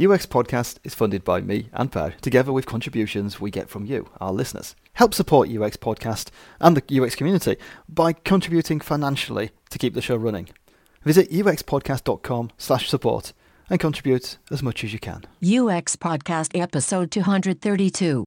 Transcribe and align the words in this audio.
UX 0.00 0.26
Podcast 0.26 0.78
is 0.84 0.94
funded 0.94 1.24
by 1.24 1.40
me 1.40 1.70
and 1.72 1.90
Per, 1.90 2.10
together 2.20 2.52
with 2.52 2.66
contributions 2.66 3.40
we 3.40 3.50
get 3.50 3.68
from 3.68 3.84
you, 3.84 4.08
our 4.20 4.32
listeners. 4.32 4.76
Help 4.92 5.12
support 5.12 5.48
UX 5.48 5.76
Podcast 5.76 6.30
and 6.60 6.76
the 6.76 7.02
UX 7.02 7.16
community 7.16 7.56
by 7.88 8.12
contributing 8.12 8.78
financially 8.78 9.50
to 9.70 9.78
keep 9.78 9.94
the 9.94 10.02
show 10.02 10.14
running. 10.14 10.50
Visit 11.02 11.30
uxpodcast.com 11.32 12.50
slash 12.58 12.88
support 12.88 13.32
and 13.68 13.80
contribute 13.80 14.38
as 14.52 14.62
much 14.62 14.84
as 14.84 14.92
you 14.92 15.00
can. 15.00 15.24
UX 15.42 15.96
Podcast 15.96 16.56
Episode 16.56 17.10
232. 17.10 18.24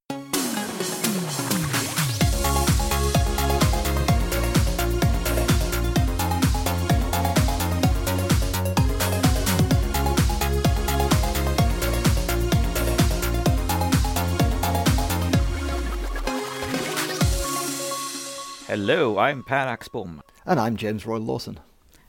Hello, 18.83 19.19
I'm 19.19 19.43
Per 19.43 19.53
Axbom. 19.67 20.21
And 20.43 20.59
I'm 20.59 20.75
James 20.75 21.05
Royal-Lawson. 21.05 21.59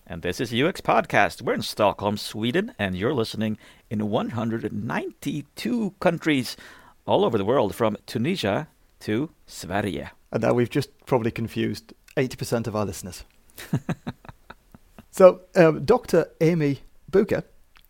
And 0.06 0.22
this 0.22 0.40
is 0.40 0.54
UX 0.54 0.80
Podcast. 0.80 1.42
We're 1.42 1.52
in 1.52 1.60
Stockholm, 1.60 2.16
Sweden, 2.16 2.72
and 2.78 2.96
you're 2.96 3.12
listening 3.12 3.58
in 3.90 4.08
192 4.08 5.94
countries 6.00 6.56
all 7.04 7.27
over 7.27 7.36
the 7.36 7.44
world, 7.44 7.74
from 7.74 7.98
Tunisia 8.06 8.68
to 9.00 9.28
Sverige. 9.46 10.08
And 10.32 10.42
now 10.42 10.54
we've 10.54 10.70
just 10.70 10.88
probably 11.04 11.30
confused 11.30 11.92
80% 12.16 12.66
of 12.66 12.74
our 12.74 12.86
listeners. 12.86 13.24
so, 15.10 15.42
um, 15.54 15.84
Dr. 15.84 16.30
Amy 16.41 16.80
Bucher 17.10 17.44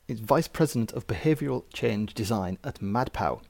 is 0.09 0.19
Vice 0.19 0.49
President 0.49 0.91
of 0.91 1.07
Behavioral 1.07 1.73
Change 1.73 2.15
Design 2.15 2.59
at 2.65 2.81
MadPow. 2.81 3.43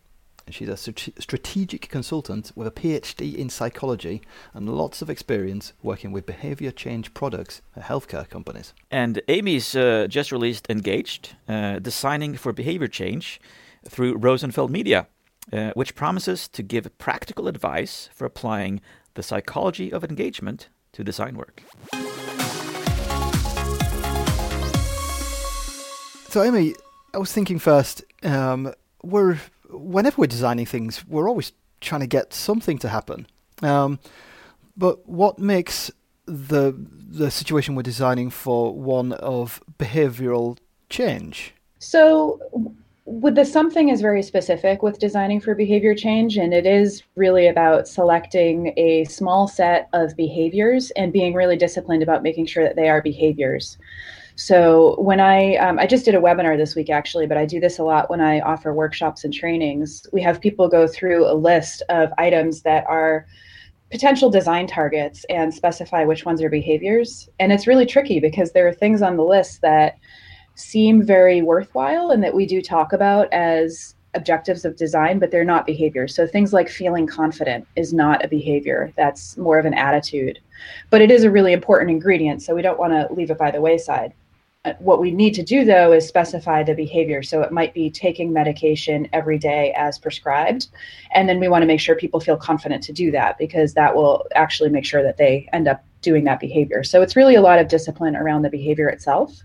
She's 0.51 0.69
a 0.69 0.77
strategic 0.77 1.89
consultant 1.89 2.53
with 2.55 2.67
a 2.67 2.71
PhD 2.71 3.35
in 3.35 3.49
psychology 3.49 4.23
and 4.53 4.69
lots 4.69 5.01
of 5.01 5.09
experience 5.09 5.73
working 5.83 6.13
with 6.13 6.27
behavior 6.27 6.71
change 6.71 7.15
products 7.15 7.63
at 7.77 7.85
healthcare 7.85 8.29
companies. 8.29 8.75
And 8.91 9.23
Amy's 9.29 9.75
uh, 9.77 10.07
just 10.09 10.33
released 10.33 10.67
Engaged, 10.69 11.37
uh, 11.49 11.79
Designing 11.79 12.37
for 12.37 12.53
Behavior 12.53 12.89
Change 12.89 13.41
through 13.89 14.17
Rosenfeld 14.17 14.71
Media, 14.71 15.07
uh, 15.53 15.71
which 15.75 15.95
promises 15.95 16.49
to 16.49 16.63
give 16.63 16.97
practical 16.99 17.49
advice 17.49 18.09
for 18.15 18.25
applying 18.25 18.81
the 19.15 19.23
psychology 19.23 19.93
of 19.93 20.05
engagement 20.05 20.69
to 20.93 21.05
design 21.05 21.37
work. 21.37 21.63
So, 26.29 26.43
Amy, 26.43 26.75
I 27.15 27.19
was 27.19 27.33
thinking 27.33 27.59
first, 27.59 28.05
um, 28.23 28.73
we're 29.03 29.39
whenever 29.73 30.17
we're 30.19 30.27
designing 30.27 30.67
things, 30.67 31.05
we're 31.07 31.29
always 31.29 31.53
trying 31.81 32.01
to 32.01 32.07
get 32.07 32.33
something 32.33 32.79
to 32.79 32.89
happen. 32.89 33.27
Um, 33.63 33.99
but 34.77 35.07
what 35.09 35.39
makes 35.39 35.91
the 36.27 36.75
the 36.75 37.31
situation 37.31 37.75
we're 37.75 37.83
designing 37.83 38.31
for 38.31 38.75
one 38.75 39.13
of 39.13 39.63
behavioral 39.79 40.57
change? 40.89 41.53
So 41.79 42.41
with 43.05 43.35
the 43.35 43.45
something 43.45 43.89
is 43.89 44.01
very 44.01 44.23
specific 44.23 44.83
with 44.83 44.99
designing 44.99 45.41
for 45.41 45.55
behavior 45.55 45.95
change 45.95 46.37
and 46.37 46.55
it 46.55 46.65
is 46.67 47.03
really 47.17 47.49
about 47.49 47.89
selecting 47.89 48.73
a 48.77 49.05
small 49.05 49.49
set 49.49 49.89
of 49.93 50.17
behaviors 50.17 50.93
and 50.93 51.13
being 51.13 51.35
really 51.35 51.57
disciplined 51.57 52.03
about 52.03 52.23
making 52.23 52.47
sure 52.47 52.63
that 52.63 52.77
they 52.77 52.89
are 52.89 53.03
behaviors 53.03 53.77
so 54.43 54.97
when 54.99 55.21
I 55.21 55.55
um, 55.59 55.79
I 55.79 55.87
just 55.87 56.05
did 56.05 56.17
a 56.17 56.21
webinar 56.21 56.57
this 56.57 56.75
week 56.75 56.91
actually, 56.91 57.29
but 57.29 57.37
I 57.37 57.47
do 57.47 57.61
this 57.61 57.79
a 57.79 57.85
lot 57.85 58.11
when 58.11 58.21
I 58.21 58.41
offer 58.41 58.75
workshops 58.75 59.23
and 59.23 59.33
trainings. 59.33 60.05
We 60.13 60.21
have 60.23 60.41
people 60.41 60.67
go 60.67 60.89
through 60.89 61.31
a 61.31 61.33
list 61.33 61.81
of 61.89 62.11
items 62.19 62.63
that 62.63 62.85
are 62.89 63.25
potential 63.93 64.31
design 64.31 64.67
targets 64.67 65.25
and 65.31 65.55
specify 65.55 66.05
which 66.05 66.25
ones 66.25 66.43
are 66.43 66.49
behaviors. 66.49 67.29
And 67.39 67.53
it's 67.53 67.69
really 67.69 67.87
tricky 67.87 68.19
because 68.19 68.51
there 68.51 68.67
are 68.67 68.73
things 68.73 69.01
on 69.01 69.17
the 69.17 69.23
list 69.23 69.61
that 69.61 69.97
seem 70.57 71.07
very 71.07 71.41
worthwhile 71.41 72.11
and 72.11 72.21
that 72.25 72.35
we 72.35 72.45
do 72.45 72.61
talk 72.61 72.93
about 72.93 73.33
as 73.33 73.95
objectives 74.15 74.65
of 74.65 74.75
design, 74.75 75.21
but 75.21 75.31
they're 75.31 75.45
not 75.45 75.67
behaviors. 75.67 76.17
So 76.17 76.27
things 76.27 76.53
like 76.53 76.69
feeling 76.69 77.07
confident 77.07 77.69
is 77.77 77.93
not 77.93 78.25
a 78.25 78.29
behavior. 78.29 78.93
That's 78.97 79.37
more 79.37 79.61
of 79.61 79.67
an 79.67 79.75
attitude. 79.75 80.41
But 80.91 81.01
it 81.01 81.13
is 81.13 81.23
a 81.23 81.31
really 81.31 81.53
important 81.53 81.93
ingredient, 81.93 82.43
so 82.43 82.57
we 82.57 82.63
don't 82.63 82.79
want 82.79 82.93
to 82.93 83.15
leave 83.15 83.31
it 83.31 83.39
by 83.39 83.53
the 83.53 83.61
wayside. 83.61 84.13
What 84.79 85.01
we 85.01 85.11
need 85.11 85.35
to 85.35 85.43
do 85.43 85.65
though 85.65 85.93
is 85.93 86.07
specify 86.07 86.63
the 86.63 86.75
behavior. 86.75 87.23
So 87.25 87.43
it 87.43 87.51
might 87.51 87.75
be 87.75 87.91
taking 87.91 88.33
medication 88.33 89.09
every 89.13 89.37
day 89.37 89.73
as 89.77 89.99
prescribed. 89.99 90.69
And 91.13 91.29
then 91.29 91.41
we 91.41 91.49
want 91.49 91.63
to 91.63 91.67
make 91.67 91.81
sure 91.81 91.97
people 91.97 92.21
feel 92.21 92.37
confident 92.37 92.81
to 92.85 92.93
do 92.93 93.11
that 93.11 93.39
because 93.39 93.75
that 93.75 93.97
will 93.97 94.25
actually 94.37 94.71
make 94.71 94.85
sure 94.85 95.03
that 95.03 95.17
they 95.17 95.49
end 95.53 95.67
up 95.67 95.85
doing 96.01 96.23
that 96.25 96.39
behavior. 96.39 96.85
So 96.85 97.03
it's 97.03 97.17
really 97.17 97.35
a 97.35 97.41
lot 97.41 97.59
of 97.59 97.67
discipline 97.67 98.15
around 98.15 98.43
the 98.43 98.51
behavior 98.51 98.89
itself. 98.89 99.37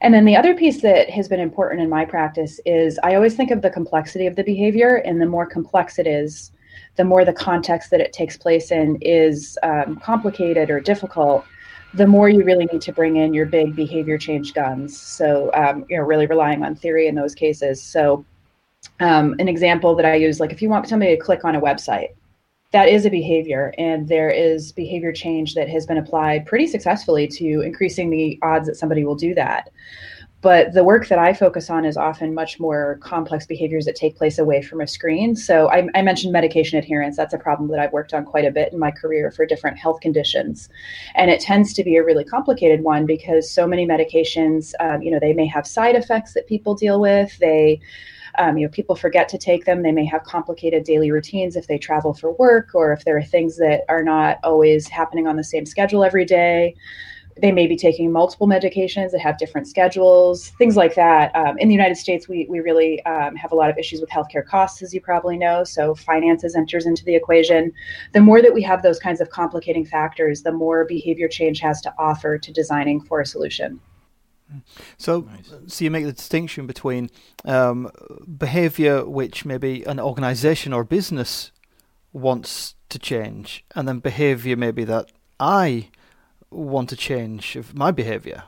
And 0.00 0.14
then 0.14 0.24
the 0.24 0.36
other 0.36 0.54
piece 0.54 0.80
that 0.82 1.10
has 1.10 1.28
been 1.28 1.40
important 1.40 1.82
in 1.82 1.88
my 1.88 2.04
practice 2.04 2.60
is 2.64 3.00
I 3.02 3.16
always 3.16 3.34
think 3.34 3.50
of 3.50 3.62
the 3.62 3.70
complexity 3.70 4.26
of 4.26 4.36
the 4.36 4.44
behavior, 4.44 4.96
and 4.96 5.20
the 5.20 5.26
more 5.26 5.44
complex 5.44 5.98
it 5.98 6.06
is, 6.06 6.52
the 6.96 7.04
more 7.04 7.24
the 7.24 7.32
context 7.32 7.90
that 7.90 8.00
it 8.00 8.12
takes 8.12 8.36
place 8.36 8.70
in 8.70 8.96
is 9.02 9.58
um, 9.62 9.96
complicated 9.96 10.70
or 10.70 10.80
difficult 10.80 11.44
the 11.94 12.06
more 12.06 12.28
you 12.28 12.44
really 12.44 12.66
need 12.66 12.80
to 12.82 12.92
bring 12.92 13.16
in 13.16 13.34
your 13.34 13.46
big 13.46 13.74
behavior 13.74 14.16
change 14.16 14.54
guns. 14.54 14.98
So, 14.98 15.50
um, 15.54 15.84
you 15.88 15.96
know, 15.96 16.04
really 16.04 16.26
relying 16.26 16.62
on 16.62 16.74
theory 16.74 17.08
in 17.08 17.14
those 17.14 17.34
cases. 17.34 17.82
So, 17.82 18.24
um, 19.00 19.34
an 19.38 19.48
example 19.48 19.94
that 19.96 20.06
I 20.06 20.14
use, 20.14 20.40
like 20.40 20.52
if 20.52 20.62
you 20.62 20.68
want 20.68 20.88
somebody 20.88 21.16
to 21.16 21.22
click 21.22 21.44
on 21.44 21.56
a 21.56 21.60
website, 21.60 22.10
that 22.72 22.88
is 22.88 23.04
a 23.04 23.10
behavior, 23.10 23.74
and 23.78 24.08
there 24.08 24.30
is 24.30 24.70
behavior 24.70 25.12
change 25.12 25.54
that 25.54 25.68
has 25.68 25.86
been 25.86 25.98
applied 25.98 26.46
pretty 26.46 26.68
successfully 26.68 27.26
to 27.26 27.62
increasing 27.62 28.10
the 28.10 28.38
odds 28.42 28.68
that 28.68 28.76
somebody 28.76 29.04
will 29.04 29.16
do 29.16 29.34
that. 29.34 29.70
But 30.42 30.72
the 30.72 30.84
work 30.84 31.08
that 31.08 31.18
I 31.18 31.34
focus 31.34 31.68
on 31.68 31.84
is 31.84 31.98
often 31.98 32.32
much 32.32 32.58
more 32.58 32.98
complex 33.02 33.46
behaviors 33.46 33.84
that 33.84 33.94
take 33.94 34.16
place 34.16 34.38
away 34.38 34.62
from 34.62 34.80
a 34.80 34.86
screen. 34.86 35.36
So 35.36 35.68
I, 35.70 35.86
I, 35.94 36.00
mentioned 36.00 36.32
medication 36.32 36.78
adherence. 36.78 37.16
That's 37.16 37.34
a 37.34 37.38
problem 37.38 37.68
that 37.70 37.78
I've 37.78 37.92
worked 37.92 38.14
on 38.14 38.24
quite 38.24 38.46
a 38.46 38.50
bit 38.50 38.72
in 38.72 38.78
my 38.78 38.90
career 38.90 39.30
for 39.30 39.44
different 39.44 39.78
health 39.78 40.00
conditions. 40.00 40.70
And 41.14 41.30
it 41.30 41.40
tends 41.40 41.74
to 41.74 41.84
be 41.84 41.96
a 41.96 42.04
really 42.04 42.24
complicated 42.24 42.82
one 42.82 43.04
because 43.04 43.50
so 43.50 43.66
many 43.66 43.86
medications, 43.86 44.72
um, 44.80 45.02
you 45.02 45.10
know, 45.10 45.20
they 45.20 45.34
may 45.34 45.46
have 45.46 45.66
side 45.66 45.94
effects 45.94 46.32
that 46.34 46.46
people 46.46 46.74
deal 46.74 47.00
with. 47.00 47.36
They 47.38 47.80
um, 48.38 48.56
you 48.56 48.64
know, 48.64 48.70
people 48.70 48.94
forget 48.94 49.28
to 49.30 49.38
take 49.38 49.64
them. 49.64 49.82
They 49.82 49.90
may 49.90 50.04
have 50.04 50.22
complicated 50.22 50.84
daily 50.84 51.10
routines 51.10 51.56
if 51.56 51.66
they 51.66 51.78
travel 51.78 52.14
for 52.14 52.32
work, 52.34 52.70
or 52.74 52.92
if 52.92 53.04
there 53.04 53.18
are 53.18 53.24
things 53.24 53.56
that 53.56 53.80
are 53.88 54.04
not 54.04 54.38
always 54.44 54.86
happening 54.86 55.26
on 55.26 55.36
the 55.36 55.42
same 55.42 55.66
schedule 55.66 56.04
every 56.04 56.24
day 56.24 56.76
they 57.36 57.52
may 57.52 57.66
be 57.66 57.76
taking 57.76 58.12
multiple 58.12 58.46
medications 58.46 59.12
that 59.12 59.20
have 59.20 59.38
different 59.38 59.66
schedules, 59.66 60.50
things 60.58 60.76
like 60.76 60.94
that. 60.94 61.34
Um, 61.34 61.58
in 61.58 61.68
the 61.68 61.74
United 61.74 61.96
States, 61.96 62.28
we, 62.28 62.46
we 62.48 62.60
really 62.60 63.04
um, 63.04 63.34
have 63.36 63.52
a 63.52 63.54
lot 63.54 63.70
of 63.70 63.78
issues 63.78 64.00
with 64.00 64.10
healthcare 64.10 64.44
costs, 64.44 64.82
as 64.82 64.92
you 64.92 65.00
probably 65.00 65.38
know. 65.38 65.64
So 65.64 65.94
finances 65.94 66.54
enters 66.54 66.86
into 66.86 67.04
the 67.04 67.14
equation. 67.14 67.72
The 68.12 68.20
more 68.20 68.42
that 68.42 68.52
we 68.52 68.62
have 68.62 68.82
those 68.82 68.98
kinds 68.98 69.20
of 69.20 69.30
complicating 69.30 69.86
factors, 69.86 70.42
the 70.42 70.52
more 70.52 70.84
behavior 70.84 71.28
change 71.28 71.60
has 71.60 71.80
to 71.82 71.94
offer 71.98 72.38
to 72.38 72.52
designing 72.52 73.00
for 73.00 73.20
a 73.20 73.26
solution. 73.26 73.80
So, 74.98 75.20
nice. 75.20 75.52
so 75.68 75.84
you 75.84 75.90
make 75.90 76.04
the 76.04 76.12
distinction 76.12 76.66
between 76.66 77.10
um, 77.44 77.90
behavior, 78.36 79.04
which 79.04 79.44
maybe 79.44 79.84
an 79.84 80.00
organization 80.00 80.72
or 80.72 80.82
business 80.82 81.52
wants 82.12 82.74
to 82.88 82.98
change, 82.98 83.64
and 83.76 83.86
then 83.86 84.00
behavior 84.00 84.56
maybe 84.56 84.82
that 84.84 85.12
I 85.38 85.90
want 86.50 86.88
to 86.90 86.96
change 86.96 87.56
my 87.74 87.90
behavior? 87.90 88.44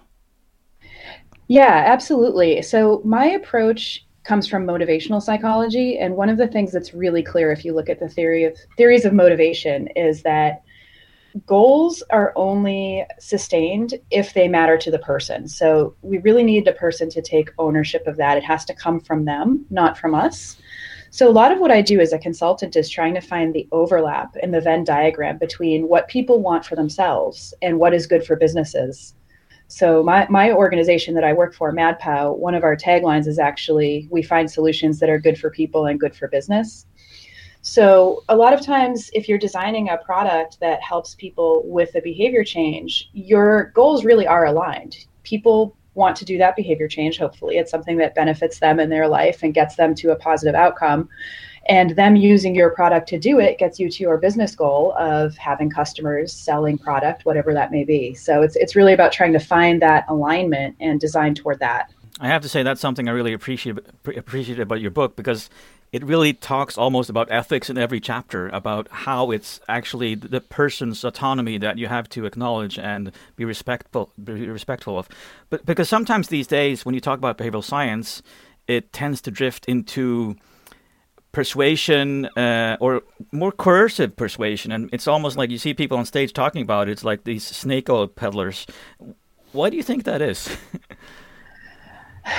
Yeah, 1.49 1.85
absolutely. 1.87 2.63
So 2.63 3.03
my 3.05 3.27
approach 3.27 4.07
comes 4.25 4.47
from 4.47 4.65
motivational 4.65 5.21
psychology 5.21 5.99
and 5.99 6.17
one 6.17 6.29
of 6.29 6.39
the 6.39 6.47
things 6.47 6.73
that's 6.73 6.95
really 6.95 7.23
clear 7.23 7.51
if 7.51 7.65
you 7.65 7.75
look 7.75 7.89
at 7.89 7.99
the 7.99 8.09
theory 8.09 8.45
of 8.45 8.57
theories 8.77 9.05
of 9.05 9.13
motivation 9.13 9.89
is 9.97 10.23
that 10.23 10.63
goals 11.47 12.03
are 12.11 12.33
only 12.37 13.05
sustained 13.19 13.95
if 14.11 14.35
they 14.35 14.49
matter 14.49 14.77
to 14.79 14.91
the 14.91 14.99
person. 14.99 15.49
So 15.49 15.97
we 16.03 16.19
really 16.19 16.43
need 16.43 16.65
the 16.65 16.73
person 16.73 17.09
to 17.11 17.23
take 17.23 17.51
ownership 17.59 18.07
of 18.07 18.17
that. 18.19 18.37
It 18.37 18.45
has 18.45 18.65
to 18.67 18.75
come 18.75 19.01
from 19.01 19.25
them, 19.25 19.67
not 19.71 19.99
from 19.99 20.15
us. 20.15 20.57
So, 21.15 21.29
a 21.29 21.31
lot 21.31 21.53
of 21.53 21.59
what 21.59 21.71
I 21.71 21.83
do 21.83 22.01
as 22.01 22.15
a 22.15 22.19
consultant 22.19 22.75
is 22.75 22.89
trying 22.89 23.13
to 23.13 23.21
find 23.21 23.53
the 23.53 23.69
overlap 23.71 24.35
in 24.39 24.51
the 24.51 24.63
Venn 24.63 24.83
diagram 24.83 25.37
between 25.37 25.87
what 25.87 26.09
people 26.09 26.41
want 26.41 26.65
for 26.65 26.75
themselves 26.75 27.53
and 27.61 27.79
what 27.79 27.93
is 27.93 28.07
good 28.07 28.25
for 28.25 28.35
businesses. 28.35 29.13
So, 29.69 30.03
my, 30.03 30.27
my 30.31 30.53
organization 30.53 31.13
that 31.13 31.23
I 31.23 31.35
work 31.35 31.53
for, 31.53 31.71
MadPow, 31.71 32.39
one 32.39 32.55
of 32.55 32.65
our 32.65 32.75
taglines 32.75 33.27
is 33.27 33.39
actually 33.39 34.09
we 34.11 34.23
find 34.23 34.51
solutions 34.51 35.01
that 35.01 35.11
are 35.11 35.19
good 35.19 35.39
for 35.39 35.51
people 35.51 35.85
and 35.85 36.01
good 36.01 36.17
for 36.17 36.29
business. 36.29 36.87
So, 37.61 38.25
a 38.31 38.37
lot 38.37 38.55
of 38.55 38.63
times, 38.63 39.11
if 39.13 39.29
you're 39.29 39.37
designing 39.37 39.91
a 39.91 39.99
product 39.99 40.61
that 40.61 40.81
helps 40.81 41.15
people 41.17 41.63
with 41.67 41.95
a 41.95 42.01
behavior 42.01 42.43
change, 42.43 43.11
your 43.13 43.71
goals 43.75 44.07
really 44.07 44.27
are 44.27 44.47
aligned. 44.47 44.97
People 45.25 45.77
want 45.95 46.17
to 46.17 46.25
do 46.25 46.39
that 46.39 46.57
behavior 46.57 46.89
change. 46.89 47.19
Hopefully, 47.19 47.57
it's 47.57 47.71
something 47.71 47.99
that 47.99 48.15
benefits 48.15 48.59
them 48.59 48.81
in 48.81 48.91
their 48.91 49.09
life 49.09 49.43
and 49.43 49.55
gets 49.55 49.77
them 49.77 49.95
to 49.97 50.11
a 50.11 50.17
positive 50.17 50.55
outcome. 50.55 51.09
And 51.69 51.91
them 51.91 52.17
using 52.17 52.57
your 52.57 52.71
product 52.71 53.09
to 53.11 53.19
do 53.19 53.39
it 53.39 53.57
gets 53.57 53.79
you 53.79 53.89
to 53.89 54.03
your 54.03 54.19
business 54.19 54.57
goal 54.57 54.95
of 54.99 55.37
having 55.37 55.71
customers, 55.71 56.33
selling 56.33 56.77
product, 56.77 57.25
whatever 57.25 57.55
that 57.55 57.71
may 57.71 57.85
be. 57.85 58.15
So 58.15 58.43
it's 58.43 58.57
it's 58.57 58.75
really 58.75 58.93
about 58.93 59.13
trying 59.13 59.33
to 59.35 59.39
find 59.39 59.81
that 59.81 60.05
alignment 60.09 60.77
and 60.81 60.99
design 60.99 61.35
toward 61.35 61.61
that. 61.61 61.93
I 62.21 62.29
have 62.29 62.43
to 62.43 62.49
say 62.49 62.63
that's 62.63 62.81
something 62.81 63.09
I 63.09 63.13
really 63.13 63.33
appreciate 63.33 63.79
appreciate 64.05 64.59
about 64.59 64.81
your 64.81 64.91
book 64.91 65.15
because 65.15 65.51
it 65.93 66.03
really 66.03 66.33
talks 66.33 66.79
almost 66.79 67.11
about 67.11 67.31
ethics 67.31 67.69
in 67.69 67.77
every 67.77 68.01
chapter 68.01 68.49
about 68.49 68.89
how 68.91 69.31
it's 69.31 69.61
actually 69.69 70.15
the 70.15 70.41
person's 70.41 71.05
autonomy 71.05 71.59
that 71.59 71.79
you 71.79 71.87
have 71.87 72.09
to 72.09 72.25
acknowledge 72.25 72.79
and 72.79 73.13
be 73.37 73.45
respectful 73.45 74.11
be 74.23 74.49
respectful 74.49 74.99
of. 74.99 75.09
But 75.51 75.67
because 75.67 75.89
sometimes 75.89 76.29
these 76.29 76.47
days 76.47 76.85
when 76.85 76.95
you 76.95 77.01
talk 77.01 77.19
about 77.19 77.39
behavioral 77.39 77.63
science 77.63 78.23
it 78.67 78.93
tends 78.93 79.21
to 79.23 79.31
drift 79.31 79.67
into 79.67 80.37
persuasion 81.33 82.27
uh, 82.37 82.77
or 82.81 83.03
more 83.33 83.53
coercive 83.53 84.15
persuasion. 84.17 84.71
And 84.71 84.89
it's 84.93 85.09
almost 85.09 85.37
like 85.37 85.51
you 85.51 85.59
see 85.59 85.75
people 85.75 85.99
on 85.99 86.05
stage 86.05 86.33
talking 86.33 86.63
about 86.63 86.89
it. 86.89 86.93
It's 86.93 87.05
like 87.05 87.25
these 87.25 87.45
snake 87.45 87.89
oil 87.89 88.07
peddlers. 88.07 88.67
Why 89.53 89.71
do 89.71 89.77
you 89.77 89.83
think 89.83 90.05
that 90.05 90.23
is 90.23 90.55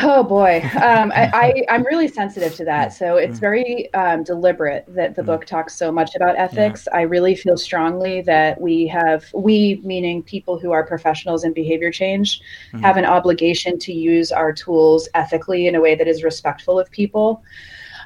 Oh 0.02 0.24
boy, 0.24 0.62
um, 0.82 1.12
I, 1.12 1.30
I 1.34 1.66
am 1.76 1.84
really 1.86 2.08
sensitive 2.08 2.56
to 2.56 2.66
that. 2.66 2.94
So 2.94 3.18
it's 3.18 3.38
mm. 3.38 3.42
very 3.42 3.94
um, 3.94 4.24
deliberate 4.24 4.86
that 4.88 5.16
the 5.16 5.22
mm. 5.22 5.26
book 5.26 5.46
talks 5.46 5.76
so 5.76 5.92
much 5.92 6.16
about 6.16 6.38
ethics. 6.38 6.88
Yeah. 6.90 7.00
I 7.00 7.02
really 7.02 7.36
feel 7.36 7.58
strongly 7.58 8.22
that 8.22 8.60
we 8.62 8.88
have 8.88 9.26
we 9.34 9.82
meaning 9.84 10.24
people 10.24 10.58
who 10.58 10.72
are 10.72 10.86
professionals 10.86 11.44
in 11.44 11.54
behavior 11.54 11.92
change 11.92 12.40
mm-hmm. 12.40 12.80
have 12.80 12.98
an 12.98 13.06
obligation 13.06 13.78
to 13.80 13.94
use 13.94 14.32
our 14.32 14.54
tools 14.54 15.10
ethically 15.16 15.68
in 15.68 15.76
a 15.76 15.82
way 15.82 15.96
that 15.96 16.08
is 16.08 16.24
respectful 16.24 16.80
of 16.80 16.90
people. 16.92 17.44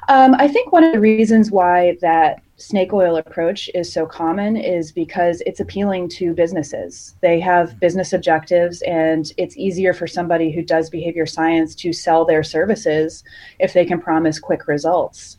Um, 0.08 0.34
I 0.34 0.48
think 0.48 0.72
one 0.72 0.84
of 0.84 0.92
the 0.92 1.00
reasons 1.00 1.50
why 1.50 1.96
that 2.00 2.42
snake 2.58 2.92
oil 2.92 3.16
approach 3.16 3.70
is 3.72 3.90
so 3.90 4.04
common 4.04 4.56
is 4.56 4.90
because 4.90 5.40
it's 5.46 5.60
appealing 5.60 6.08
to 6.08 6.34
businesses. 6.34 7.14
They 7.20 7.38
have 7.40 7.78
business 7.78 8.12
objectives, 8.12 8.82
and 8.82 9.32
it's 9.36 9.56
easier 9.56 9.94
for 9.94 10.06
somebody 10.06 10.50
who 10.50 10.62
does 10.62 10.90
behavior 10.90 11.24
science 11.24 11.74
to 11.76 11.92
sell 11.92 12.24
their 12.24 12.42
services 12.42 13.22
if 13.60 13.72
they 13.72 13.84
can 13.84 14.00
promise 14.00 14.40
quick 14.40 14.66
results. 14.66 15.38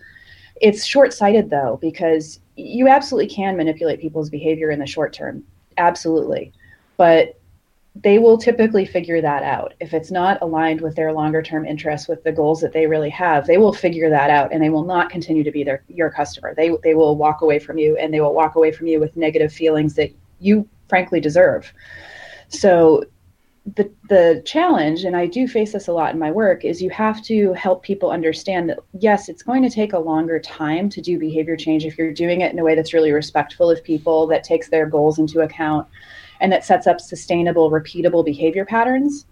It's 0.62 0.86
short 0.86 1.14
sighted, 1.14 1.50
though, 1.50 1.78
because 1.82 2.40
you 2.56 2.88
absolutely 2.88 3.34
can 3.34 3.58
manipulate 3.58 4.02
people's 4.02 4.30
behavior 4.30 4.72
in 4.72 4.80
the 4.80 4.88
short 4.88 5.14
term. 5.14 5.44
Absolutely. 5.78 6.54
But 6.98 7.39
they 7.96 8.20
will 8.20 8.38
typically 8.38 8.86
figure 8.86 9.22
that 9.22 9.44
out. 9.44 9.74
If 9.80 9.94
it's 9.94 10.12
not 10.12 10.42
aligned 10.42 10.82
with 10.82 10.96
their 10.96 11.12
longer 11.12 11.42
term 11.42 11.66
interests, 11.66 12.08
with 12.08 12.24
the 12.24 12.32
goals 12.32 12.62
that 12.62 12.72
they 12.72 12.88
really 12.88 13.10
have, 13.10 13.48
they 13.48 13.58
will 13.58 13.74
figure 13.74 14.10
that 14.10 14.30
out 14.30 14.54
and 14.54 14.62
they 14.62 14.70
will 14.70 14.86
not 14.86 15.10
continue 15.10 15.44
to 15.44 15.52
be 15.52 15.64
their 15.64 15.84
your 15.88 16.10
customer. 16.10 16.54
They 16.56 16.72
they 16.84 16.94
will 16.94 17.18
walk 17.18 17.42
away 17.42 17.60
from 17.60 17.78
you 17.78 17.98
and 17.98 18.14
they 18.14 18.22
will 18.22 18.34
walk 18.34 18.56
away 18.56 18.72
from 18.72 18.88
you 18.88 19.00
with 19.00 19.18
negative 19.18 19.52
feelings 19.52 19.96
that 19.96 20.12
you 20.40 20.68
frankly 20.88 21.20
deserve. 21.20 21.74
So 22.48 23.04
the 23.76 23.92
the 24.08 24.42
challenge 24.46 25.04
and 25.04 25.16
I 25.16 25.26
do 25.26 25.48
face 25.48 25.74
this 25.74 25.88
a 25.88 25.94
lot 25.94 26.14
in 26.14 26.20
my 26.20 26.32
work 26.32 26.64
is 26.64 26.82
you 26.82 26.90
have 26.92 27.22
to 27.24 27.54
help 27.54 27.84
people 27.84 28.12
understand 28.12 28.70
that 28.70 28.80
yes, 29.00 29.30
it's 29.30 29.44
going 29.44 29.64
to 29.64 29.70
take 29.70 29.94
a 29.94 30.00
longer 30.00 30.40
time 30.40 30.90
to 30.90 31.02
do 31.02 31.20
behavior 31.20 31.58
change 31.58 31.86
if 31.86 31.98
you're 31.98 32.14
doing 32.14 32.42
it 32.42 32.54
in 32.54 32.60
a 32.60 32.64
way 32.64 32.76
that's 32.76 32.94
really 32.94 33.12
respectful 33.12 33.70
of 33.70 33.84
people 33.84 34.28
that 34.28 34.44
takes 34.44 34.70
their 34.70 34.86
goals 34.86 35.20
into 35.20 35.42
account 35.42 35.88
and 36.40 36.52
that 36.52 36.66
sets 36.66 36.88
up 36.88 37.02
sustainable, 37.02 37.72
repeatable 37.72 38.24
behavior 38.24 38.66
patterns. 38.66 39.26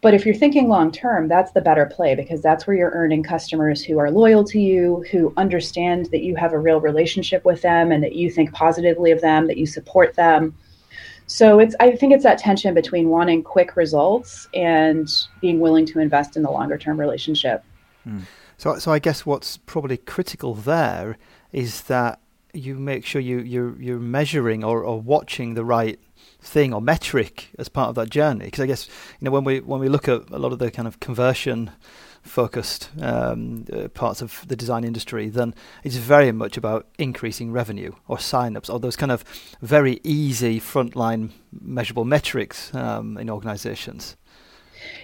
But 0.00 0.14
if 0.14 0.24
you're 0.24 0.34
thinking 0.34 0.68
long 0.68 0.92
term, 0.92 1.26
that's 1.26 1.52
the 1.52 1.60
better 1.60 1.84
play 1.86 2.14
because 2.14 2.40
that's 2.40 2.66
where 2.66 2.76
you're 2.76 2.90
earning 2.90 3.24
customers 3.24 3.82
who 3.82 3.98
are 3.98 4.10
loyal 4.10 4.44
to 4.44 4.60
you, 4.60 5.04
who 5.10 5.32
understand 5.36 6.06
that 6.12 6.22
you 6.22 6.36
have 6.36 6.52
a 6.52 6.58
real 6.58 6.80
relationship 6.80 7.44
with 7.44 7.62
them 7.62 7.90
and 7.90 8.02
that 8.04 8.14
you 8.14 8.30
think 8.30 8.52
positively 8.52 9.10
of 9.10 9.20
them, 9.20 9.48
that 9.48 9.56
you 9.56 9.66
support 9.66 10.14
them. 10.14 10.54
So 11.26 11.58
it's 11.58 11.74
I 11.80 11.96
think 11.96 12.14
it's 12.14 12.22
that 12.22 12.38
tension 12.38 12.74
between 12.74 13.08
wanting 13.08 13.42
quick 13.42 13.76
results 13.76 14.48
and 14.54 15.08
being 15.40 15.60
willing 15.60 15.84
to 15.86 15.98
invest 15.98 16.36
in 16.36 16.42
the 16.42 16.50
longer 16.50 16.78
term 16.78 16.98
relationship. 16.98 17.64
Hmm. 18.04 18.20
So 18.56 18.78
so 18.78 18.92
I 18.92 18.98
guess 18.98 19.26
what's 19.26 19.56
probably 19.56 19.96
critical 19.96 20.54
there 20.54 21.18
is 21.52 21.82
that 21.82 22.20
you 22.54 22.76
make 22.76 23.04
sure 23.04 23.20
you 23.20 23.40
you're 23.40 23.80
you're 23.80 23.98
measuring 23.98 24.64
or, 24.64 24.82
or 24.82 25.00
watching 25.00 25.54
the 25.54 25.64
right 25.64 25.98
thing 26.40 26.72
or 26.72 26.80
metric 26.80 27.50
as 27.58 27.68
part 27.68 27.88
of 27.88 27.94
that 27.96 28.10
journey? 28.10 28.46
Because 28.46 28.60
I 28.60 28.66
guess 28.66 28.88
you 29.20 29.24
know 29.24 29.30
when 29.30 29.44
we 29.44 29.60
when 29.60 29.80
we 29.80 29.88
look 29.88 30.08
at 30.08 30.30
a 30.30 30.38
lot 30.38 30.52
of 30.52 30.58
the 30.58 30.70
kind 30.70 30.88
of 30.88 31.00
conversion 31.00 31.70
focused 32.22 32.90
um, 33.00 33.64
uh, 33.72 33.88
parts 33.88 34.22
of 34.22 34.44
the 34.48 34.56
design 34.56 34.84
industry, 34.84 35.28
then 35.28 35.54
it's 35.82 35.96
very 35.96 36.32
much 36.32 36.56
about 36.56 36.86
increasing 36.98 37.50
revenue 37.50 37.92
or 38.06 38.18
sign-ups 38.18 38.68
or 38.68 38.78
those 38.78 38.96
kind 38.96 39.10
of 39.12 39.24
very 39.62 40.00
easy 40.04 40.60
frontline 40.60 41.30
measurable 41.52 42.04
metrics 42.04 42.74
um, 42.74 43.16
in 43.16 43.30
organizations. 43.30 44.16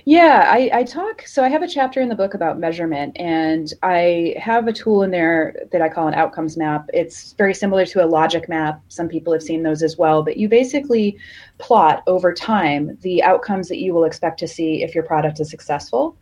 Yeah, 0.04 0.50
I, 0.52 0.70
I 0.72 0.84
talk. 0.84 1.26
So 1.26 1.42
I 1.42 1.48
have 1.48 1.62
a 1.62 1.68
chapter 1.68 2.00
in 2.00 2.08
the 2.08 2.14
book 2.14 2.34
about 2.34 2.58
measurement, 2.58 3.16
and 3.18 3.72
I 3.82 4.34
have 4.38 4.68
a 4.68 4.72
tool 4.72 5.02
in 5.02 5.10
there 5.10 5.54
that 5.72 5.82
I 5.82 5.88
call 5.88 6.08
an 6.08 6.14
outcomes 6.14 6.56
map. 6.56 6.88
It's 6.92 7.32
very 7.32 7.54
similar 7.54 7.86
to 7.86 8.04
a 8.04 8.06
logic 8.06 8.48
map. 8.48 8.80
Some 8.88 9.08
people 9.08 9.32
have 9.32 9.42
seen 9.42 9.62
those 9.62 9.82
as 9.82 9.96
well, 9.96 10.22
but 10.22 10.36
you 10.36 10.48
basically 10.48 11.18
plot 11.58 12.02
over 12.06 12.32
time 12.32 12.98
the 13.00 13.22
outcomes 13.22 13.68
that 13.68 13.78
you 13.78 13.94
will 13.94 14.04
expect 14.04 14.38
to 14.40 14.48
see 14.48 14.82
if 14.82 14.94
your 14.94 15.04
product 15.04 15.40
is 15.40 15.50
successful. 15.50 16.16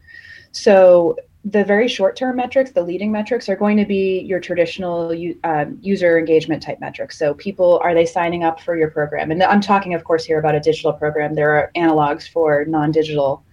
So 0.52 1.16
the 1.44 1.64
very 1.64 1.88
short 1.88 2.16
term 2.16 2.36
metrics, 2.36 2.70
the 2.70 2.82
leading 2.82 3.10
metrics, 3.10 3.48
are 3.48 3.56
going 3.56 3.76
to 3.76 3.84
be 3.84 4.20
your 4.20 4.38
traditional 4.38 5.12
um, 5.44 5.78
user 5.80 6.18
engagement 6.18 6.62
type 6.62 6.80
metrics. 6.80 7.18
So, 7.18 7.34
people 7.34 7.80
are 7.82 7.94
they 7.94 8.06
signing 8.06 8.44
up 8.44 8.60
for 8.60 8.76
your 8.76 8.90
program? 8.90 9.30
And 9.30 9.42
I'm 9.42 9.60
talking, 9.60 9.94
of 9.94 10.04
course, 10.04 10.24
here 10.24 10.38
about 10.38 10.54
a 10.54 10.60
digital 10.60 10.92
program. 10.92 11.34
There 11.34 11.50
are 11.50 11.70
analogs 11.76 12.28
for 12.28 12.64
non 12.66 12.92
digital 12.92 13.44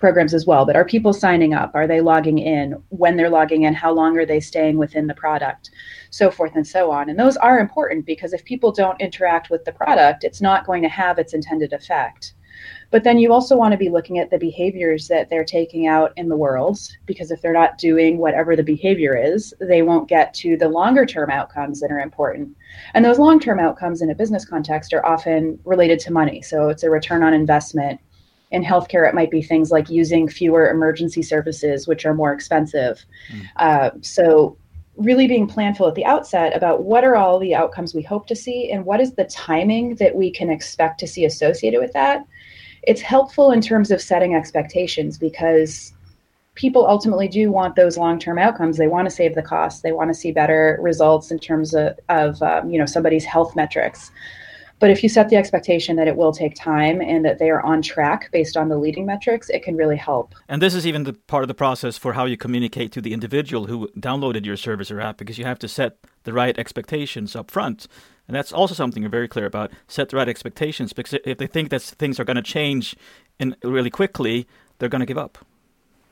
programs 0.00 0.34
as 0.34 0.46
well, 0.46 0.66
but 0.66 0.76
are 0.76 0.84
people 0.84 1.12
signing 1.12 1.54
up? 1.54 1.70
Are 1.74 1.86
they 1.86 2.00
logging 2.00 2.38
in? 2.38 2.82
When 2.90 3.16
they're 3.16 3.30
logging 3.30 3.62
in, 3.62 3.72
how 3.72 3.92
long 3.92 4.18
are 4.18 4.26
they 4.26 4.40
staying 4.40 4.76
within 4.76 5.06
the 5.06 5.14
product? 5.14 5.70
So 6.10 6.30
forth 6.30 6.52
and 6.56 6.66
so 6.66 6.90
on. 6.90 7.08
And 7.08 7.18
those 7.18 7.36
are 7.38 7.58
important 7.58 8.04
because 8.04 8.32
if 8.32 8.44
people 8.44 8.70
don't 8.70 9.00
interact 9.00 9.50
with 9.50 9.64
the 9.64 9.72
product, 9.72 10.24
it's 10.24 10.42
not 10.42 10.66
going 10.66 10.82
to 10.82 10.88
have 10.88 11.18
its 11.18 11.32
intended 11.32 11.72
effect. 11.72 12.34
But 12.94 13.02
then 13.02 13.18
you 13.18 13.32
also 13.32 13.56
want 13.56 13.72
to 13.72 13.76
be 13.76 13.88
looking 13.88 14.20
at 14.20 14.30
the 14.30 14.38
behaviors 14.38 15.08
that 15.08 15.28
they're 15.28 15.44
taking 15.44 15.88
out 15.88 16.12
in 16.16 16.28
the 16.28 16.36
world 16.36 16.78
because 17.06 17.32
if 17.32 17.42
they're 17.42 17.52
not 17.52 17.76
doing 17.76 18.18
whatever 18.18 18.54
the 18.54 18.62
behavior 18.62 19.16
is, 19.16 19.52
they 19.58 19.82
won't 19.82 20.08
get 20.08 20.32
to 20.34 20.56
the 20.56 20.68
longer 20.68 21.04
term 21.04 21.28
outcomes 21.28 21.80
that 21.80 21.90
are 21.90 21.98
important. 21.98 22.56
And 22.94 23.04
those 23.04 23.18
long 23.18 23.40
term 23.40 23.58
outcomes 23.58 24.00
in 24.00 24.10
a 24.10 24.14
business 24.14 24.44
context 24.44 24.94
are 24.94 25.04
often 25.04 25.58
related 25.64 25.98
to 26.00 26.12
money. 26.12 26.40
So 26.40 26.68
it's 26.68 26.84
a 26.84 26.88
return 26.88 27.24
on 27.24 27.34
investment 27.34 27.98
in 28.52 28.62
healthcare, 28.62 29.08
it 29.08 29.14
might 29.16 29.32
be 29.32 29.42
things 29.42 29.72
like 29.72 29.90
using 29.90 30.28
fewer 30.28 30.70
emergency 30.70 31.22
services, 31.22 31.88
which 31.88 32.06
are 32.06 32.14
more 32.14 32.32
expensive. 32.32 33.04
Mm. 33.32 33.48
Uh, 33.56 33.90
so, 34.02 34.56
really 34.96 35.26
being 35.26 35.48
planful 35.48 35.88
at 35.88 35.96
the 35.96 36.04
outset 36.04 36.56
about 36.56 36.84
what 36.84 37.02
are 37.02 37.16
all 37.16 37.40
the 37.40 37.52
outcomes 37.52 37.92
we 37.92 38.02
hope 38.02 38.28
to 38.28 38.36
see 38.36 38.70
and 38.70 38.84
what 38.84 39.00
is 39.00 39.14
the 39.14 39.24
timing 39.24 39.96
that 39.96 40.14
we 40.14 40.30
can 40.30 40.50
expect 40.50 41.00
to 41.00 41.08
see 41.08 41.24
associated 41.24 41.80
with 41.80 41.92
that. 41.92 42.24
It's 42.86 43.00
helpful 43.00 43.50
in 43.50 43.60
terms 43.60 43.90
of 43.90 44.00
setting 44.00 44.34
expectations 44.34 45.18
because 45.18 45.92
people 46.54 46.86
ultimately 46.86 47.28
do 47.28 47.50
want 47.50 47.76
those 47.76 47.96
long-term 47.96 48.38
outcomes. 48.38 48.76
They 48.76 48.86
want 48.86 49.06
to 49.08 49.14
save 49.14 49.34
the 49.34 49.42
cost. 49.42 49.82
They 49.82 49.92
want 49.92 50.10
to 50.10 50.14
see 50.14 50.32
better 50.32 50.78
results 50.80 51.30
in 51.30 51.38
terms 51.38 51.74
of, 51.74 51.98
of 52.08 52.40
um, 52.42 52.70
you 52.70 52.78
know 52.78 52.86
somebody's 52.86 53.24
health 53.24 53.56
metrics. 53.56 54.10
But 54.84 54.90
if 54.90 55.02
you 55.02 55.08
set 55.08 55.30
the 55.30 55.36
expectation 55.36 55.96
that 55.96 56.08
it 56.08 56.14
will 56.14 56.30
take 56.30 56.54
time 56.54 57.00
and 57.00 57.24
that 57.24 57.38
they 57.38 57.48
are 57.48 57.62
on 57.62 57.80
track 57.80 58.30
based 58.32 58.54
on 58.54 58.68
the 58.68 58.76
leading 58.76 59.06
metrics, 59.06 59.48
it 59.48 59.62
can 59.62 59.76
really 59.76 59.96
help. 59.96 60.34
And 60.46 60.60
this 60.60 60.74
is 60.74 60.86
even 60.86 61.04
the 61.04 61.14
part 61.14 61.42
of 61.42 61.48
the 61.48 61.54
process 61.54 61.96
for 61.96 62.12
how 62.12 62.26
you 62.26 62.36
communicate 62.36 62.92
to 62.92 63.00
the 63.00 63.14
individual 63.14 63.64
who 63.64 63.88
downloaded 63.98 64.44
your 64.44 64.58
service 64.58 64.90
or 64.90 65.00
app 65.00 65.16
because 65.16 65.38
you 65.38 65.46
have 65.46 65.58
to 65.60 65.68
set 65.68 65.96
the 66.24 66.34
right 66.34 66.58
expectations 66.58 67.34
up 67.34 67.50
front. 67.50 67.88
And 68.28 68.36
that's 68.36 68.52
also 68.52 68.74
something 68.74 69.02
you're 69.02 69.08
very 69.08 69.26
clear 69.26 69.46
about. 69.46 69.72
Set 69.88 70.10
the 70.10 70.18
right 70.18 70.28
expectations 70.28 70.92
because 70.92 71.18
if 71.24 71.38
they 71.38 71.46
think 71.46 71.70
that 71.70 71.80
things 71.80 72.20
are 72.20 72.24
going 72.24 72.36
to 72.36 72.42
change 72.42 72.94
in 73.38 73.56
really 73.64 73.88
quickly, 73.88 74.46
they're 74.80 74.90
going 74.90 75.00
to 75.00 75.06
give 75.06 75.16
up. 75.16 75.38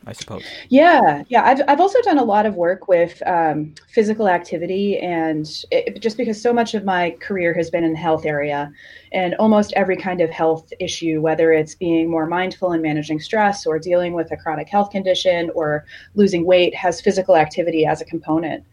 I 0.07 0.13
suppose. 0.13 0.43
Yeah, 0.69 1.23
yeah. 1.29 1.45
I've 1.45 1.61
I've 1.69 1.81
also 1.81 2.01
done 2.03 2.19
a 2.19 2.25
lot 2.25 2.45
of 2.47 2.57
work 2.57 2.89
with 2.89 3.23
um, 3.27 3.75
physical 3.89 4.29
activity, 4.29 4.99
and 4.99 5.47
it, 5.71 6.01
just 6.01 6.17
because 6.17 6.41
so 6.41 6.53
much 6.53 6.75
of 6.75 6.85
my 6.85 7.17
career 7.21 7.55
has 7.55 7.71
been 7.71 7.85
in 7.85 7.93
the 7.93 7.99
health 7.99 8.27
area, 8.27 8.73
and 9.13 9.35
almost 9.37 9.73
every 9.75 9.97
kind 9.97 10.21
of 10.21 10.31
health 10.31 10.73
issue, 10.81 11.21
whether 11.21 11.53
it's 11.53 11.75
being 11.75 12.11
more 12.11 12.27
mindful 12.27 12.73
and 12.73 12.83
managing 12.83 13.21
stress, 13.21 13.67
or 13.67 13.79
dealing 13.79 14.13
with 14.13 14.31
a 14.33 14.37
chronic 14.37 14.69
health 14.69 14.91
condition, 14.91 15.51
or 15.55 15.85
losing 16.15 16.45
weight, 16.45 16.75
has 16.75 17.01
physical 17.01 17.37
activity 17.37 17.87
as 17.87 18.01
a 18.01 18.05
component. 18.05 18.65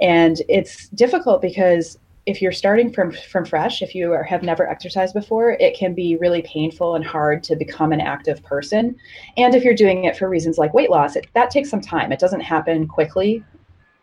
And 0.00 0.40
it's 0.48 0.88
difficult 0.88 1.40
because 1.40 1.98
if 2.26 2.40
you're 2.40 2.52
starting 2.52 2.92
from 2.92 3.12
from 3.12 3.44
fresh, 3.44 3.82
if 3.82 3.94
you 3.94 4.12
are, 4.12 4.22
have 4.22 4.42
never 4.42 4.68
exercised 4.68 5.14
before, 5.14 5.52
it 5.52 5.76
can 5.76 5.94
be 5.94 6.16
really 6.16 6.42
painful 6.42 6.94
and 6.94 7.04
hard 7.04 7.42
to 7.44 7.56
become 7.56 7.92
an 7.92 8.00
active 8.00 8.42
person. 8.42 8.96
And 9.36 9.54
if 9.54 9.62
you're 9.62 9.74
doing 9.74 10.04
it 10.04 10.16
for 10.16 10.28
reasons 10.28 10.58
like 10.58 10.72
weight 10.72 10.90
loss, 10.90 11.16
it, 11.16 11.26
that 11.34 11.50
takes 11.50 11.68
some 11.68 11.80
time. 11.80 12.12
It 12.12 12.20
doesn't 12.20 12.40
happen 12.40 12.86
quickly. 12.86 13.44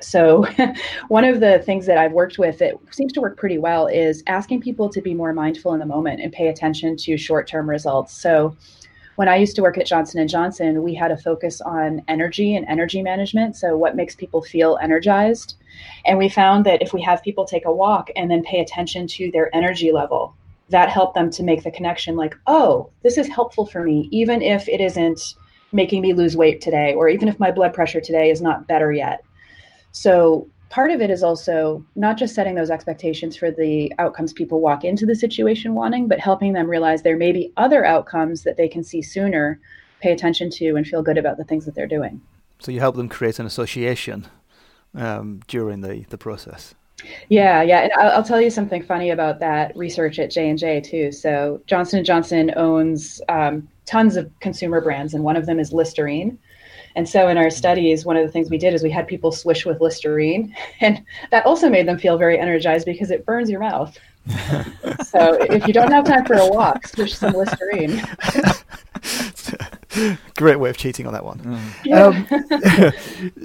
So, 0.01 0.45
one 1.07 1.23
of 1.23 1.39
the 1.39 1.59
things 1.59 1.85
that 1.85 1.97
I've 1.97 2.11
worked 2.11 2.37
with 2.37 2.59
that 2.59 2.75
seems 2.91 3.13
to 3.13 3.21
work 3.21 3.37
pretty 3.37 3.57
well 3.57 3.87
is 3.87 4.23
asking 4.27 4.61
people 4.61 4.89
to 4.89 5.01
be 5.01 5.13
more 5.13 5.33
mindful 5.33 5.73
in 5.73 5.79
the 5.79 5.85
moment 5.85 6.21
and 6.21 6.31
pay 6.31 6.47
attention 6.47 6.97
to 6.97 7.17
short-term 7.17 7.69
results. 7.69 8.13
So, 8.13 8.55
when 9.15 9.27
I 9.27 9.35
used 9.35 9.55
to 9.55 9.61
work 9.61 9.77
at 9.77 9.85
Johnson 9.85 10.25
Johnson, 10.27 10.83
we 10.83 10.93
had 10.93 11.11
a 11.11 11.17
focus 11.17 11.61
on 11.61 12.01
energy 12.07 12.55
and 12.55 12.65
energy 12.67 13.01
management. 13.01 13.55
So, 13.55 13.77
what 13.77 13.95
makes 13.95 14.15
people 14.15 14.41
feel 14.41 14.77
energized? 14.81 15.55
And 16.05 16.17
we 16.17 16.29
found 16.29 16.65
that 16.65 16.81
if 16.81 16.93
we 16.93 17.01
have 17.01 17.23
people 17.23 17.45
take 17.45 17.65
a 17.65 17.73
walk 17.73 18.09
and 18.15 18.29
then 18.29 18.43
pay 18.43 18.59
attention 18.59 19.07
to 19.07 19.31
their 19.31 19.53
energy 19.55 19.91
level, 19.91 20.35
that 20.69 20.89
helped 20.89 21.15
them 21.15 21.29
to 21.31 21.43
make 21.43 21.63
the 21.63 21.71
connection 21.71 22.15
like, 22.15 22.35
oh, 22.47 22.89
this 23.03 23.17
is 23.17 23.27
helpful 23.27 23.65
for 23.65 23.83
me, 23.83 24.07
even 24.11 24.41
if 24.41 24.67
it 24.69 24.79
isn't 24.81 25.35
making 25.73 26.01
me 26.01 26.13
lose 26.13 26.35
weight 26.35 26.61
today, 26.61 26.93
or 26.93 27.07
even 27.09 27.27
if 27.27 27.39
my 27.39 27.51
blood 27.51 27.73
pressure 27.73 28.01
today 28.01 28.29
is 28.29 28.41
not 28.41 28.67
better 28.67 28.91
yet. 28.91 29.23
So, 29.91 30.47
part 30.71 30.89
of 30.89 31.01
it 31.01 31.11
is 31.11 31.21
also 31.21 31.85
not 31.95 32.17
just 32.17 32.33
setting 32.33 32.55
those 32.55 32.71
expectations 32.71 33.35
for 33.35 33.51
the 33.51 33.93
outcomes 33.99 34.31
people 34.31 34.61
walk 34.61 34.83
into 34.85 35.05
the 35.05 35.13
situation 35.13 35.75
wanting, 35.75 36.07
but 36.07 36.17
helping 36.17 36.53
them 36.53 36.67
realize 36.67 37.03
there 37.03 37.17
may 37.17 37.33
be 37.33 37.51
other 37.57 37.85
outcomes 37.85 38.43
that 38.43 38.55
they 38.55 38.69
can 38.69 38.83
see 38.83 39.01
sooner, 39.01 39.59
pay 39.99 40.13
attention 40.13 40.49
to, 40.49 40.75
and 40.77 40.87
feel 40.87 41.03
good 41.03 41.17
about 41.17 41.37
the 41.37 41.43
things 41.43 41.65
that 41.65 41.75
they're 41.75 41.85
doing. 41.85 42.21
So 42.59 42.71
you 42.71 42.79
help 42.79 42.95
them 42.95 43.09
create 43.09 43.37
an 43.37 43.45
association 43.45 44.27
um, 44.95 45.41
during 45.47 45.81
the, 45.81 46.05
the 46.09 46.17
process. 46.17 46.73
Yeah, 47.27 47.61
yeah, 47.61 47.81
and 47.81 47.91
I'll, 47.93 48.17
I'll, 48.17 48.23
tell 48.23 48.39
you 48.39 48.49
something 48.49 48.83
funny 48.83 49.09
about 49.09 49.39
that 49.39 49.75
research 49.75 50.19
at 50.19 50.31
J 50.31 50.49
and 50.49 50.59
J 50.59 50.79
too. 50.79 51.11
So 51.11 51.59
Johnson 51.65 51.97
and 51.97 52.05
Johnson 52.05 52.53
owns 52.55 53.19
um, 53.27 53.67
tons 53.85 54.15
of 54.15 54.31
consumer 54.39 54.79
brands, 54.79 55.13
and 55.13 55.23
one 55.23 55.35
of 55.35 55.47
them 55.47 55.59
is 55.59 55.73
Listerine. 55.73 56.37
And 56.95 57.07
so 57.07 57.27
in 57.27 57.37
our 57.37 57.49
studies, 57.49 58.05
one 58.05 58.17
of 58.17 58.25
the 58.25 58.31
things 58.31 58.49
we 58.49 58.57
did 58.57 58.73
is 58.73 58.83
we 58.83 58.91
had 58.91 59.07
people 59.07 59.31
swish 59.31 59.65
with 59.65 59.81
Listerine, 59.81 60.55
and 60.81 61.03
that 61.31 61.45
also 61.45 61.69
made 61.69 61.87
them 61.87 61.97
feel 61.97 62.17
very 62.17 62.39
energized 62.39 62.85
because 62.85 63.11
it 63.11 63.25
burns 63.25 63.49
your 63.49 63.59
mouth. 63.59 63.97
so 65.07 65.33
if 65.49 65.65
you 65.67 65.73
don't 65.73 65.91
have 65.91 66.05
time 66.05 66.25
for 66.25 66.35
a 66.35 66.47
walk, 66.47 66.87
swish 66.87 67.15
some 67.15 67.33
Listerine. 67.33 68.01
Great 70.37 70.59
way 70.59 70.69
of 70.69 70.77
cheating 70.77 71.07
on 71.07 71.13
that 71.13 71.25
one. 71.25 71.39
Mm. 71.39 71.59
Yeah. 71.83 72.05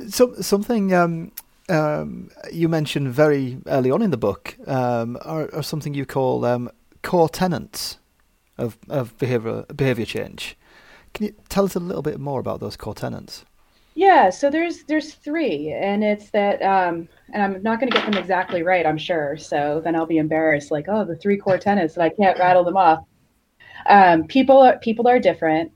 Um, 0.03 0.09
so 0.11 0.35
something 0.35 0.95
um, 0.95 1.33
um, 1.69 2.31
you 2.53 2.69
mentioned 2.69 3.09
very 3.09 3.59
early 3.67 3.91
on 3.91 4.03
in 4.03 4.11
the 4.11 4.17
book 4.17 4.57
um, 4.67 5.19
are, 5.23 5.53
are, 5.55 5.63
something 5.63 5.95
you 5.95 6.07
call 6.07 6.45
um, 6.45 6.71
core 7.03 7.29
tenets 7.29 7.99
of, 8.59 8.79
of 8.89 9.17
behavior 9.19 9.65
behavior 9.75 10.05
change. 10.05 10.57
Can 11.17 11.29
you 11.29 11.35
tell 11.49 11.65
us 11.65 11.75
a 11.75 11.81
little 11.81 12.03
bit 12.03 12.21
more 12.21 12.41
about 12.41 12.61
those 12.61 12.77
core 12.77 12.95
tenants? 12.95 13.47
Yeah, 13.95 14.29
so 14.29 14.51
there's 14.51 14.83
there's 14.83 15.15
three, 15.15 15.73
and 15.73 16.05
it's 16.05 16.29
that, 16.33 16.61
um, 16.61 17.09
and 17.33 17.43
I'm 17.43 17.63
not 17.63 17.81
going 17.81 17.91
to 17.91 17.97
get 17.97 18.05
them 18.05 18.21
exactly 18.21 18.63
right, 18.63 18.85
I'm 18.85 18.99
sure. 18.99 19.39
So 19.39 19.81
then 19.83 19.97
I'll 19.97 20.05
be 20.05 20.19
embarrassed, 20.19 20.71
like, 20.71 20.85
oh, 20.89 21.07
the 21.07 21.17
three 21.17 21.39
core 21.39 21.57
tenants, 21.57 21.95
and 21.95 22.03
I 22.03 22.11
can't 22.11 22.39
rattle 22.39 22.65
them 22.65 22.77
off. 22.77 23.03
Um, 23.89 24.25
people 24.25 24.59
are 24.59 24.79
people 24.81 25.09
are 25.09 25.19
different, 25.19 25.73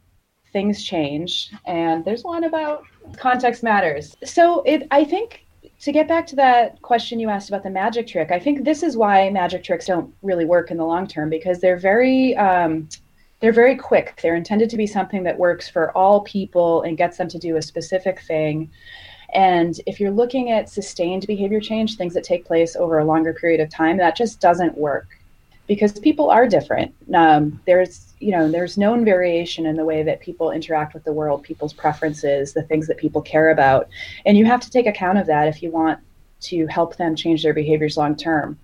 things 0.53 0.85
change, 0.85 1.51
and 1.67 2.05
there's 2.05 2.23
one 2.23 2.45
about 2.45 2.85
context 3.17 3.63
matters. 3.63 4.15
So 4.23 4.61
it, 4.67 4.87
I 4.91 5.05
think, 5.05 5.47
to 5.81 5.91
get 5.91 6.07
back 6.07 6.27
to 6.27 6.37
that 6.37 6.83
question 6.83 7.19
you 7.19 7.31
asked 7.31 7.49
about 7.49 7.63
the 7.63 7.71
magic 7.71 8.07
trick, 8.07 8.31
I 8.31 8.39
think 8.39 8.67
this 8.67 8.83
is 8.83 8.95
why 8.95 9.31
magic 9.31 9.65
tricks 9.65 9.87
don't 9.87 10.13
really 10.21 10.45
work 10.45 10.71
in 10.71 10.77
the 10.77 10.85
long 10.85 11.07
term 11.07 11.31
because 11.31 11.61
they're 11.61 11.79
very 11.79 12.37
um, 12.37 12.91
they're 13.41 13.53
very 13.53 13.75
quick. 13.75 14.19
They're 14.23 14.37
intended 14.37 14.71
to 14.71 14.77
be 14.77 14.87
something 14.87 15.23
that 15.25 15.39
works 15.39 15.69
for 15.69 15.97
all 15.97 16.21
people 16.21 16.83
and 16.83 16.97
gets 16.97 17.17
them 17.17 17.29
to 17.29 17.39
do 17.39 17.57
a 17.57 17.63
specific 17.63 18.21
thing. 18.21 18.71
And 19.33 19.81
if 19.87 19.99
you're 19.99 20.11
looking 20.11 20.51
at 20.51 20.69
sustained 20.69 21.27
behavior 21.27 21.61
change, 21.61 21.97
things 21.97 22.15
that 22.15 22.25
take 22.25 22.45
place 22.45 22.77
over 22.77 22.99
a 22.99 23.05
longer 23.05 23.33
period 23.33 23.61
of 23.61 23.71
time, 23.71 23.97
that 23.99 24.17
just 24.17 24.41
doesn't 24.41 24.77
work 24.77 25.09
because 25.67 25.93
people 26.01 26.31
are 26.31 26.49
different. 26.49 26.93
Um, 27.15 27.61
there's, 27.65 28.13
you 28.19 28.33
know, 28.33 28.51
there's 28.51 28.77
known 28.77 29.05
variation 29.05 29.67
in 29.67 29.77
the 29.77 29.85
way 29.85 30.03
that 30.03 30.21
people 30.21 30.51
interact 30.51 30.95
with 30.95 31.05
the 31.05 31.13
world, 31.13 31.45
people's 31.45 31.73
preferences, 31.73 32.53
the 32.53 32.65
things 32.65 32.89
that 32.89 32.97
people 32.97 33.23
care 33.23 33.51
about, 33.51 33.89
and 34.27 34.37
you 34.37 34.45
have 34.47 34.61
to 34.61 34.71
take 34.71 34.87
account 34.87 35.19
of 35.19 35.27
that 35.29 35.47
if 35.47 35.63
you 35.63 35.71
want 35.71 36.01
to 36.41 36.67
help 36.67 36.97
them 36.97 37.15
change 37.15 37.43
their 37.43 37.55
behaviors 37.55 37.97
long 37.97 38.17
term 38.17 38.59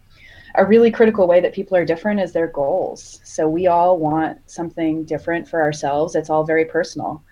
a 0.56 0.64
really 0.64 0.90
critical 0.90 1.26
way 1.26 1.40
that 1.40 1.54
people 1.54 1.76
are 1.76 1.84
different 1.84 2.20
is 2.20 2.32
their 2.32 2.46
goals. 2.46 3.20
So 3.24 3.48
we 3.48 3.66
all 3.66 3.98
want 3.98 4.38
something 4.50 5.04
different 5.04 5.48
for 5.48 5.62
ourselves. 5.62 6.14
It's 6.14 6.30
all 6.30 6.44
very 6.44 6.64
personal. 6.64 7.22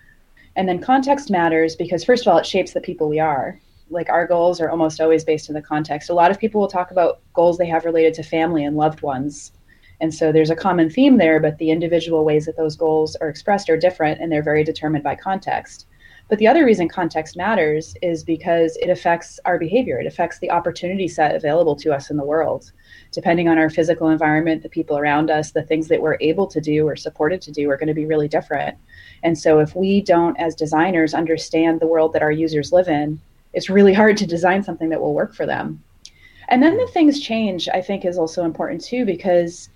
And 0.55 0.69
then 0.69 0.79
context 0.79 1.29
matters 1.29 1.75
because, 1.75 2.03
first 2.03 2.25
of 2.25 2.31
all, 2.31 2.37
it 2.37 2.45
shapes 2.45 2.73
the 2.73 2.81
people 2.81 3.09
we 3.09 3.19
are. 3.19 3.59
Like 3.89 4.09
our 4.09 4.25
goals 4.25 4.61
are 4.61 4.69
almost 4.69 5.01
always 5.01 5.23
based 5.23 5.49
in 5.49 5.55
the 5.55 5.61
context. 5.61 6.09
A 6.09 6.13
lot 6.13 6.31
of 6.31 6.39
people 6.39 6.61
will 6.61 6.67
talk 6.67 6.91
about 6.91 7.21
goals 7.33 7.57
they 7.57 7.67
have 7.67 7.85
related 7.85 8.13
to 8.15 8.23
family 8.23 8.63
and 8.63 8.77
loved 8.77 9.01
ones. 9.01 9.51
And 10.01 10.13
so 10.13 10.31
there's 10.31 10.49
a 10.49 10.55
common 10.55 10.89
theme 10.89 11.17
there, 11.17 11.39
but 11.39 11.57
the 11.57 11.71
individual 11.71 12.25
ways 12.25 12.45
that 12.45 12.57
those 12.57 12.75
goals 12.75 13.15
are 13.17 13.29
expressed 13.29 13.69
are 13.69 13.77
different 13.77 14.21
and 14.21 14.31
they're 14.31 14.43
very 14.43 14.63
determined 14.63 15.03
by 15.03 15.15
context. 15.15 15.87
But 16.27 16.39
the 16.39 16.47
other 16.47 16.65
reason 16.65 16.89
context 16.89 17.37
matters 17.37 17.95
is 18.01 18.23
because 18.23 18.77
it 18.77 18.89
affects 18.89 19.39
our 19.45 19.59
behavior. 19.59 19.99
It 19.99 20.07
affects 20.07 20.39
the 20.39 20.49
opportunity 20.49 21.07
set 21.07 21.35
available 21.35 21.75
to 21.77 21.93
us 21.93 22.09
in 22.09 22.17
the 22.17 22.23
world. 22.23 22.71
Depending 23.11 23.47
on 23.47 23.59
our 23.59 23.69
physical 23.69 24.09
environment, 24.09 24.63
the 24.63 24.69
people 24.69 24.97
around 24.97 25.29
us, 25.29 25.51
the 25.51 25.61
things 25.61 25.87
that 25.89 26.01
we're 26.01 26.17
able 26.21 26.47
to 26.47 26.59
do 26.59 26.87
or 26.87 26.95
supported 26.95 27.41
to 27.43 27.51
do 27.51 27.69
are 27.69 27.77
going 27.77 27.87
to 27.87 27.93
be 27.93 28.07
really 28.07 28.27
different. 28.27 28.75
And 29.21 29.37
so 29.37 29.59
if 29.59 29.75
we 29.75 30.01
don't, 30.01 30.35
as 30.39 30.55
designers, 30.55 31.13
understand 31.13 31.79
the 31.79 31.87
world 31.87 32.11
that 32.13 32.23
our 32.23 32.31
users 32.31 32.73
live 32.73 32.87
in, 32.87 33.19
it's 33.53 33.69
really 33.69 33.93
hard 33.93 34.17
to 34.17 34.25
design 34.25 34.63
something 34.63 34.89
that 34.89 35.01
will 35.01 35.13
work 35.13 35.35
for 35.35 35.45
them. 35.45 35.81
And 36.49 36.61
then 36.61 36.77
the 36.77 36.87
things 36.87 37.21
change, 37.21 37.69
I 37.69 37.81
think, 37.81 38.03
is 38.03 38.17
also 38.17 38.43
important 38.43 38.83
too, 38.83 39.05
because 39.05 39.69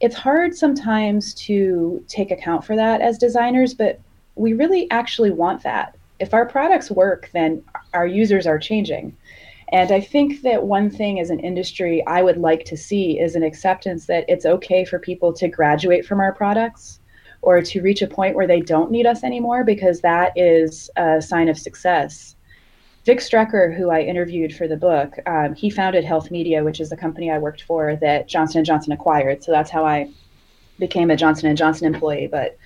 it's 0.00 0.14
hard 0.14 0.54
sometimes 0.54 1.32
to 1.34 2.04
take 2.08 2.30
account 2.30 2.64
for 2.64 2.76
that 2.76 3.00
as 3.00 3.16
designers, 3.16 3.72
but 3.72 4.00
we 4.36 4.52
really 4.52 4.90
actually 4.90 5.30
want 5.30 5.62
that. 5.62 5.96
If 6.20 6.34
our 6.34 6.46
products 6.46 6.90
work, 6.90 7.30
then 7.32 7.62
our 7.92 8.06
users 8.06 8.46
are 8.46 8.58
changing. 8.58 9.16
And 9.68 9.90
I 9.90 10.00
think 10.00 10.42
that 10.42 10.64
one 10.64 10.90
thing 10.90 11.18
as 11.18 11.30
an 11.30 11.40
industry 11.40 12.04
I 12.06 12.22
would 12.22 12.36
like 12.36 12.64
to 12.66 12.76
see 12.76 13.18
is 13.18 13.34
an 13.34 13.42
acceptance 13.42 14.06
that 14.06 14.24
it's 14.28 14.46
okay 14.46 14.84
for 14.84 14.98
people 14.98 15.32
to 15.34 15.48
graduate 15.48 16.06
from 16.06 16.20
our 16.20 16.32
products 16.32 17.00
or 17.42 17.60
to 17.60 17.82
reach 17.82 18.02
a 18.02 18.06
point 18.06 18.36
where 18.36 18.46
they 18.46 18.60
don't 18.60 18.90
need 18.90 19.06
us 19.06 19.24
anymore 19.24 19.64
because 19.64 20.00
that 20.00 20.32
is 20.36 20.90
a 20.96 21.20
sign 21.20 21.48
of 21.48 21.58
success. 21.58 22.36
Vic 23.04 23.18
Strecher, 23.18 23.76
who 23.76 23.90
I 23.90 24.00
interviewed 24.00 24.54
for 24.54 24.66
the 24.66 24.78
book, 24.78 25.18
um, 25.26 25.54
he 25.54 25.68
founded 25.68 26.04
Health 26.04 26.30
Media, 26.30 26.64
which 26.64 26.80
is 26.80 26.88
the 26.88 26.96
company 26.96 27.30
I 27.30 27.38
worked 27.38 27.62
for 27.62 27.96
that 27.96 28.28
Johnson 28.28 28.64
& 28.64 28.66
Johnson 28.66 28.92
acquired. 28.92 29.44
So 29.44 29.52
that's 29.52 29.70
how 29.70 29.84
I 29.84 30.08
became 30.78 31.10
a 31.10 31.16
Johnson 31.16 31.54
& 31.56 31.56
Johnson 31.56 31.92
employee. 31.92 32.28
But 32.28 32.56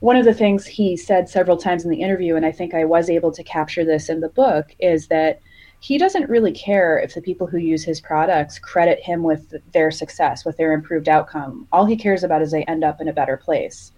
one 0.00 0.16
of 0.16 0.24
the 0.24 0.34
things 0.34 0.66
he 0.66 0.96
said 0.96 1.28
several 1.28 1.56
times 1.56 1.84
in 1.84 1.90
the 1.90 2.00
interview, 2.00 2.36
and 2.36 2.44
I 2.44 2.52
think 2.52 2.74
I 2.74 2.84
was 2.84 3.08
able 3.08 3.32
to 3.32 3.42
capture 3.42 3.84
this 3.84 4.08
in 4.08 4.20
the 4.20 4.28
book, 4.28 4.74
is 4.78 5.08
that 5.08 5.40
he 5.80 5.98
doesn't 5.98 6.30
really 6.30 6.52
care 6.52 6.98
if 6.98 7.14
the 7.14 7.20
people 7.20 7.46
who 7.46 7.58
use 7.58 7.84
his 7.84 8.00
products 8.00 8.58
credit 8.58 9.00
him 9.00 9.22
with 9.22 9.54
their 9.72 9.90
success, 9.90 10.44
with 10.44 10.56
their 10.56 10.72
improved 10.72 11.08
outcome. 11.10 11.68
All 11.72 11.84
he 11.84 11.96
cares 11.96 12.24
about 12.24 12.40
is 12.40 12.50
they 12.50 12.64
end 12.64 12.84
up 12.84 13.00
in 13.00 13.08
a 13.08 13.12
better 13.12 13.36
place. 13.36 13.92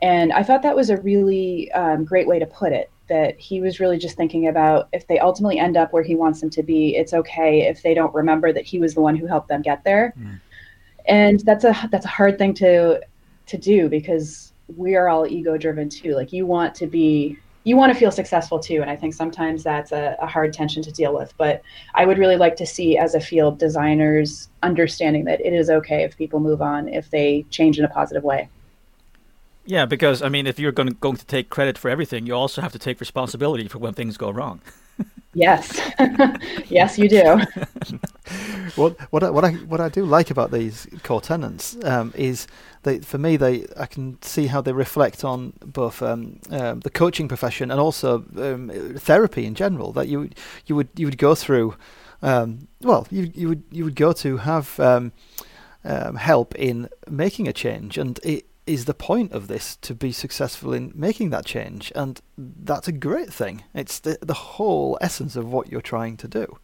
And 0.00 0.32
I 0.32 0.44
thought 0.44 0.62
that 0.62 0.76
was 0.76 0.90
a 0.90 0.96
really 0.98 1.72
um, 1.72 2.04
great 2.04 2.28
way 2.28 2.38
to 2.38 2.46
put 2.46 2.72
it. 2.72 2.90
That 3.08 3.36
he 3.36 3.60
was 3.60 3.80
really 3.80 3.98
just 3.98 4.16
thinking 4.16 4.46
about 4.46 4.88
if 4.92 5.08
they 5.08 5.18
ultimately 5.18 5.58
end 5.58 5.76
up 5.76 5.92
where 5.92 6.04
he 6.04 6.14
wants 6.14 6.40
them 6.40 6.50
to 6.50 6.62
be, 6.62 6.94
it's 6.94 7.14
okay 7.14 7.62
if 7.62 7.82
they 7.82 7.94
don't 7.94 8.14
remember 8.14 8.52
that 8.52 8.64
he 8.64 8.78
was 8.78 8.94
the 8.94 9.00
one 9.00 9.16
who 9.16 9.26
helped 9.26 9.48
them 9.48 9.62
get 9.62 9.82
there. 9.82 10.14
Mm. 10.16 10.40
And 11.06 11.40
that's 11.40 11.64
a 11.64 11.88
that's 11.90 12.04
a 12.04 12.08
hard 12.08 12.38
thing 12.38 12.54
to 12.54 13.00
to 13.46 13.58
do 13.58 13.88
because 13.88 14.52
we 14.76 14.96
are 14.96 15.08
all 15.08 15.26
ego 15.26 15.56
driven 15.56 15.88
too. 15.88 16.14
Like 16.14 16.32
you 16.32 16.46
want 16.46 16.74
to 16.76 16.86
be 16.86 17.38
you 17.64 17.76
want 17.76 17.92
to 17.92 17.98
feel 17.98 18.10
successful 18.10 18.58
too 18.58 18.80
and 18.80 18.90
i 18.90 18.96
think 18.96 19.12
sometimes 19.12 19.62
that's 19.62 19.92
a, 19.92 20.16
a, 20.20 20.26
hard 20.26 20.52
tension 20.52 20.82
to 20.82 20.90
deal 20.90 21.14
with. 21.14 21.34
But 21.36 21.62
i 21.94 22.06
would 22.06 22.18
really 22.18 22.36
like 22.36 22.56
to 22.56 22.66
see 22.66 22.96
as 22.96 23.14
a 23.14 23.20
field 23.20 23.58
designers 23.58 24.48
understanding 24.62 25.24
that 25.24 25.40
it 25.40 25.52
is 25.52 25.68
okay 25.68 26.02
if 26.02 26.16
people 26.16 26.40
move 26.40 26.62
on 26.62 26.88
if 26.88 27.10
they 27.10 27.44
change 27.50 27.78
in 27.78 27.84
a 27.84 27.88
positive 27.88 28.24
way. 28.24 28.48
Yeah 29.66 29.84
because 29.84 30.22
i 30.22 30.28
mean 30.28 30.46
if 30.46 30.58
you're 30.58 30.72
going 30.72 30.88
to, 30.88 30.94
going 30.94 31.16
to 31.16 31.26
take 31.26 31.50
credit 31.50 31.76
for 31.76 31.90
everything 31.90 32.26
you 32.26 32.32
also 32.32 32.62
have 32.62 32.72
to 32.72 32.78
take 32.78 33.00
responsibility 33.00 33.68
for 33.68 33.78
when 33.78 33.92
things 33.92 34.16
go 34.16 34.30
wrong. 34.30 34.60
Yes. 35.34 35.78
Yes 36.68 36.98
you 36.98 37.08
do 37.08 37.40
what 38.76 38.98
what 39.12 39.22
I, 39.22 39.30
what 39.30 39.44
I 39.44 39.52
what 39.52 39.80
I 39.80 39.88
do 39.88 40.04
like 40.04 40.30
about 40.30 40.50
these 40.50 40.86
core 41.02 41.20
tenants 41.20 41.76
um, 41.84 42.12
is 42.16 42.46
they 42.82 43.00
for 43.00 43.18
me 43.18 43.36
they 43.36 43.66
I 43.76 43.86
can 43.86 44.20
see 44.22 44.46
how 44.46 44.60
they 44.60 44.72
reflect 44.72 45.24
on 45.24 45.52
both 45.64 46.02
um, 46.02 46.40
um, 46.50 46.80
the 46.80 46.90
coaching 46.90 47.28
profession 47.28 47.70
and 47.70 47.80
also 47.80 48.24
um, 48.36 48.70
therapy 48.96 49.46
in 49.46 49.54
general. 49.54 49.92
That 49.92 50.08
you 50.08 50.30
you 50.66 50.76
would 50.76 50.88
you 50.96 51.06
would 51.06 51.18
go 51.18 51.34
through 51.34 51.74
um, 52.22 52.68
well, 52.80 53.06
you 53.10 53.30
you 53.34 53.48
would 53.48 53.62
you 53.70 53.84
would 53.84 53.96
go 53.96 54.12
to 54.12 54.38
have 54.38 54.78
um, 54.80 55.12
help 55.84 56.54
in 56.54 56.88
making 57.08 57.48
a 57.48 57.52
change, 57.52 57.98
and 57.98 58.18
it 58.22 58.46
is 58.66 58.84
the 58.84 58.94
point 58.94 59.32
of 59.32 59.48
this 59.48 59.76
to 59.76 59.94
be 59.94 60.12
successful 60.12 60.72
in 60.72 60.92
making 60.94 61.30
that 61.30 61.46
change, 61.46 61.92
and 61.94 62.20
that's 62.36 62.88
a 62.88 62.92
great 62.92 63.32
thing. 63.32 63.64
It's 63.74 63.98
the 64.00 64.18
the 64.20 64.34
whole 64.34 64.98
essence 65.00 65.36
of 65.36 65.50
what 65.50 65.70
you're 65.70 65.80
trying 65.80 66.16
to 66.18 66.28
do. 66.28 66.58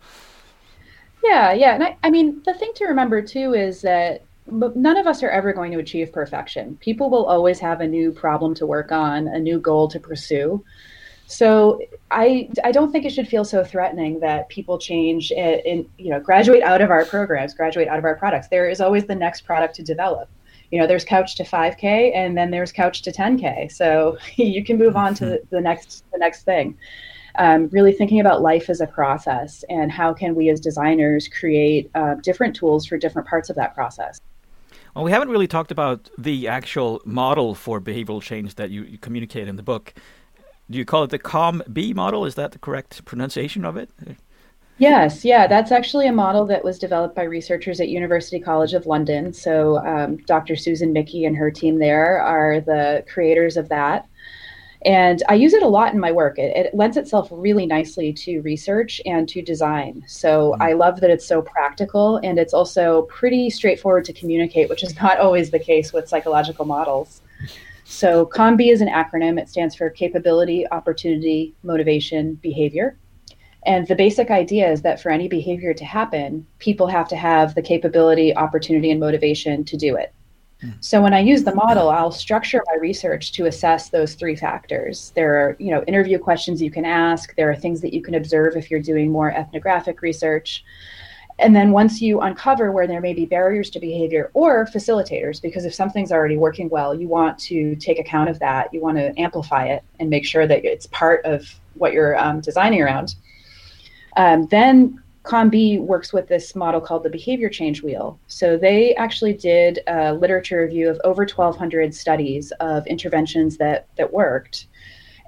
Yeah, 1.24 1.52
yeah, 1.52 1.74
and 1.74 1.82
I, 1.82 1.96
I 2.02 2.10
mean 2.10 2.42
the 2.44 2.54
thing 2.54 2.72
to 2.76 2.84
remember 2.84 3.22
too 3.22 3.54
is 3.54 3.80
that 3.82 4.22
none 4.46 4.96
of 4.96 5.06
us 5.06 5.22
are 5.22 5.30
ever 5.30 5.52
going 5.54 5.72
to 5.72 5.78
achieve 5.78 6.12
perfection. 6.12 6.76
People 6.76 7.08
will 7.08 7.24
always 7.24 7.58
have 7.60 7.80
a 7.80 7.88
new 7.88 8.12
problem 8.12 8.54
to 8.56 8.66
work 8.66 8.92
on, 8.92 9.28
a 9.28 9.38
new 9.38 9.58
goal 9.58 9.88
to 9.88 9.98
pursue. 9.98 10.62
So 11.26 11.80
I 12.10 12.50
I 12.62 12.72
don't 12.72 12.92
think 12.92 13.06
it 13.06 13.10
should 13.10 13.26
feel 13.26 13.44
so 13.44 13.64
threatening 13.64 14.20
that 14.20 14.50
people 14.50 14.78
change 14.78 15.32
and 15.32 15.88
you 15.96 16.10
know 16.10 16.20
graduate 16.20 16.62
out 16.62 16.82
of 16.82 16.90
our 16.90 17.06
programs, 17.06 17.54
graduate 17.54 17.88
out 17.88 17.98
of 17.98 18.04
our 18.04 18.16
products. 18.16 18.48
There 18.48 18.68
is 18.68 18.82
always 18.82 19.06
the 19.06 19.14
next 19.14 19.42
product 19.42 19.74
to 19.76 19.82
develop. 19.82 20.28
You 20.70 20.80
know, 20.80 20.86
there's 20.86 21.04
couch 21.04 21.36
to 21.36 21.44
5K 21.44 22.14
and 22.14 22.36
then 22.36 22.50
there's 22.50 22.72
couch 22.72 23.02
to 23.02 23.12
10K. 23.12 23.72
So 23.72 24.18
you 24.36 24.62
can 24.62 24.76
move 24.76 24.96
on 24.96 25.14
to 25.14 25.24
the, 25.24 25.42
the 25.50 25.60
next 25.60 26.04
the 26.12 26.18
next 26.18 26.42
thing. 26.42 26.76
Um, 27.36 27.68
really 27.72 27.92
thinking 27.92 28.20
about 28.20 28.42
life 28.42 28.70
as 28.70 28.80
a 28.80 28.86
process 28.86 29.64
and 29.68 29.90
how 29.90 30.14
can 30.14 30.36
we 30.36 30.50
as 30.50 30.60
designers 30.60 31.26
create 31.26 31.90
uh, 31.96 32.14
different 32.22 32.54
tools 32.54 32.86
for 32.86 32.96
different 32.96 33.26
parts 33.26 33.50
of 33.50 33.56
that 33.56 33.74
process. 33.74 34.20
Well, 34.94 35.04
we 35.04 35.10
haven't 35.10 35.30
really 35.30 35.48
talked 35.48 35.72
about 35.72 36.08
the 36.16 36.46
actual 36.46 37.02
model 37.04 37.56
for 37.56 37.80
behavioral 37.80 38.22
change 38.22 38.54
that 38.54 38.70
you, 38.70 38.84
you 38.84 38.98
communicate 38.98 39.48
in 39.48 39.56
the 39.56 39.64
book 39.64 39.94
do 40.70 40.78
you 40.78 40.84
call 40.84 41.04
it 41.04 41.10
the 41.10 41.18
COM-B 41.18 41.92
model? 41.92 42.24
Is 42.24 42.36
that 42.36 42.52
the 42.52 42.58
correct 42.58 43.04
pronunciation 43.04 43.64
of 43.64 43.76
it? 43.76 43.90
Yes, 44.78 45.24
yeah, 45.24 45.46
that's 45.46 45.70
actually 45.70 46.08
a 46.08 46.12
model 46.12 46.46
that 46.46 46.64
was 46.64 46.78
developed 46.78 47.14
by 47.14 47.22
researchers 47.22 47.80
at 47.80 47.88
University 47.88 48.40
College 48.40 48.74
of 48.74 48.86
London. 48.86 49.32
So, 49.32 49.78
um, 49.86 50.16
Dr. 50.16 50.56
Susan 50.56 50.92
Michie 50.92 51.26
and 51.26 51.36
her 51.36 51.50
team 51.50 51.78
there 51.78 52.20
are 52.20 52.60
the 52.60 53.04
creators 53.08 53.56
of 53.56 53.68
that. 53.68 54.08
And 54.84 55.22
I 55.28 55.34
use 55.34 55.54
it 55.54 55.62
a 55.62 55.68
lot 55.68 55.94
in 55.94 56.00
my 56.00 56.12
work. 56.12 56.38
It, 56.38 56.54
it 56.56 56.74
lends 56.74 56.96
itself 56.96 57.28
really 57.30 57.64
nicely 57.64 58.12
to 58.12 58.40
research 58.40 59.00
and 59.06 59.28
to 59.30 59.40
design. 59.40 60.04
So, 60.06 60.52
mm-hmm. 60.52 60.62
I 60.62 60.72
love 60.72 61.00
that 61.00 61.10
it's 61.10 61.26
so 61.26 61.40
practical 61.40 62.18
and 62.18 62.38
it's 62.38 62.52
also 62.52 63.02
pretty 63.02 63.50
straightforward 63.50 64.04
to 64.06 64.12
communicate, 64.12 64.68
which 64.68 64.82
is 64.82 64.94
not 65.00 65.18
always 65.18 65.50
the 65.50 65.58
case 65.58 65.92
with 65.92 66.08
psychological 66.08 66.64
models. 66.64 67.22
So 67.84 68.26
COM-B 68.26 68.70
is 68.70 68.80
an 68.80 68.88
acronym. 68.88 69.38
It 69.38 69.48
stands 69.48 69.74
for 69.74 69.90
Capability, 69.90 70.66
Opportunity, 70.70 71.54
Motivation, 71.62 72.34
Behavior. 72.36 72.98
And 73.66 73.86
the 73.86 73.94
basic 73.94 74.30
idea 74.30 74.70
is 74.70 74.82
that 74.82 75.00
for 75.00 75.10
any 75.10 75.28
behavior 75.28 75.72
to 75.74 75.84
happen, 75.84 76.46
people 76.58 76.86
have 76.86 77.08
to 77.08 77.16
have 77.16 77.54
the 77.54 77.62
capability, 77.62 78.34
opportunity, 78.34 78.90
and 78.90 79.00
motivation 79.00 79.64
to 79.64 79.76
do 79.76 79.96
it. 79.96 80.12
So 80.80 81.00
when 81.02 81.14
I 81.14 81.20
use 81.20 81.44
the 81.44 81.54
model, 81.54 81.88
I'll 81.90 82.12
structure 82.12 82.62
my 82.66 82.76
research 82.80 83.32
to 83.32 83.46
assess 83.46 83.88
those 83.88 84.14
three 84.14 84.36
factors. 84.36 85.12
There 85.14 85.34
are, 85.34 85.56
you 85.58 85.70
know, 85.70 85.82
interview 85.84 86.18
questions 86.18 86.62
you 86.62 86.70
can 86.70 86.84
ask. 86.84 87.34
There 87.36 87.50
are 87.50 87.56
things 87.56 87.80
that 87.80 87.94
you 87.94 88.02
can 88.02 88.14
observe 88.14 88.56
if 88.56 88.70
you're 88.70 88.80
doing 88.80 89.10
more 89.10 89.30
ethnographic 89.30 90.02
research. 90.02 90.64
And 91.38 91.54
then 91.54 91.72
once 91.72 92.00
you 92.00 92.20
uncover 92.20 92.70
where 92.70 92.86
there 92.86 93.00
may 93.00 93.12
be 93.12 93.26
barriers 93.26 93.68
to 93.70 93.80
behavior 93.80 94.30
or 94.34 94.66
facilitators, 94.66 95.42
because 95.42 95.64
if 95.64 95.74
something's 95.74 96.12
already 96.12 96.36
working 96.36 96.68
well, 96.68 96.94
you 96.94 97.08
want 97.08 97.38
to 97.40 97.74
take 97.76 97.98
account 97.98 98.30
of 98.30 98.38
that. 98.38 98.72
You 98.72 98.80
want 98.80 98.98
to 98.98 99.18
amplify 99.18 99.66
it 99.66 99.82
and 99.98 100.08
make 100.08 100.24
sure 100.24 100.46
that 100.46 100.64
it's 100.64 100.86
part 100.86 101.24
of 101.24 101.44
what 101.74 101.92
you're 101.92 102.16
um, 102.16 102.40
designing 102.40 102.80
around. 102.80 103.16
Um, 104.16 104.46
then 104.46 105.02
COM-B 105.24 105.78
works 105.78 106.12
with 106.12 106.28
this 106.28 106.54
model 106.54 106.80
called 106.80 107.02
the 107.02 107.10
behavior 107.10 107.48
change 107.48 107.82
wheel. 107.82 108.18
So 108.26 108.56
they 108.56 108.94
actually 108.94 109.32
did 109.32 109.80
a 109.86 110.12
literature 110.12 110.60
review 110.60 110.88
of 110.88 111.00
over 111.02 111.22
1,200 111.22 111.94
studies 111.94 112.52
of 112.60 112.86
interventions 112.86 113.56
that 113.56 113.86
that 113.96 114.12
worked. 114.12 114.68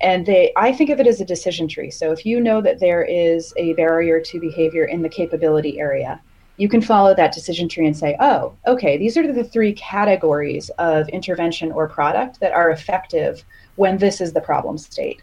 And 0.03 0.27
they 0.27 0.53
i 0.57 0.73
think 0.73 0.91
of 0.91 1.01
it 1.01 1.07
as 1.07 1.21
a 1.21 1.25
decision 1.25 1.67
tree. 1.67 1.91
So 1.91 2.13
if 2.13 2.27
you 2.27 2.41
know 2.41 2.61
that 2.61 2.79
there 2.79 3.03
is 3.03 3.55
a 3.57 3.73
barrier 3.73 4.21
to 4.21 4.39
behavior 4.39 4.85
in 4.85 5.03
the 5.03 5.09
capability 5.09 5.81
area 5.81 6.21
you 6.59 6.69
can 6.69 6.81
follow 6.81 7.15
that 7.15 7.33
decision 7.33 7.69
tree 7.69 7.87
and 7.87 7.97
say 7.97 8.17
oh 8.21 8.55
okay 8.67 8.97
these 8.97 9.17
are 9.17 9.31
the 9.31 9.45
three 9.45 9.73
categories 9.73 10.71
of 10.79 11.09
intervention 11.11 11.71
or 11.73 11.89
product 11.89 12.41
that 12.41 12.53
are 12.53 12.71
effective 12.71 13.45
when 13.77 13.99
this 13.99 14.21
is 14.21 14.33
the 14.33 14.41
problem 14.41 14.79
state 14.79 15.23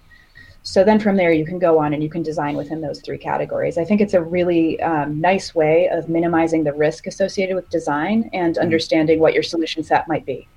so 0.63 0.83
then 0.83 0.99
from 0.99 1.17
there 1.17 1.31
you 1.31 1.45
can 1.45 1.59
go 1.59 1.77
on 1.77 1.93
and 1.93 2.01
you 2.01 2.09
can 2.09 2.23
design 2.23 2.55
within 2.55 2.81
those 2.81 2.99
three 3.01 3.17
categories 3.17 3.77
i 3.77 3.83
think 3.83 4.01
it's 4.01 4.13
a 4.13 4.21
really 4.21 4.81
um, 4.81 5.19
nice 5.19 5.53
way 5.53 5.87
of 5.89 6.09
minimizing 6.09 6.63
the 6.63 6.73
risk 6.73 7.05
associated 7.05 7.55
with 7.55 7.69
design 7.69 8.29
and 8.33 8.55
mm-hmm. 8.55 8.63
understanding 8.63 9.19
what 9.19 9.33
your 9.33 9.43
solution 9.43 9.83
set 9.83 10.07
might 10.07 10.25
be 10.25 10.47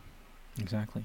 exactly 0.58 1.04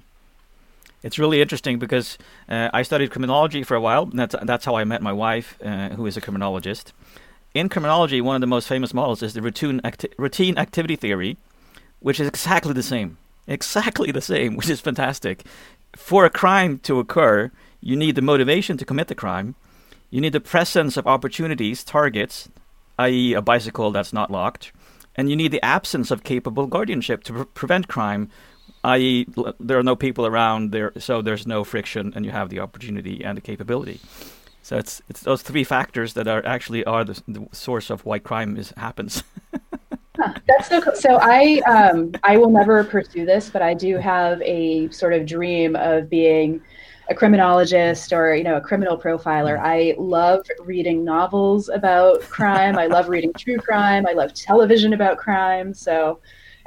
it's 1.03 1.17
really 1.17 1.41
interesting 1.41 1.79
because 1.79 2.17
uh, 2.47 2.69
I 2.73 2.83
studied 2.83 3.11
criminology 3.11 3.63
for 3.63 3.75
a 3.75 3.81
while. 3.81 4.05
that's 4.05 4.35
that's 4.43 4.65
how 4.65 4.75
I 4.75 4.83
met 4.83 5.01
my 5.01 5.13
wife, 5.13 5.57
uh, 5.63 5.89
who 5.89 6.05
is 6.05 6.15
a 6.15 6.21
criminologist. 6.21 6.93
In 7.53 7.69
criminology, 7.69 8.21
one 8.21 8.35
of 8.35 8.41
the 8.41 8.47
most 8.47 8.67
famous 8.67 8.93
models 8.93 9.23
is 9.23 9.33
the 9.33 9.41
routine 9.41 9.81
acti- 9.83 10.13
routine 10.17 10.57
activity 10.57 10.95
theory, 10.95 11.37
which 11.99 12.19
is 12.19 12.27
exactly 12.27 12.73
the 12.73 12.83
same, 12.83 13.17
exactly 13.47 14.11
the 14.11 14.21
same, 14.21 14.55
which 14.57 14.69
is 14.69 14.79
fantastic. 14.79 15.43
For 15.95 16.23
a 16.23 16.29
crime 16.29 16.79
to 16.79 16.99
occur, 16.99 17.51
you 17.81 17.95
need 17.95 18.15
the 18.15 18.21
motivation 18.21 18.77
to 18.77 18.85
commit 18.85 19.07
the 19.07 19.15
crime. 19.15 19.55
You 20.09 20.21
need 20.21 20.33
the 20.33 20.39
presence 20.39 20.97
of 20.97 21.07
opportunities, 21.07 21.83
targets, 21.83 22.49
i.e., 22.99 23.33
a 23.33 23.41
bicycle 23.41 23.91
that's 23.91 24.13
not 24.13 24.31
locked, 24.31 24.71
and 25.15 25.29
you 25.29 25.35
need 25.35 25.51
the 25.51 25.63
absence 25.63 26.11
of 26.11 26.23
capable 26.23 26.67
guardianship 26.67 27.23
to 27.25 27.33
pre- 27.33 27.45
prevent 27.45 27.87
crime 27.87 28.29
i.e., 28.83 29.27
there 29.59 29.77
are 29.77 29.83
no 29.83 29.95
people 29.95 30.25
around 30.25 30.71
there, 30.71 30.91
so 30.97 31.21
there's 31.21 31.45
no 31.45 31.63
friction, 31.63 32.13
and 32.15 32.25
you 32.25 32.31
have 32.31 32.49
the 32.49 32.59
opportunity 32.59 33.23
and 33.23 33.37
the 33.37 33.41
capability. 33.41 33.99
So 34.63 34.77
it's 34.77 35.01
it's 35.09 35.21
those 35.21 35.41
three 35.41 35.63
factors 35.63 36.13
that 36.13 36.27
are 36.27 36.45
actually 36.45 36.83
are 36.85 37.03
the, 37.03 37.21
the 37.27 37.47
source 37.51 37.89
of 37.89 38.05
why 38.05 38.19
crime 38.19 38.57
is 38.57 38.73
happens. 38.77 39.23
huh, 40.17 40.33
that's 40.47 40.69
so 40.69 40.81
cool. 40.81 40.95
So 40.95 41.17
I 41.21 41.61
um, 41.67 42.11
I 42.23 42.37
will 42.37 42.49
never 42.49 42.83
pursue 42.83 43.25
this, 43.25 43.49
but 43.49 43.61
I 43.61 43.73
do 43.73 43.97
have 43.97 44.41
a 44.43 44.89
sort 44.91 45.13
of 45.13 45.25
dream 45.25 45.75
of 45.75 46.09
being 46.09 46.61
a 47.11 47.15
criminologist 47.15 48.13
or 48.13 48.33
you 48.33 48.43
know 48.43 48.57
a 48.57 48.61
criminal 48.61 48.97
profiler. 48.97 49.59
Mm. 49.59 49.63
I 49.63 49.95
love 49.99 50.47
reading 50.61 51.03
novels 51.03 51.69
about 51.69 52.21
crime. 52.21 52.77
I 52.77 52.87
love 52.87 53.09
reading 53.09 53.33
true 53.33 53.57
crime. 53.67 54.07
I 54.07 54.13
love 54.13 54.33
television 54.33 54.93
about 54.93 55.17
crime. 55.17 55.73
So 55.73 56.19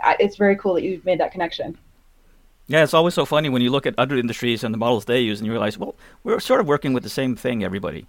I, 0.03 0.17
it's 0.21 0.37
very 0.37 0.57
cool 0.57 0.75
that 0.75 0.83
you've 0.83 1.05
made 1.05 1.19
that 1.21 1.33
connection. 1.33 1.77
Yeah, 2.67 2.83
it's 2.83 2.95
always 2.95 3.15
so 3.15 3.27
funny 3.27 3.49
when 3.49 3.61
you 3.61 3.71
look 3.71 3.87
at 3.87 3.95
other 3.99 4.17
industries 4.17 4.65
and 4.65 4.73
the 4.73 4.79
models 4.79 5.05
they 5.05 5.21
use, 5.21 5.39
and 5.39 5.47
you 5.47 5.53
realize, 5.53 5.77
well, 5.77 5.95
we're 6.23 6.41
sort 6.41 6.61
of 6.61 6.67
working 6.67 6.95
with 6.95 7.03
the 7.03 7.11
same 7.11 7.37
thing, 7.37 7.63
everybody. 7.63 8.07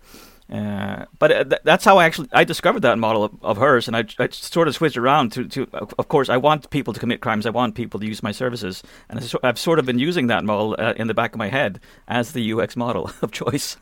Uh, 0.52 1.06
but 1.18 1.32
uh, 1.32 1.44
th- 1.44 1.62
that's 1.64 1.84
how 1.84 1.98
I 1.98 2.06
actually 2.06 2.30
I 2.32 2.44
discovered 2.44 2.82
that 2.82 3.00
model 3.00 3.24
of, 3.24 3.32
of 3.42 3.58
hers, 3.58 3.88
and 3.88 3.98
I, 3.98 4.04
I, 4.20 4.30
sort 4.30 4.68
of 4.68 4.76
switched 4.76 4.96
around 4.96 5.32
to, 5.32 5.48
to. 5.48 5.68
Of 5.74 6.08
course, 6.08 6.30
I 6.30 6.38
want 6.38 6.70
people 6.70 6.94
to 6.94 7.00
commit 7.00 7.20
crimes. 7.20 7.48
I 7.48 7.50
want 7.50 7.74
people 7.74 8.00
to 8.00 8.06
use 8.06 8.22
my 8.22 8.32
services, 8.32 8.84
and 9.10 9.38
I've 9.44 9.58
sort 9.58 9.80
of 9.80 9.88
been 9.88 9.98
using 9.98 10.28
that 10.28 10.44
model 10.44 10.76
uh, 10.78 10.94
in 10.98 11.08
the 11.08 11.16
back 11.16 11.34
of 11.34 11.40
my 11.40 11.50
head 11.50 11.80
as 12.08 12.34
the 12.34 12.54
UX 12.54 12.76
model 12.76 13.10
of 13.24 13.32
choice. 13.32 13.78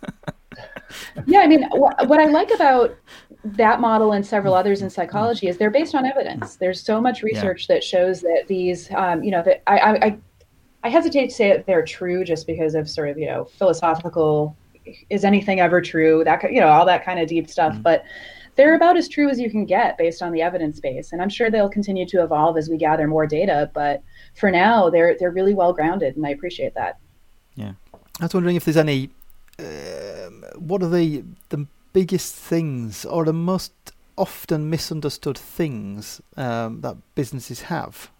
yeah, 1.25 1.39
I 1.39 1.47
mean, 1.47 1.63
wh- 1.63 2.07
what 2.07 2.19
I 2.19 2.25
like 2.27 2.51
about 2.53 2.95
that 3.43 3.81
model 3.81 4.13
and 4.13 4.25
several 4.25 4.53
others 4.53 4.81
in 4.81 4.89
psychology 4.89 5.47
is 5.47 5.57
they're 5.57 5.69
based 5.69 5.93
on 5.93 6.05
evidence. 6.05 6.55
There's 6.55 6.81
so 6.81 7.01
much 7.01 7.23
research 7.23 7.67
yeah. 7.67 7.75
that 7.75 7.83
shows 7.83 8.21
that 8.21 8.45
these, 8.47 8.89
um, 8.93 9.21
you 9.21 9.31
know, 9.31 9.43
that 9.43 9.63
I, 9.67 9.77
I, 9.79 10.05
I 10.05 10.17
I 10.85 10.89
hesitate 10.89 11.27
to 11.27 11.33
say 11.33 11.49
that 11.49 11.65
they're 11.65 11.85
true 11.85 12.23
just 12.23 12.45
because 12.45 12.75
of 12.75 12.89
sort 12.89 13.09
of 13.09 13.17
you 13.17 13.25
know 13.25 13.45
philosophical 13.45 14.55
is 15.09 15.23
anything 15.23 15.59
ever 15.59 15.81
true 15.81 16.23
that 16.23 16.51
you 16.51 16.59
know 16.59 16.67
all 16.67 16.85
that 16.85 17.05
kind 17.05 17.19
of 17.19 17.27
deep 17.27 17.49
stuff, 17.49 17.73
mm-hmm. 17.73 17.81
but 17.81 18.03
they're 18.55 18.75
about 18.75 18.97
as 18.97 19.07
true 19.07 19.29
as 19.29 19.39
you 19.39 19.49
can 19.49 19.65
get 19.65 19.97
based 19.97 20.21
on 20.21 20.31
the 20.31 20.41
evidence 20.41 20.79
base, 20.79 21.11
and 21.11 21.21
I'm 21.21 21.29
sure 21.29 21.49
they'll 21.49 21.69
continue 21.69 22.05
to 22.07 22.23
evolve 22.23 22.57
as 22.57 22.69
we 22.69 22.77
gather 22.77 23.07
more 23.07 23.25
data. 23.25 23.71
But 23.73 24.03
for 24.35 24.51
now, 24.51 24.89
they're 24.89 25.15
they're 25.19 25.31
really 25.31 25.53
well 25.53 25.73
grounded, 25.73 26.15
and 26.15 26.25
I 26.25 26.29
appreciate 26.29 26.75
that. 26.75 26.99
Yeah, 27.55 27.73
I 28.19 28.25
was 28.25 28.33
wondering 28.33 28.55
if 28.55 28.65
there's 28.65 28.77
any. 28.77 29.09
Uh, 29.59 30.29
what 30.57 30.81
are 30.81 30.89
the 30.89 31.23
the 31.49 31.67
biggest 31.93 32.35
things 32.35 33.05
or 33.05 33.23
the 33.23 33.33
most 33.33 33.71
often 34.17 34.69
misunderstood 34.69 35.37
things 35.37 36.21
um, 36.37 36.81
that 36.81 36.97
businesses 37.15 37.63
have 37.63 38.11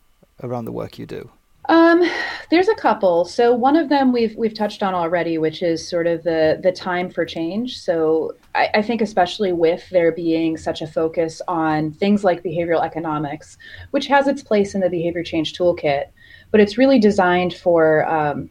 around 0.41 0.65
the 0.65 0.71
work 0.71 0.97
you 0.97 1.06
do? 1.06 1.30
Um, 1.69 2.04
there's 2.49 2.67
a 2.67 2.76
couple. 2.76 3.23
So 3.23 3.54
one 3.54 3.78
of 3.78 3.88
them 3.88 4.12
we've 4.12 4.36
we've 4.36 4.54
touched 4.54 4.84
on 4.84 4.93
already, 4.93 5.38
which 5.38 5.63
is 5.63 5.88
sort 5.88 6.08
of 6.08 6.23
the 6.23 6.60
the 6.62 6.73
time 6.73 7.10
for 7.10 7.26
change. 7.26 7.80
So 7.80 8.36
I, 8.54 8.69
I, 8.76 8.82
think 8.82 9.02
especially 9.02 9.54
with 9.54 9.89
there 9.89 10.12
being 10.12 10.58
such 10.58 10.82
a 10.82 10.88
focus 10.88 11.41
on 11.47 11.93
things 11.93 12.26
like 12.26 12.43
behavioral 12.43 12.84
economics, 12.84 13.58
which 13.91 14.08
has 14.08 14.28
its 14.28 14.43
place 14.43 14.76
in 14.76 14.82
the 14.82 14.89
behavior 14.89 15.23
change 15.23 15.58
toolkit, 15.58 16.08
but 16.52 16.60
it's 16.60 16.78
really 16.78 16.99
designed 16.99 17.54
for 17.54 18.06
um, 18.10 18.49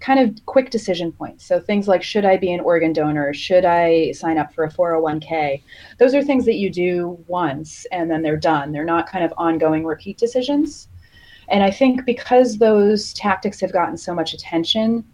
kind 0.00 0.18
of 0.18 0.44
quick 0.46 0.70
decision 0.70 1.12
points. 1.12 1.44
So 1.46 1.60
things 1.60 1.86
like 1.86 2.02
should 2.02 2.24
I 2.24 2.36
be 2.36 2.52
an 2.52 2.60
organ 2.60 2.92
donor? 2.92 3.32
Should 3.32 3.64
I 3.64 4.10
sign 4.12 4.36
up 4.36 4.52
for 4.52 4.64
a 4.64 4.72
401k? 4.72 5.62
Those 5.98 6.12
are 6.12 6.22
things 6.22 6.44
that 6.44 6.56
you 6.56 6.70
do 6.70 7.24
once 7.28 7.86
and 7.92 8.10
then 8.10 8.22
they're 8.22 8.36
done. 8.36 8.72
They're 8.72 8.84
not 8.84 9.08
kind 9.08 9.24
of 9.24 9.32
ongoing 9.38 9.84
repeat 9.84 10.18
decisions. 10.18 10.88
And 11.50 11.62
I 11.62 11.70
think 11.70 12.04
because 12.04 12.58
those 12.58 13.12
tactics 13.14 13.60
have 13.60 13.72
gotten 13.72 13.96
so 13.96 14.14
much 14.14 14.34
attention, 14.34 15.04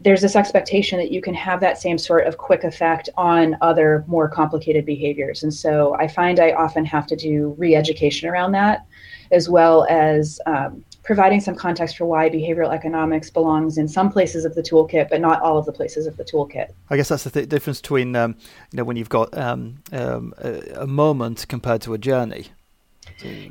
there's 0.00 0.22
this 0.22 0.36
expectation 0.36 0.98
that 0.98 1.12
you 1.12 1.20
can 1.20 1.34
have 1.34 1.60
that 1.60 1.78
same 1.80 1.98
sort 1.98 2.26
of 2.26 2.38
quick 2.38 2.64
effect 2.64 3.08
on 3.16 3.56
other 3.60 4.04
more 4.06 4.28
complicated 4.28 4.84
behaviors. 4.84 5.42
And 5.42 5.54
so 5.54 5.94
I 5.98 6.08
find 6.08 6.40
I 6.40 6.52
often 6.52 6.84
have 6.84 7.06
to 7.08 7.16
do 7.16 7.54
re 7.58 7.74
education 7.74 8.28
around 8.28 8.52
that, 8.52 8.84
as 9.30 9.48
well 9.48 9.86
as 9.88 10.40
um, 10.46 10.84
providing 11.04 11.40
some 11.40 11.54
context 11.54 11.96
for 11.96 12.04
why 12.04 12.28
behavioral 12.28 12.72
economics 12.72 13.30
belongs 13.30 13.78
in 13.78 13.88
some 13.88 14.10
places 14.10 14.44
of 14.44 14.54
the 14.54 14.62
toolkit, 14.62 15.08
but 15.08 15.20
not 15.20 15.40
all 15.42 15.58
of 15.58 15.66
the 15.66 15.72
places 15.72 16.06
of 16.06 16.16
the 16.16 16.24
toolkit. 16.24 16.70
I 16.90 16.96
guess 16.96 17.08
that's 17.08 17.24
the 17.24 17.30
th- 17.30 17.48
difference 17.48 17.80
between 17.80 18.16
um, 18.16 18.36
you 18.72 18.76
know 18.78 18.84
when 18.84 18.96
you've 18.96 19.08
got 19.08 19.36
um, 19.36 19.82
um 19.92 20.34
a, 20.38 20.82
a, 20.82 20.86
moment 20.86 21.46
compared 21.48 21.82
to 21.82 21.94
a 21.94 21.98
journey. 21.98 22.48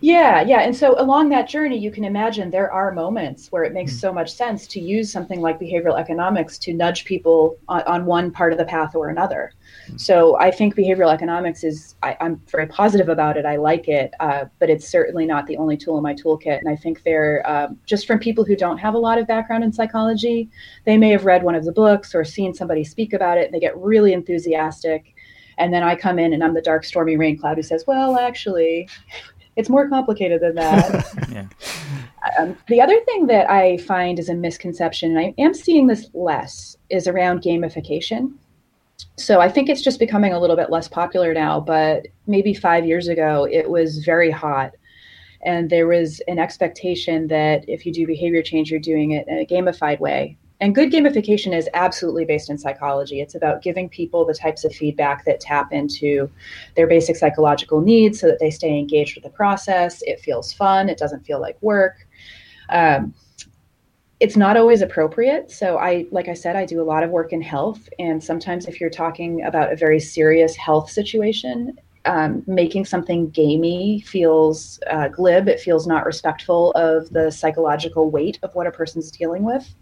Yeah, 0.01 0.41
yeah. 0.41 0.61
And 0.61 0.75
so 0.75 0.99
along 0.99 1.29
that 1.29 1.47
journey, 1.47 1.77
you 1.77 1.91
can 1.91 2.03
imagine 2.03 2.49
there 2.49 2.71
are 2.71 2.91
moments 2.91 3.51
where 3.51 3.63
it 3.63 3.73
makes 3.73 3.93
mm. 3.93 3.99
so 3.99 4.13
much 4.13 4.33
sense 4.33 4.67
to 4.67 4.79
use 4.79 5.11
something 5.11 5.41
like 5.41 5.59
behavioral 5.59 5.99
economics 5.99 6.57
to 6.59 6.73
nudge 6.73 7.05
people 7.05 7.57
on, 7.67 7.81
on 7.83 8.05
one 8.05 8.31
part 8.31 8.51
of 8.51 8.57
the 8.57 8.65
path 8.65 8.95
or 8.95 9.09
another. 9.09 9.53
Mm. 9.89 9.99
So 9.99 10.37
I 10.39 10.51
think 10.51 10.75
behavioral 10.75 11.13
economics 11.13 11.63
is, 11.63 11.95
I, 12.03 12.17
am 12.19 12.41
very 12.47 12.67
positive 12.67 13.09
about 13.09 13.37
it. 13.37 13.45
I 13.45 13.57
like 13.57 13.87
it, 13.87 14.13
uh, 14.19 14.45
but 14.59 14.69
it's 14.69 14.87
certainly 14.87 15.25
not 15.25 15.47
the 15.47 15.57
only 15.57 15.77
tool 15.77 15.97
in 15.97 16.03
my 16.03 16.13
toolkit. 16.13 16.59
And 16.59 16.69
I 16.69 16.75
think 16.75 17.03
they're 17.03 17.47
um, 17.49 17.79
just 17.85 18.07
from 18.07 18.19
people 18.19 18.43
who 18.43 18.55
don't 18.55 18.77
have 18.77 18.93
a 18.93 18.99
lot 18.99 19.17
of 19.17 19.27
background 19.27 19.63
in 19.63 19.71
psychology, 19.71 20.49
they 20.85 20.97
may 20.97 21.09
have 21.09 21.25
read 21.25 21.43
one 21.43 21.55
of 21.55 21.65
the 21.65 21.71
books 21.71 22.13
or 22.15 22.23
seen 22.23 22.53
somebody 22.53 22.83
speak 22.83 23.13
about 23.13 23.37
it 23.37 23.45
and 23.45 23.53
they 23.53 23.59
get 23.59 23.77
really 23.77 24.13
enthusiastic. 24.13 25.13
And 25.57 25.71
then 25.73 25.83
I 25.83 25.95
come 25.95 26.17
in 26.17 26.33
and 26.33 26.43
I'm 26.43 26.55
the 26.55 26.61
dark, 26.61 26.83
stormy 26.83 27.17
rain 27.17 27.37
cloud 27.37 27.57
who 27.57 27.63
says, 27.63 27.85
well, 27.85 28.17
actually, 28.17 28.89
it's 29.55 29.69
more 29.69 29.89
complicated 29.89 30.41
than 30.41 30.55
that. 30.55 31.05
yeah. 31.31 31.47
Um, 32.39 32.55
the 32.67 32.81
other 32.81 32.99
thing 33.01 33.27
that 33.27 33.49
I 33.49 33.77
find 33.77 34.19
is 34.19 34.29
a 34.29 34.33
misconception, 34.33 35.11
and 35.11 35.19
I 35.19 35.33
am 35.37 35.53
seeing 35.53 35.87
this 35.87 36.09
less, 36.13 36.77
is 36.89 37.07
around 37.07 37.41
gamification. 37.41 38.33
So 39.17 39.39
I 39.39 39.49
think 39.49 39.69
it's 39.69 39.81
just 39.81 39.99
becoming 39.99 40.33
a 40.33 40.39
little 40.39 40.55
bit 40.55 40.69
less 40.69 40.87
popular 40.87 41.33
now, 41.33 41.59
but 41.59 42.07
maybe 42.27 42.53
five 42.53 42.85
years 42.85 43.07
ago, 43.07 43.47
it 43.49 43.69
was 43.69 43.99
very 43.99 44.31
hot. 44.31 44.71
And 45.43 45.69
there 45.69 45.87
was 45.87 46.21
an 46.27 46.37
expectation 46.37 47.27
that 47.27 47.67
if 47.67 47.85
you 47.85 47.91
do 47.91 48.05
behavior 48.05 48.43
change, 48.43 48.69
you're 48.69 48.79
doing 48.79 49.11
it 49.11 49.27
in 49.27 49.39
a 49.39 49.45
gamified 49.45 49.99
way. 49.99 50.37
And 50.61 50.75
good 50.75 50.91
gamification 50.91 51.57
is 51.57 51.67
absolutely 51.73 52.23
based 52.23 52.51
in 52.51 52.57
psychology. 52.57 53.19
It's 53.19 53.33
about 53.33 53.63
giving 53.63 53.89
people 53.89 54.25
the 54.25 54.35
types 54.35 54.63
of 54.63 54.71
feedback 54.71 55.25
that 55.25 55.39
tap 55.39 55.73
into 55.73 56.29
their 56.75 56.85
basic 56.85 57.15
psychological 57.15 57.81
needs 57.81 58.19
so 58.19 58.27
that 58.27 58.39
they 58.39 58.51
stay 58.51 58.77
engaged 58.77 59.15
with 59.15 59.23
the 59.23 59.31
process. 59.31 60.03
It 60.03 60.19
feels 60.19 60.53
fun, 60.53 60.87
it 60.87 60.99
doesn't 60.99 61.25
feel 61.25 61.41
like 61.41 61.59
work. 61.61 62.07
Um, 62.69 63.13
it's 64.19 64.37
not 64.37 64.55
always 64.55 64.83
appropriate. 64.83 65.49
So 65.49 65.79
I, 65.79 66.05
like 66.11 66.27
I 66.27 66.35
said, 66.35 66.55
I 66.55 66.67
do 66.67 66.79
a 66.79 66.85
lot 66.85 67.01
of 67.01 67.09
work 67.09 67.33
in 67.33 67.41
health, 67.41 67.89
and 67.97 68.23
sometimes 68.23 68.67
if 68.67 68.79
you're 68.79 68.91
talking 68.91 69.43
about 69.45 69.73
a 69.73 69.75
very 69.75 69.99
serious 69.99 70.55
health 70.55 70.91
situation, 70.91 71.75
um, 72.05 72.43
making 72.45 72.85
something 72.85 73.29
gamey 73.29 74.01
feels 74.01 74.79
uh, 74.89 75.07
glib. 75.07 75.47
It 75.47 75.59
feels 75.59 75.87
not 75.87 76.05
respectful 76.05 76.71
of 76.71 77.09
the 77.09 77.31
psychological 77.31 78.09
weight 78.09 78.39
of 78.43 78.53
what 78.53 78.67
a 78.67 78.71
person's 78.71 79.11
dealing 79.11 79.43
with. 79.43 79.73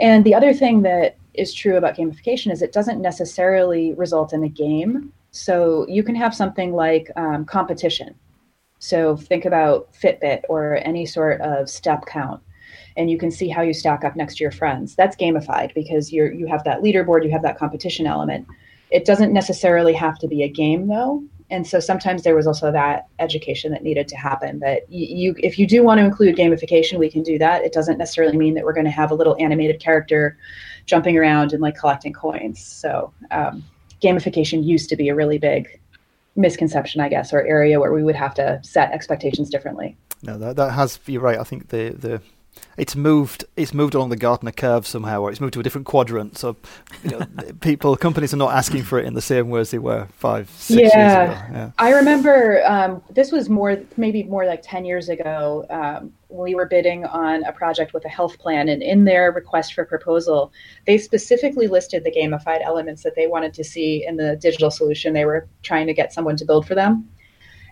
And 0.00 0.24
the 0.24 0.34
other 0.34 0.52
thing 0.52 0.82
that 0.82 1.16
is 1.34 1.52
true 1.52 1.76
about 1.76 1.96
gamification 1.96 2.50
is 2.50 2.62
it 2.62 2.72
doesn't 2.72 3.00
necessarily 3.00 3.94
result 3.94 4.32
in 4.32 4.44
a 4.44 4.48
game. 4.48 5.12
So 5.30 5.86
you 5.88 6.02
can 6.02 6.14
have 6.14 6.34
something 6.34 6.72
like 6.72 7.10
um, 7.16 7.44
competition. 7.44 8.14
So 8.78 9.16
think 9.16 9.44
about 9.44 9.92
Fitbit 9.92 10.42
or 10.48 10.76
any 10.84 11.06
sort 11.06 11.40
of 11.40 11.68
step 11.68 12.04
count, 12.06 12.42
and 12.96 13.10
you 13.10 13.18
can 13.18 13.30
see 13.30 13.48
how 13.48 13.62
you 13.62 13.72
stack 13.72 14.04
up 14.04 14.16
next 14.16 14.36
to 14.36 14.44
your 14.44 14.50
friends. 14.50 14.94
That's 14.94 15.16
gamified 15.16 15.74
because 15.74 16.12
you're 16.12 16.32
you 16.32 16.46
have 16.46 16.62
that 16.64 16.82
leaderboard, 16.82 17.24
you 17.24 17.30
have 17.30 17.42
that 17.42 17.58
competition 17.58 18.06
element. 18.06 18.46
It 18.90 19.04
doesn't 19.04 19.32
necessarily 19.32 19.94
have 19.94 20.18
to 20.18 20.28
be 20.28 20.42
a 20.42 20.48
game 20.48 20.88
though 20.88 21.22
and 21.50 21.66
so 21.66 21.78
sometimes 21.78 22.24
there 22.24 22.34
was 22.34 22.46
also 22.46 22.72
that 22.72 23.06
education 23.18 23.70
that 23.72 23.82
needed 23.82 24.08
to 24.08 24.16
happen 24.16 24.58
that 24.60 24.90
you, 24.90 25.06
you, 25.06 25.34
if 25.38 25.58
you 25.58 25.66
do 25.66 25.82
want 25.82 25.98
to 25.98 26.04
include 26.04 26.36
gamification 26.36 26.98
we 26.98 27.10
can 27.10 27.22
do 27.22 27.38
that. 27.38 27.62
It 27.62 27.72
doesn't 27.72 27.98
necessarily 27.98 28.36
mean 28.36 28.54
that 28.54 28.64
we're 28.64 28.72
going 28.72 28.86
to 28.86 28.90
have 28.90 29.10
a 29.10 29.14
little 29.14 29.36
animated 29.38 29.80
character 29.80 30.36
jumping 30.86 31.16
around 31.16 31.52
and 31.52 31.62
like 31.62 31.76
collecting 31.76 32.12
coins. 32.12 32.60
So 32.60 33.12
um, 33.30 33.64
gamification 34.02 34.64
used 34.64 34.88
to 34.88 34.96
be 34.96 35.08
a 35.08 35.14
really 35.14 35.38
big 35.38 35.80
misconception 36.38 37.00
i 37.00 37.08
guess 37.08 37.32
or 37.32 37.40
area 37.46 37.80
where 37.80 37.94
we 37.94 38.02
would 38.02 38.14
have 38.14 38.34
to 38.34 38.60
set 38.62 38.92
expectations 38.92 39.48
differently. 39.48 39.96
No 40.22 40.36
that, 40.38 40.56
that 40.56 40.72
has 40.72 40.98
you're 41.06 41.22
right. 41.22 41.38
I 41.38 41.44
think 41.44 41.68
the 41.68 41.90
the 41.90 42.20
it's 42.76 42.94
moved 42.94 43.44
it's 43.56 43.72
moved 43.72 43.94
along 43.94 44.10
the 44.10 44.16
Gartner 44.16 44.52
curve 44.52 44.86
somehow, 44.86 45.22
or 45.22 45.30
it's 45.30 45.40
moved 45.40 45.54
to 45.54 45.60
a 45.60 45.62
different 45.62 45.86
quadrant. 45.86 46.36
So, 46.36 46.56
you 47.02 47.10
know, 47.10 47.26
people 47.60 47.96
companies 47.96 48.34
are 48.34 48.38
not 48.38 48.54
asking 48.54 48.82
for 48.82 48.98
it 48.98 49.06
in 49.06 49.14
the 49.14 49.22
same 49.22 49.48
way 49.48 49.60
as 49.60 49.70
they 49.70 49.78
were 49.78 50.08
five, 50.18 50.50
six 50.50 50.92
yeah. 50.92 51.24
years 51.24 51.38
ago. 51.38 51.48
Yeah, 51.52 51.70
I 51.78 51.92
remember 51.92 52.62
um, 52.66 53.02
this 53.10 53.32
was 53.32 53.48
more 53.48 53.78
maybe 53.96 54.22
more 54.24 54.46
like 54.46 54.60
ten 54.62 54.84
years 54.84 55.08
ago. 55.08 55.66
Um, 55.70 56.12
we 56.28 56.54
were 56.54 56.66
bidding 56.66 57.04
on 57.06 57.44
a 57.44 57.52
project 57.52 57.94
with 57.94 58.04
a 58.04 58.08
health 58.08 58.38
plan, 58.38 58.68
and 58.68 58.82
in 58.82 59.04
their 59.04 59.32
request 59.32 59.74
for 59.74 59.84
proposal, 59.84 60.52
they 60.86 60.98
specifically 60.98 61.68
listed 61.68 62.04
the 62.04 62.10
gamified 62.10 62.62
elements 62.62 63.02
that 63.04 63.14
they 63.14 63.26
wanted 63.26 63.54
to 63.54 63.64
see 63.64 64.04
in 64.06 64.16
the 64.16 64.36
digital 64.36 64.70
solution 64.70 65.12
they 65.12 65.24
were 65.24 65.48
trying 65.62 65.86
to 65.86 65.94
get 65.94 66.12
someone 66.12 66.36
to 66.36 66.44
build 66.44 66.66
for 66.66 66.74
them. 66.74 67.08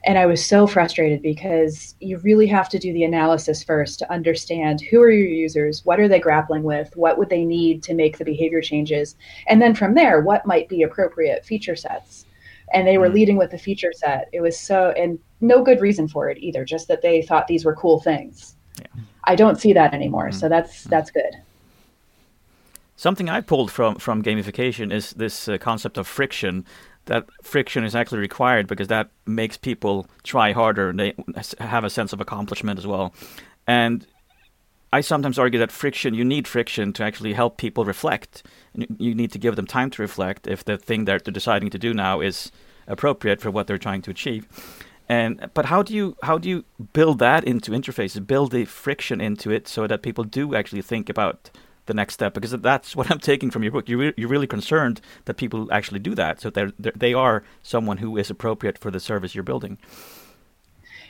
And 0.07 0.19
I 0.19 0.27
was 0.27 0.45
so 0.45 0.67
frustrated 0.67 1.23
because 1.23 1.95
you 2.01 2.19
really 2.19 2.47
have 2.49 2.69
to 2.69 2.79
do 2.79 2.93
the 2.93 3.05
analysis 3.05 3.65
first 3.65 3.99
to 4.01 4.13
understand 4.13 4.83
who 4.83 5.01
are 5.01 5.11
your 5.11 5.29
users, 5.29 5.85
what 5.87 5.99
are 5.99 6.09
they 6.09 6.21
grappling 6.21 6.63
with, 6.63 6.95
what 6.95 7.17
would 7.17 7.31
they 7.31 7.45
need 7.45 7.83
to 7.85 7.95
make 7.95 8.19
the 8.19 8.25
behavior 8.25 8.61
changes, 8.61 9.17
and 9.47 9.63
then 9.63 9.75
from 9.75 9.95
there, 9.95 10.21
what 10.21 10.45
might 10.45 10.69
be 10.69 10.83
appropriate 10.83 11.47
feature 11.47 11.77
sets. 11.77 12.27
And 12.75 12.87
they 12.87 12.99
were 12.99 13.07
mm-hmm. 13.07 13.15
leading 13.15 13.37
with 13.37 13.51
the 13.51 13.59
feature 13.59 13.93
set. 13.95 14.29
It 14.33 14.41
was 14.41 14.59
so, 14.59 14.91
and 14.91 15.19
no 15.41 15.63
good 15.63 15.81
reason 15.81 16.07
for 16.07 16.29
it 16.29 16.39
either, 16.39 16.65
just 16.65 16.89
that 16.89 17.01
they 17.01 17.23
thought 17.23 17.47
these 17.47 17.65
were 17.65 17.75
cool 17.75 18.01
things. 18.01 18.57
Yeah. 18.79 19.03
I 19.25 19.37
don't 19.37 19.59
see 19.59 19.73
that 19.73 19.95
anymore, 19.95 20.29
mm-hmm. 20.29 20.39
so 20.39 20.49
that's 20.51 20.81
mm-hmm. 20.81 20.91
that's 20.91 21.11
good. 21.11 21.35
Something 22.97 23.29
I 23.29 23.41
pulled 23.41 23.71
from 23.71 23.97
from 23.97 24.23
gamification 24.23 24.93
is 24.93 25.13
this 25.13 25.49
uh, 25.49 25.57
concept 25.59 25.99
of 25.99 26.07
friction 26.07 26.65
that 27.07 27.27
friction 27.43 27.85
is 27.85 27.95
actually 27.95 28.19
required 28.19 28.67
because 28.67 28.89
that 28.89 29.11
makes 29.27 29.57
people 29.57 30.07
try 30.23 30.53
harder 30.53 30.91
and 30.91 31.01
they 31.01 31.15
have 31.59 31.85
a 31.85 31.91
sense 31.91 32.13
of 32.13 32.21
accomplishment 32.21 32.79
as 32.79 32.87
well. 32.87 33.15
And 33.67 34.07
I 34.93 35.01
sometimes 35.01 35.39
argue 35.39 35.59
that 35.59 35.73
friction, 35.73 36.15
you 36.15 36.25
need 36.25 36.47
friction 36.47 36.93
to 36.93 37.03
actually 37.03 37.33
help 37.33 37.57
people 37.57 37.85
reflect. 37.85 38.45
You 38.75 39.15
need 39.15 39.33
to 39.33 39.39
give 39.39 39.57
them 39.57 39.67
time 39.67 39.91
to 39.91 40.03
reflect 40.03 40.47
if 40.47 40.65
the 40.65 40.79
thing 40.79 41.05
that 41.07 41.25
they're 41.25 41.33
deciding 41.33 41.71
to 41.71 41.79
do 41.79 41.93
now 41.93 42.21
is 42.21 42.53
appropriate 42.87 43.41
for 43.41 43.51
what 43.51 43.67
they're 43.67 43.79
trying 43.79 44.03
to 44.03 44.11
achieve. 44.11 44.47
And 45.09 45.51
but 45.53 45.67
how 45.67 45.83
do 45.83 45.95
you 45.95 46.17
how 46.23 46.39
do 46.39 46.49
you 46.49 46.65
build 46.93 47.19
that 47.19 47.45
into 47.45 47.73
interfaces, 47.73 48.27
build 48.27 48.53
the 48.53 48.65
friction 48.65 49.21
into 49.21 49.51
it 49.51 49.69
so 49.69 49.87
that 49.87 50.03
people 50.03 50.25
do 50.25 50.55
actually 50.55 50.83
think 50.83 51.09
about 51.09 51.51
the 51.87 51.95
next 51.95 52.15
step 52.15 52.35
because 52.35 52.53
that's 52.53 52.97
what 52.97 53.11
I'm 53.11 53.19
taking 53.19 53.51
from 53.51 53.63
your 53.63 53.73
book. 53.73 53.89
You're, 53.89 53.99
re- 53.99 54.15
you're 54.17 54.29
really 54.29 54.47
concerned 54.47 55.01
that 55.27 55.35
people 55.35 55.73
actually 55.73 56.01
do 56.01 56.15
that, 56.15 56.41
so 56.41 56.51
they're, 56.51 56.73
they're, 56.79 56.93
they 56.95 57.15
are 57.15 57.45
someone 57.63 57.99
who 57.99 58.17
is 58.17 58.31
appropriate 58.31 58.79
for 58.79 58.91
the 58.91 59.01
service 59.01 59.35
you're 59.35 59.45
building. 59.45 59.79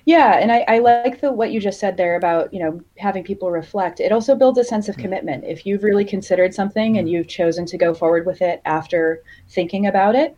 Yeah, 0.06 0.38
and 0.38 0.52
I, 0.52 0.64
I 0.68 0.78
like 0.80 1.22
the 1.22 1.32
what 1.32 1.50
you 1.50 1.60
just 1.60 1.80
said 1.80 1.96
there 1.96 2.16
about 2.16 2.52
you 2.52 2.60
know 2.60 2.80
having 2.98 3.24
people 3.24 3.50
reflect. 3.50 4.00
It 4.00 4.12
also 4.12 4.34
builds 4.34 4.58
a 4.58 4.64
sense 4.64 4.88
of 4.88 4.96
mm-hmm. 4.96 5.02
commitment. 5.02 5.44
If 5.44 5.64
you've 5.64 5.82
really 5.82 6.04
considered 6.04 6.52
something 6.52 6.98
and 6.98 7.06
mm-hmm. 7.06 7.14
you've 7.14 7.28
chosen 7.28 7.64
to 7.66 7.78
go 7.78 7.94
forward 7.94 8.26
with 8.26 8.42
it 8.42 8.60
after 8.66 9.22
thinking 9.48 9.86
about 9.86 10.14
it, 10.14 10.36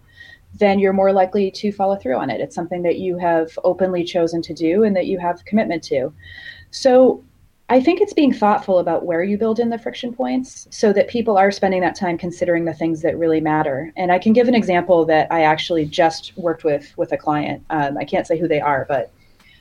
then 0.54 0.78
you're 0.78 0.92
more 0.92 1.12
likely 1.12 1.50
to 1.50 1.72
follow 1.72 1.96
through 1.96 2.16
on 2.16 2.30
it. 2.30 2.40
It's 2.40 2.54
something 2.54 2.82
that 2.82 2.98
you 2.98 3.18
have 3.18 3.58
openly 3.64 4.04
chosen 4.04 4.40
to 4.42 4.54
do 4.54 4.84
and 4.84 4.94
that 4.94 5.06
you 5.06 5.18
have 5.18 5.44
commitment 5.44 5.82
to. 5.84 6.12
So 6.70 7.24
I 7.68 7.80
think 7.80 8.00
it's 8.00 8.12
being 8.12 8.32
thoughtful 8.32 8.78
about 8.78 9.04
where 9.04 9.24
you 9.24 9.36
build 9.36 9.58
in 9.58 9.70
the 9.70 9.78
friction 9.78 10.14
points 10.14 10.68
so 10.70 10.92
that 10.92 11.08
people 11.08 11.36
are 11.36 11.50
spending 11.50 11.80
that 11.80 11.96
time 11.96 12.16
considering 12.16 12.64
the 12.64 12.72
things 12.72 13.02
that 13.02 13.18
really 13.18 13.40
matter. 13.40 13.92
And 13.96 14.12
I 14.12 14.20
can 14.20 14.32
give 14.32 14.46
an 14.46 14.54
example 14.54 15.04
that 15.06 15.26
I 15.32 15.42
actually 15.42 15.84
just 15.84 16.36
worked 16.36 16.62
with 16.62 16.96
with 16.96 17.10
a 17.10 17.16
client. 17.16 17.64
Um, 17.70 17.98
I 17.98 18.04
can't 18.04 18.24
say 18.24 18.38
who 18.38 18.46
they 18.46 18.60
are, 18.60 18.86
but 18.88 19.10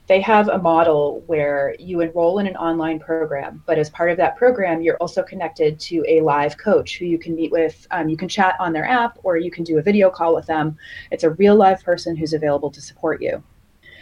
they 0.06 0.22
have 0.22 0.50
a 0.50 0.60
model 0.60 1.24
where 1.26 1.76
you 1.80 2.02
enroll 2.02 2.38
in 2.38 2.46
an 2.46 2.56
online 2.58 3.00
program, 3.00 3.63
but 3.65 3.80
as 3.80 3.89
part 3.89 4.12
of 4.12 4.18
that 4.18 4.36
program, 4.36 4.84
you're 4.84 4.98
also 4.98 5.24
connected 5.24 5.80
to 5.80 6.06
a 6.08 6.22
live 6.22 6.60
coach 6.60 7.00
who 7.00 7.06
you 7.06 7.18
can 7.18 7.34
meet 7.34 7.52
with. 7.52 7.88
Um, 7.89 8.08
you 8.08 8.18
can 8.18 8.30
chat 8.30 8.54
on 8.60 8.72
their 8.72 8.86
app 8.86 9.18
or 9.24 9.38
you 9.38 9.50
can 9.50 9.63
do 9.63 9.80
a 9.80 9.82
video 9.82 10.12
call 10.12 10.36
with 10.36 10.46
them. 10.46 10.78
It's 11.10 11.24
a 11.24 11.32
real 11.32 11.56
live 11.56 11.84
person 11.84 12.15
who's 12.15 12.34
available 12.34 12.70
to 12.70 12.82
support 12.82 13.20
you 13.20 13.44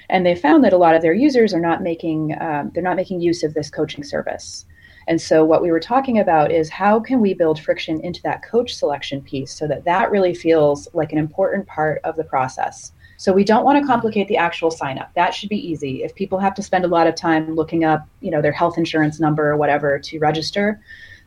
and 0.10 0.26
they 0.26 0.36
found 0.36 0.64
that 0.64 0.74
a 0.74 0.78
lot 0.78 0.96
of 0.96 1.02
their 1.02 1.14
users 1.14 1.54
are 1.54 1.60
not 1.60 1.82
making 1.82 2.36
um, 2.42 2.72
they're 2.74 2.84
not 2.84 2.96
making 2.96 3.22
use 3.22 3.44
of 3.44 3.54
this 3.54 3.70
coaching 3.70 4.04
service 4.04 4.66
And 5.08 5.20
so 5.22 5.44
what 5.44 5.62
we 5.62 5.72
were 5.72 5.80
talking 5.80 6.20
about 6.20 6.52
is 6.52 6.70
how 6.70 7.00
can 7.00 7.20
we 7.20 7.34
build 7.34 7.60
friction 7.60 8.00
into 8.02 8.22
that 8.24 8.44
coach 8.44 8.74
selection 8.74 9.22
piece 9.22 9.54
so 9.54 9.68
that 9.68 9.84
that 9.86 10.12
really 10.12 10.34
feels 10.34 10.88
like 10.94 11.12
an 11.12 11.18
important 11.18 11.68
part 11.68 12.00
of 12.04 12.16
the 12.16 12.24
process. 12.24 12.92
So 13.18 13.32
we 13.32 13.44
don't 13.44 13.64
want 13.64 13.80
to 13.80 13.86
complicate 13.86 14.28
the 14.28 14.38
actual 14.38 14.72
sign 14.72 14.98
up. 14.98 15.14
That 15.16 15.34
should 15.34 15.50
be 15.50 15.70
easy. 15.72 16.04
If 16.04 16.16
people 16.16 16.40
have 16.40 16.56
to 16.56 16.64
spend 16.64 16.84
a 16.86 16.90
lot 16.90 17.08
of 17.08 17.16
time 17.16 17.56
looking 17.56 17.84
up, 17.84 18.08
you 18.22 18.32
know, 18.32 18.42
their 18.42 18.52
health 18.52 18.78
insurance 18.78 19.20
number 19.20 19.50
or 19.50 19.58
whatever 19.58 20.00
to 20.00 20.20
register, 20.20 20.82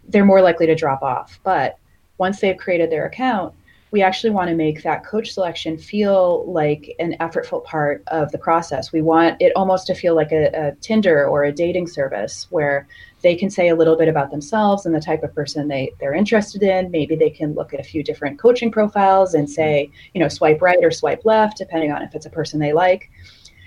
they're 0.09 0.25
more 0.25 0.43
likely 0.43 0.67
to 0.67 0.75
drop 0.75 1.03
off. 1.03 1.39
But 1.43 1.79
once 2.19 2.41
they've 2.41 2.57
created 2.57 2.91
their 2.91 3.07
account, 3.07 3.55
we 3.92 4.03
actually 4.03 4.31
want 4.31 4.49
to 4.49 4.57
make 4.57 4.83
that 4.83 5.05
coach 5.05 5.33
selection 5.33 5.79
feel 5.79 6.44
like 6.51 6.94
an 6.99 7.16
effortful 7.20 7.64
part 7.64 8.03
of 8.09 8.33
the 8.33 8.38
process. 8.38 8.92
We 8.92 9.01
want 9.01 9.40
it 9.40 9.53
almost 9.55 9.87
to 9.87 9.94
feel 9.94 10.16
like 10.16 10.33
a, 10.33 10.46
a, 10.55 10.75
Tinder 10.81 11.27
or 11.27 11.44
a 11.44 11.53
dating 11.53 11.87
service 11.87 12.49
where 12.51 12.88
they 13.22 13.37
can 13.37 13.49
say 13.49 13.68
a 13.68 13.77
little 13.77 13.96
bit 13.96 14.09
about 14.09 14.31
themselves 14.31 14.87
and 14.87 14.94
the 14.94 15.01
type 15.01 15.22
of 15.22 15.35
person 15.35 15.68
they, 15.68 15.92
they're 16.01 16.14
interested 16.14 16.62
in. 16.62 16.90
Maybe 16.90 17.14
they 17.14 17.31
can 17.31 17.55
look 17.55 17.72
at 17.72 17.81
a 17.81 17.85
few 17.85 18.03
different 18.03 18.40
coaching 18.40 18.72
profiles 18.72 19.35
and 19.35 19.49
say, 19.49 19.90
you 20.14 20.20
know, 20.20 20.29
swipe 20.29 20.61
right 20.61 20.83
or 20.83 20.90
swipe 20.90 21.25
left, 21.25 21.59
depending 21.59 21.92
on 21.92 22.03
if 22.03 22.14
it's 22.14 22.27
a 22.27 22.31
person 22.31 22.59
they 22.59 22.72
like. 22.72 23.09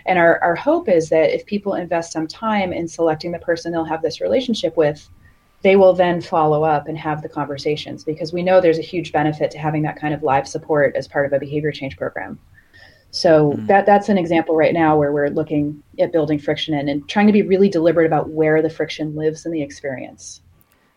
And 0.06 0.20
our, 0.20 0.42
our 0.44 0.56
hope 0.56 0.90
is 0.90 1.10
that 1.10 1.34
if 1.34 1.46
people 1.46 1.76
invest 1.76 2.12
some 2.12 2.28
time 2.28 2.74
in 2.74 2.88
selecting 2.88 3.32
the 3.32 3.40
person 3.40 3.72
they'll 3.72 3.86
have 3.86 4.02
this 4.02 4.22
relationship 4.22 4.76
with, 4.76 5.10
they 5.62 5.76
will 5.76 5.94
then 5.94 6.22
follow 6.22 6.64
up 6.64 6.88
and 6.88 6.98
have 6.98 7.22
the 7.22 7.30
conversations 7.30 8.04
because 8.04 8.32
we 8.32 8.44
know 8.44 8.62
there's 8.62 8.80
a 8.80 8.84
huge 8.84 9.12
benefit 9.12 9.52
to 9.52 9.58
having 9.58 9.82
that 9.84 10.00
kind 10.00 10.14
of 10.14 10.24
live 10.24 10.48
support 10.48 10.96
as 10.96 11.08
part 11.08 11.26
of 11.26 11.34
a 11.34 11.40
behavior 11.40 11.72
change 11.72 11.98
program. 11.98 12.40
So 13.12 13.54
mm. 13.54 13.68
that 13.68 13.86
that's 13.86 14.08
an 14.10 14.18
example 14.18 14.56
right 14.56 14.74
now 14.74 14.98
where 14.98 15.12
we're 15.12 15.30
looking 15.30 15.82
at 16.00 16.12
building 16.12 16.40
friction 16.40 16.74
in 16.74 16.88
and 16.88 17.08
trying 17.10 17.28
to 17.28 17.34
be 17.34 17.42
really 17.42 17.70
deliberate 17.70 18.06
about 18.06 18.30
where 18.30 18.62
the 18.62 18.70
friction 18.70 19.16
lives 19.16 19.46
in 19.46 19.52
the 19.52 19.62
experience. 19.62 20.42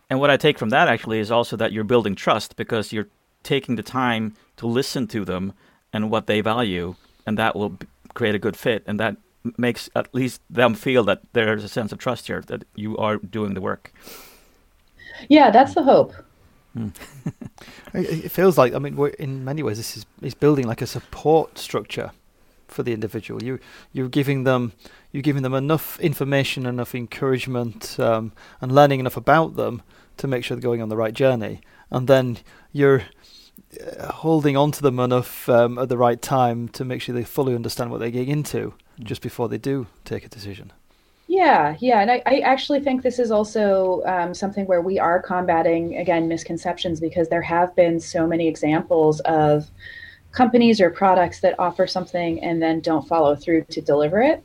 And 0.09 0.19
what 0.19 0.29
I 0.29 0.37
take 0.37 0.59
from 0.59 0.69
that 0.69 0.87
actually 0.87 1.19
is 1.19 1.31
also 1.31 1.57
that 1.57 1.71
you're 1.71 1.83
building 1.83 2.15
trust 2.15 2.55
because 2.55 2.93
you're 2.93 3.07
taking 3.41 3.75
the 3.75 3.83
time 3.83 4.35
to 4.57 4.67
listen 4.67 5.07
to 5.07 5.25
them 5.25 5.53
and 5.91 6.09
what 6.09 6.27
they 6.27 6.41
value, 6.41 6.95
and 7.25 7.37
that 7.37 7.55
will 7.55 7.77
create 8.13 8.35
a 8.35 8.39
good 8.39 8.55
fit, 8.55 8.83
and 8.85 8.99
that 8.99 9.17
makes 9.57 9.89
at 9.95 10.13
least 10.13 10.41
them 10.49 10.73
feel 10.73 11.03
that 11.03 11.21
there's 11.33 11.63
a 11.63 11.69
sense 11.69 11.91
of 11.91 11.97
trust 11.97 12.27
here 12.27 12.41
that 12.47 12.63
you 12.75 12.97
are 12.97 13.17
doing 13.17 13.53
the 13.53 13.61
work. 13.61 13.91
Yeah, 15.29 15.51
that's 15.51 15.73
the 15.73 15.83
hope. 15.83 16.13
Hmm. 16.73 16.89
it 17.93 18.31
feels 18.31 18.57
like 18.57 18.73
I 18.73 18.79
mean, 18.79 18.97
in 19.19 19.45
many 19.45 19.63
ways, 19.63 19.77
this 19.77 19.97
is 19.97 20.05
is 20.21 20.33
building 20.33 20.67
like 20.67 20.81
a 20.81 20.87
support 20.87 21.57
structure 21.57 22.11
for 22.67 22.83
the 22.83 22.93
individual. 22.93 23.43
You 23.43 23.59
you're 23.91 24.09
giving 24.09 24.43
them 24.43 24.73
you're 25.11 25.21
giving 25.21 25.43
them 25.43 25.53
enough 25.53 25.99
information, 25.99 26.65
enough 26.65 26.95
encouragement, 26.95 27.99
um, 27.99 28.33
and 28.59 28.71
learning 28.71 28.99
enough 28.99 29.17
about 29.17 29.55
them 29.55 29.83
to 30.17 30.27
make 30.27 30.43
sure 30.43 30.57
they're 30.57 30.61
going 30.61 30.81
on 30.81 30.89
the 30.89 30.97
right 30.97 31.13
journey, 31.13 31.61
and 31.91 32.07
then 32.07 32.39
you're 32.71 33.03
uh, 33.79 34.11
holding 34.11 34.57
on 34.57 34.71
to 34.71 34.81
them 34.81 34.99
enough 34.99 35.47
um, 35.49 35.77
at 35.77 35.89
the 35.89 35.97
right 35.97 36.21
time 36.21 36.67
to 36.69 36.83
make 36.83 37.01
sure 37.01 37.13
they 37.13 37.23
fully 37.23 37.55
understand 37.55 37.91
what 37.91 37.99
they're 37.99 38.11
getting 38.11 38.29
into 38.29 38.73
mm. 38.99 39.03
just 39.03 39.21
before 39.21 39.47
they 39.47 39.57
do 39.57 39.87
take 40.05 40.25
a 40.25 40.29
decision. 40.29 40.71
Yeah, 41.33 41.75
yeah, 41.79 42.01
and 42.01 42.11
I, 42.11 42.21
I 42.27 42.39
actually 42.41 42.79
think 42.79 43.01
this 43.01 43.17
is 43.17 43.31
also 43.31 44.03
um, 44.05 44.35
something 44.35 44.67
where 44.67 44.81
we 44.81 44.99
are 44.99 45.19
combating 45.19 45.97
again 45.97 46.27
misconceptions 46.27 46.99
because 46.99 47.27
there 47.27 47.41
have 47.41 47.75
been 47.75 47.99
so 47.99 48.27
many 48.27 48.47
examples 48.47 49.19
of 49.21 49.65
companies 50.31 50.79
or 50.79 50.91
products 50.91 51.39
that 51.39 51.55
offer 51.57 51.87
something 51.87 52.39
and 52.43 52.61
then 52.61 52.81
don't 52.81 53.07
follow 53.07 53.35
through 53.35 53.63
to 53.71 53.81
deliver 53.81 54.21
it. 54.21 54.43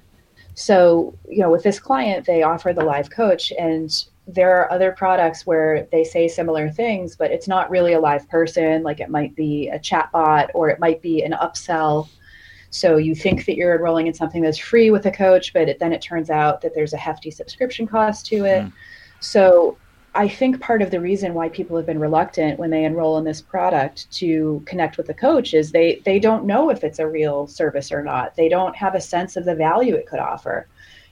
So, 0.54 1.14
you 1.28 1.40
know, 1.40 1.50
with 1.50 1.62
this 1.62 1.78
client, 1.78 2.24
they 2.24 2.42
offer 2.42 2.72
the 2.72 2.84
live 2.86 3.10
coach, 3.10 3.52
and 3.58 3.90
there 4.26 4.56
are 4.56 4.72
other 4.72 4.92
products 4.92 5.44
where 5.46 5.86
they 5.92 6.04
say 6.04 6.26
similar 6.26 6.70
things, 6.70 7.16
but 7.16 7.30
it's 7.30 7.48
not 7.48 7.68
really 7.68 7.92
a 7.92 8.00
live 8.00 8.26
person. 8.30 8.82
Like 8.82 9.00
it 9.00 9.10
might 9.10 9.36
be 9.36 9.68
a 9.68 9.78
chatbot 9.78 10.48
or 10.54 10.70
it 10.70 10.80
might 10.80 11.02
be 11.02 11.22
an 11.22 11.32
upsell 11.32 12.08
so 12.70 12.96
you 12.96 13.14
think 13.14 13.46
that 13.46 13.56
you're 13.56 13.74
enrolling 13.74 14.06
in 14.06 14.14
something 14.14 14.42
that's 14.42 14.58
free 14.58 14.90
with 14.90 15.06
a 15.06 15.10
coach, 15.10 15.52
but 15.52 15.68
it, 15.68 15.78
then 15.78 15.92
it 15.92 16.02
turns 16.02 16.30
out 16.30 16.60
that 16.60 16.74
there's 16.74 16.92
a 16.92 16.98
hefty 16.98 17.30
subscription 17.30 17.86
cost 17.86 18.26
to 18.26 18.44
it. 18.44 18.64
Mm. 18.64 18.72
So 19.20 19.78
I 20.14 20.28
think 20.28 20.60
part 20.60 20.82
of 20.82 20.90
the 20.90 21.00
reason 21.00 21.34
why 21.34 21.48
people 21.48 21.76
have 21.76 21.86
been 21.86 22.00
reluctant 22.00 22.58
when 22.58 22.70
they 22.70 22.84
enroll 22.84 23.18
in 23.18 23.24
this 23.24 23.40
product 23.40 24.10
to 24.12 24.62
connect 24.66 24.96
with 24.96 25.06
the 25.06 25.14
coach 25.14 25.54
is 25.54 25.70
they 25.70 26.02
they 26.04 26.18
don't 26.18 26.44
know 26.44 26.70
if 26.70 26.82
it's 26.82 26.98
a 26.98 27.08
real 27.08 27.46
service 27.46 27.92
or 27.92 28.02
not. 28.02 28.34
They 28.34 28.48
don't 28.48 28.76
have 28.76 28.94
a 28.94 29.00
sense 29.00 29.36
of 29.36 29.44
the 29.44 29.54
value 29.54 29.94
it 29.94 30.06
could 30.06 30.18
offer. 30.18 30.66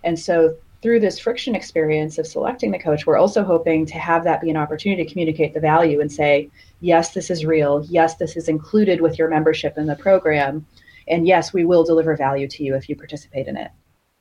And 0.04 0.18
so 0.18 0.56
through 0.82 1.00
this 1.00 1.18
friction 1.18 1.54
experience 1.54 2.18
of 2.18 2.26
selecting 2.26 2.70
the 2.70 2.78
coach, 2.78 3.06
we're 3.06 3.16
also 3.16 3.42
hoping 3.42 3.86
to 3.86 3.98
have 3.98 4.24
that 4.24 4.40
be 4.40 4.50
an 4.50 4.56
opportunity 4.56 5.04
to 5.04 5.10
communicate 5.10 5.54
the 5.54 5.60
value 5.60 6.00
and 6.00 6.12
say, 6.12 6.48
yes, 6.80 7.12
this 7.12 7.30
is 7.30 7.44
real. 7.44 7.84
Yes, 7.88 8.16
this 8.16 8.36
is 8.36 8.48
included 8.48 9.00
with 9.00 9.18
your 9.18 9.28
membership 9.28 9.78
in 9.78 9.86
the 9.86 9.96
program. 9.96 10.66
And 11.08 11.26
yes, 11.26 11.52
we 11.52 11.64
will 11.64 11.84
deliver 11.84 12.16
value 12.16 12.48
to 12.48 12.64
you 12.64 12.74
if 12.74 12.88
you 12.88 12.96
participate 12.96 13.46
in 13.46 13.56
it. 13.56 13.70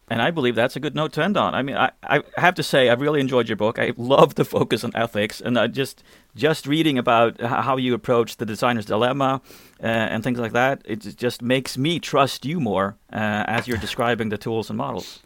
And 0.08 0.22
I 0.22 0.30
believe 0.30 0.54
that's 0.54 0.76
a 0.76 0.80
good 0.80 0.94
note 0.94 1.14
to 1.14 1.24
end 1.24 1.36
on. 1.36 1.56
I 1.56 1.64
mean, 1.64 1.78
I, 1.78 1.92
I 2.04 2.22
have 2.38 2.54
to 2.56 2.64
say, 2.64 2.90
I've 2.90 3.02
really 3.02 3.20
enjoyed 3.20 3.50
your 3.50 3.56
book. 3.56 3.80
I 3.80 3.94
love 3.98 4.36
the 4.36 4.46
focus 4.46 4.84
on 4.84 4.92
ethics, 4.94 5.42
and 5.42 5.58
I 5.58 5.66
just 5.66 6.04
just 6.36 6.68
reading 6.68 7.00
about 7.00 7.42
how 7.42 7.78
you 7.78 7.94
approach 7.96 8.38
the 8.38 8.46
designer's 8.46 8.86
dilemma 8.86 9.42
uh, 9.82 9.86
and 9.86 10.24
things 10.24 10.38
like 10.38 10.52
that. 10.52 10.84
It 10.86 11.00
just 11.00 11.42
makes 11.42 11.76
me 11.76 12.00
trust 12.00 12.46
you 12.46 12.60
more 12.60 12.98
uh, 13.12 13.46
as 13.48 13.68
you're 13.68 13.80
describing 13.80 14.30
the 14.30 14.38
tools 14.38 14.70
and 14.70 14.78
models. 14.78 15.24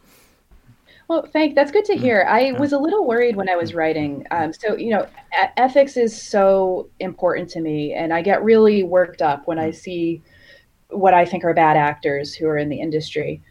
Well, 1.08 1.26
thank. 1.30 1.56
That's 1.56 1.72
good 1.72 1.84
to 1.86 1.94
mm. 1.94 2.00
hear. 2.00 2.26
I 2.26 2.52
was 2.52 2.72
a 2.72 2.78
little 2.78 3.06
worried 3.06 3.36
when 3.36 3.50
I 3.50 3.56
was 3.56 3.74
writing. 3.74 4.26
Um, 4.30 4.54
so 4.54 4.76
you 4.76 4.90
know, 4.90 5.06
ethics 5.58 5.98
is 5.98 6.18
so 6.20 6.88
important 7.00 7.50
to 7.50 7.60
me, 7.60 7.92
and 7.92 8.14
I 8.14 8.22
get 8.22 8.42
really 8.42 8.82
worked 8.82 9.20
up 9.20 9.46
when 9.46 9.58
I 9.58 9.72
mm. 9.72 9.74
see 9.74 10.22
what 10.90 11.14
I 11.14 11.24
think 11.24 11.44
are 11.44 11.54
bad 11.54 11.76
actors 11.76 12.34
who 12.34 12.46
are 12.46 12.58
in 12.58 12.68
the 12.68 12.80
industry. 12.80 13.42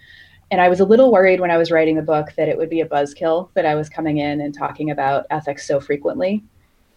And 0.51 0.59
I 0.59 0.69
was 0.69 0.79
a 0.79 0.85
little 0.85 1.11
worried 1.11 1.39
when 1.39 1.51
I 1.51 1.57
was 1.57 1.71
writing 1.71 1.95
the 1.95 2.01
book 2.01 2.29
that 2.35 2.49
it 2.49 2.57
would 2.57 2.69
be 2.69 2.81
a 2.81 2.87
buzzkill 2.87 3.49
that 3.53 3.65
I 3.65 3.75
was 3.75 3.87
coming 3.87 4.17
in 4.17 4.41
and 4.41 4.53
talking 4.53 4.89
about 4.89 5.25
ethics 5.29 5.67
so 5.67 5.79
frequently. 5.79 6.43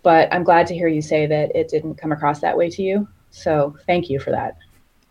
But 0.02 0.32
I'm 0.32 0.42
glad 0.42 0.66
to 0.68 0.74
hear 0.74 0.88
you 0.88 1.02
say 1.02 1.26
that 1.26 1.54
it 1.54 1.68
didn't 1.68 1.96
come 1.96 2.12
across 2.12 2.40
that 2.40 2.56
way 2.56 2.70
to 2.70 2.82
you. 2.82 3.06
So 3.30 3.76
thank 3.86 4.10
you 4.10 4.18
for 4.18 4.30
that. 4.30 4.56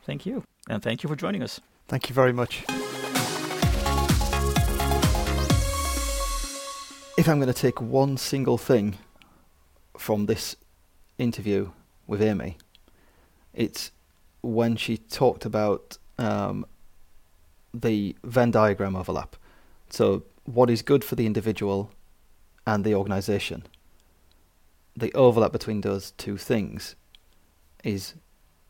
Thank 0.05 0.25
you. 0.25 0.43
And 0.69 0.81
thank 0.81 1.03
you 1.03 1.09
for 1.09 1.15
joining 1.15 1.43
us. 1.43 1.61
Thank 1.87 2.09
you 2.09 2.15
very 2.15 2.33
much. 2.33 2.63
If 7.17 7.27
I'm 7.29 7.39
going 7.39 7.47
to 7.47 7.53
take 7.53 7.79
one 7.79 8.17
single 8.17 8.57
thing 8.57 8.97
from 9.97 10.25
this 10.25 10.55
interview 11.17 11.71
with 12.07 12.21
Amy, 12.21 12.57
it's 13.53 13.91
when 14.41 14.75
she 14.75 14.97
talked 14.97 15.45
about 15.45 15.97
um, 16.17 16.65
the 17.73 18.15
Venn 18.23 18.51
diagram 18.51 18.95
overlap. 18.95 19.35
So, 19.89 20.23
what 20.45 20.69
is 20.69 20.81
good 20.81 21.03
for 21.03 21.15
the 21.15 21.25
individual 21.25 21.91
and 22.65 22.83
the 22.83 22.95
organization? 22.95 23.63
The 24.95 25.13
overlap 25.13 25.51
between 25.51 25.81
those 25.81 26.11
two 26.11 26.37
things 26.37 26.95
is 27.83 28.15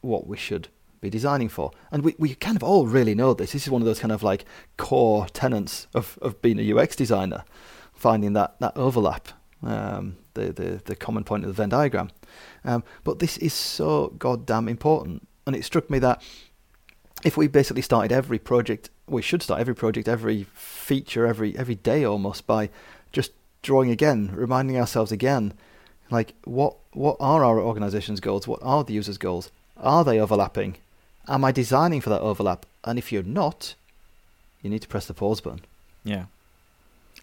what 0.02 0.28
we 0.28 0.38
should 0.38 0.68
be 1.00 1.10
designing 1.10 1.50
for. 1.50 1.72
And 1.92 2.04
we, 2.04 2.16
we 2.18 2.36
kind 2.36 2.56
of 2.56 2.64
all 2.64 2.86
really 2.86 3.16
know 3.16 3.34
this. 3.34 3.54
This 3.54 3.64
is 3.64 3.70
one 3.70 3.82
of 3.82 3.86
those 3.86 4.00
kind 4.00 4.12
of 4.12 4.22
like 4.22 4.46
core 4.78 5.28
tenets 5.28 5.88
of, 5.94 6.20
of 6.22 6.42
being 6.42 6.60
a 6.60 6.74
UX 6.74 6.96
designer, 6.96 7.44
finding 7.94 8.34
that, 8.34 8.60
that 8.60 8.78
overlap, 8.78 9.30
um, 9.64 10.18
the, 10.36 10.54
the, 10.54 10.82
the 10.86 10.96
common 10.96 11.24
point 11.24 11.44
of 11.44 11.48
the 11.48 11.54
Venn 11.54 11.70
diagram. 11.70 12.12
Um, 12.64 12.84
but 13.04 13.20
this 13.20 13.38
is 13.38 13.54
so 13.54 14.10
goddamn 14.20 14.68
important 14.68 15.28
and 15.46 15.56
it 15.56 15.66
struck 15.66 15.90
me 15.90 16.00
that 16.00 16.22
if 17.24 17.38
we 17.38 17.48
basically 17.48 17.82
started 17.82 18.12
every 18.12 18.40
project, 18.40 18.90
we 19.08 19.22
should 19.22 19.44
start 19.44 19.60
every 19.60 19.76
project, 19.76 20.08
every 20.08 20.46
feature, 20.54 21.28
every 21.28 21.58
every 21.58 21.76
day 21.76 22.04
almost 22.04 22.48
by 22.48 22.70
just 23.12 23.32
drawing 23.62 23.92
again, 23.92 24.32
reminding 24.34 24.78
ourselves 24.78 25.12
again, 25.12 25.54
like 26.10 26.34
what 26.44 26.76
what 26.94 27.18
are 27.20 27.44
our 27.44 27.60
organization's 27.60 28.20
goals? 28.20 28.48
What 28.48 28.60
are 28.62 28.84
the 28.84 28.94
users' 28.94 29.18
goals? 29.18 29.52
Are 29.78 30.04
they 30.04 30.20
overlapping? 30.20 30.78
Am 31.28 31.44
I 31.44 31.52
designing 31.52 32.02
for 32.02 32.10
that 32.10 32.22
overlap? 32.22 32.66
And 32.84 32.98
if 32.98 33.12
you're 33.12 33.24
not, 33.24 33.76
you 34.62 34.70
need 34.70 34.82
to 34.82 34.88
press 34.88 35.06
the 35.06 35.14
pause 35.14 35.42
button. 35.42 35.62
Yeah. 36.04 36.26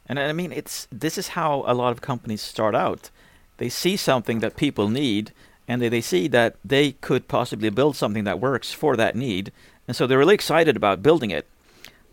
And 0.07 0.19
I 0.19 0.33
mean, 0.33 0.53
it's 0.53 0.87
this 0.91 1.19
is 1.19 1.29
how 1.29 1.65
a 1.67 1.75
lot 1.75 1.93
of 1.93 2.01
companies 2.01 2.41
start 2.41 2.75
out. 2.75 3.11
They 3.59 3.69
see 3.69 3.97
something 3.97 4.39
that 4.39 4.57
people 4.57 4.89
need, 4.89 5.33
and 5.69 5.81
they, 5.83 5.89
they 5.89 6.01
see 6.01 6.27
that 6.29 6.57
they 6.65 6.93
could 6.93 7.29
possibly 7.29 7.69
build 7.71 7.95
something 7.95 8.25
that 8.25 8.41
works 8.41 8.73
for 8.73 8.97
that 8.97 9.15
need. 9.15 9.53
And 9.87 9.95
so 9.95 10.07
they're 10.07 10.19
really 10.19 10.35
excited 10.35 10.77
about 10.77 11.03
building 11.03 11.31
it. 11.31 11.47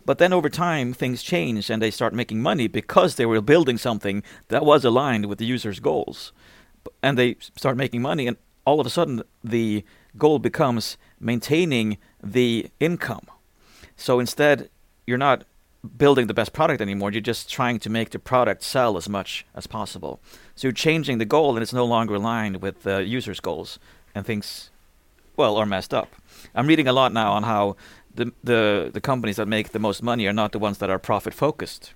But 0.04 0.18
then 0.18 0.32
over 0.32 0.48
time, 0.48 0.92
things 0.92 1.22
change 1.22 1.68
and 1.68 1.82
they 1.82 1.90
start 1.90 2.14
making 2.14 2.40
money 2.40 2.68
because 2.68 3.16
they 3.16 3.26
were 3.26 3.40
building 3.40 3.78
something 3.78 4.22
that 4.48 4.64
was 4.64 4.84
aligned 4.84 5.26
with 5.26 5.38
the 5.38 5.46
user's 5.46 5.80
goals. 5.80 6.32
And 7.02 7.18
they 7.18 7.36
start 7.56 7.76
making 7.76 8.02
money, 8.02 8.28
and 8.28 8.36
all 8.64 8.78
of 8.78 8.86
a 8.86 8.90
sudden, 8.90 9.24
the 9.42 9.84
goal 10.16 10.38
becomes 10.38 10.96
maintaining 11.18 11.98
the 12.22 12.70
income. 12.78 13.26
So 13.96 14.20
instead, 14.20 14.70
you're 15.04 15.18
not 15.18 15.44
building 15.96 16.28
the 16.28 16.34
best 16.34 16.52
product 16.52 16.80
anymore. 16.80 17.10
You're 17.10 17.20
just 17.20 17.50
trying 17.50 17.80
to 17.80 17.90
make 17.90 18.10
the 18.10 18.18
product 18.20 18.62
sell 18.62 18.96
as 18.96 19.08
much 19.08 19.46
as 19.54 19.66
possible. 19.66 20.20
So 20.56 20.66
you're 20.66 20.72
changing 20.72 21.18
the 21.18 21.26
goal, 21.26 21.54
and 21.54 21.62
it's 21.62 21.72
no 21.72 21.84
longer 21.84 22.14
aligned 22.14 22.62
with 22.62 22.82
the 22.82 23.04
users' 23.04 23.40
goals, 23.40 23.78
and 24.14 24.24
things, 24.24 24.70
well, 25.36 25.56
are 25.56 25.66
messed 25.66 25.92
up. 25.92 26.16
I'm 26.54 26.66
reading 26.66 26.88
a 26.88 26.92
lot 26.92 27.12
now 27.12 27.32
on 27.32 27.42
how 27.42 27.76
the 28.14 28.32
the 28.42 28.90
the 28.92 29.00
companies 29.00 29.36
that 29.36 29.46
make 29.46 29.70
the 29.70 29.78
most 29.78 30.02
money 30.02 30.26
are 30.26 30.32
not 30.32 30.52
the 30.52 30.58
ones 30.58 30.78
that 30.78 30.90
are 30.90 30.98
profit 30.98 31.34
focused. 31.34 31.92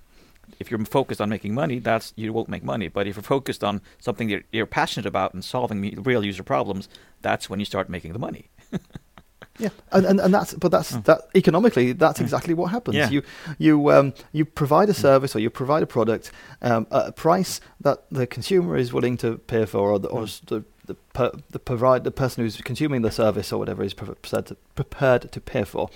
If 0.59 0.69
you're 0.69 0.85
focused 0.85 1.21
on 1.21 1.29
making 1.29 1.55
money, 1.55 1.79
that's 1.79 2.13
you 2.15 2.31
won't 2.33 2.49
make 2.49 2.63
money. 2.63 2.87
But 2.87 3.07
if 3.07 3.15
you're 3.15 3.23
focused 3.23 3.63
on 3.63 3.81
something 3.99 4.29
you're, 4.29 4.43
you're 4.51 4.67
passionate 4.67 5.07
about 5.07 5.33
and 5.33 5.43
solving 5.43 6.03
real 6.03 6.23
user 6.23 6.43
problems, 6.43 6.87
that's 7.21 7.49
when 7.49 7.59
you 7.59 7.65
start 7.65 7.89
making 7.89 8.13
the 8.13 8.19
money. 8.19 8.49
Yeah, 9.59 9.69
and, 9.91 10.05
and, 10.05 10.19
and 10.19 10.33
that's 10.33 10.53
but 10.53 10.71
that's 10.71 10.91
that 10.91 11.21
economically 11.35 11.91
that's 11.93 12.19
exactly 12.19 12.53
what 12.53 12.71
happens. 12.71 12.95
Yeah. 12.95 13.09
You 13.09 13.21
you 13.57 13.91
um, 13.91 14.13
you 14.31 14.45
provide 14.45 14.89
a 14.89 14.93
service 14.93 15.35
or 15.35 15.39
you 15.39 15.49
provide 15.49 15.83
a 15.83 15.87
product 15.87 16.31
um, 16.61 16.87
at 16.91 17.07
a 17.07 17.11
price 17.11 17.59
that 17.81 18.03
the 18.09 18.25
consumer 18.25 18.77
is 18.77 18.91
willing 18.93 19.17
to 19.17 19.37
pay 19.37 19.65
for, 19.65 19.91
or 19.91 19.99
the 19.99 20.07
or 20.07 20.25
the 20.47 20.63
the, 20.85 20.95
per, 21.13 21.31
the 21.51 21.59
provide 21.59 22.03
the 22.03 22.11
person 22.11 22.43
who's 22.43 22.57
consuming 22.57 23.01
the 23.01 23.11
service 23.11 23.53
or 23.53 23.59
whatever 23.59 23.83
is 23.83 23.93
prepared 23.93 24.45
to, 24.47 24.55
prepared 24.75 25.31
to 25.31 25.39
pay 25.39 25.63
for, 25.63 25.89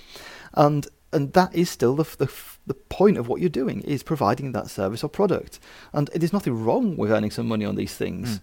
and 0.54 0.86
and 1.12 1.32
that 1.32 1.54
is 1.54 1.70
still 1.70 1.96
the, 1.96 2.02
f- 2.04 2.16
the 2.18 2.26
f- 2.26 2.58
the 2.66 2.74
point 2.74 3.16
of 3.16 3.26
what 3.26 3.40
you're 3.40 3.48
doing 3.48 3.80
is 3.82 4.02
providing 4.02 4.52
that 4.52 4.68
service 4.68 5.02
or 5.02 5.08
product, 5.08 5.58
and 5.92 6.10
it 6.14 6.22
is 6.22 6.32
nothing 6.32 6.64
wrong 6.64 6.96
with 6.96 7.10
earning 7.10 7.30
some 7.30 7.48
money 7.48 7.64
on 7.64 7.74
these 7.74 7.94
things. 7.94 8.38
Mm. 8.38 8.40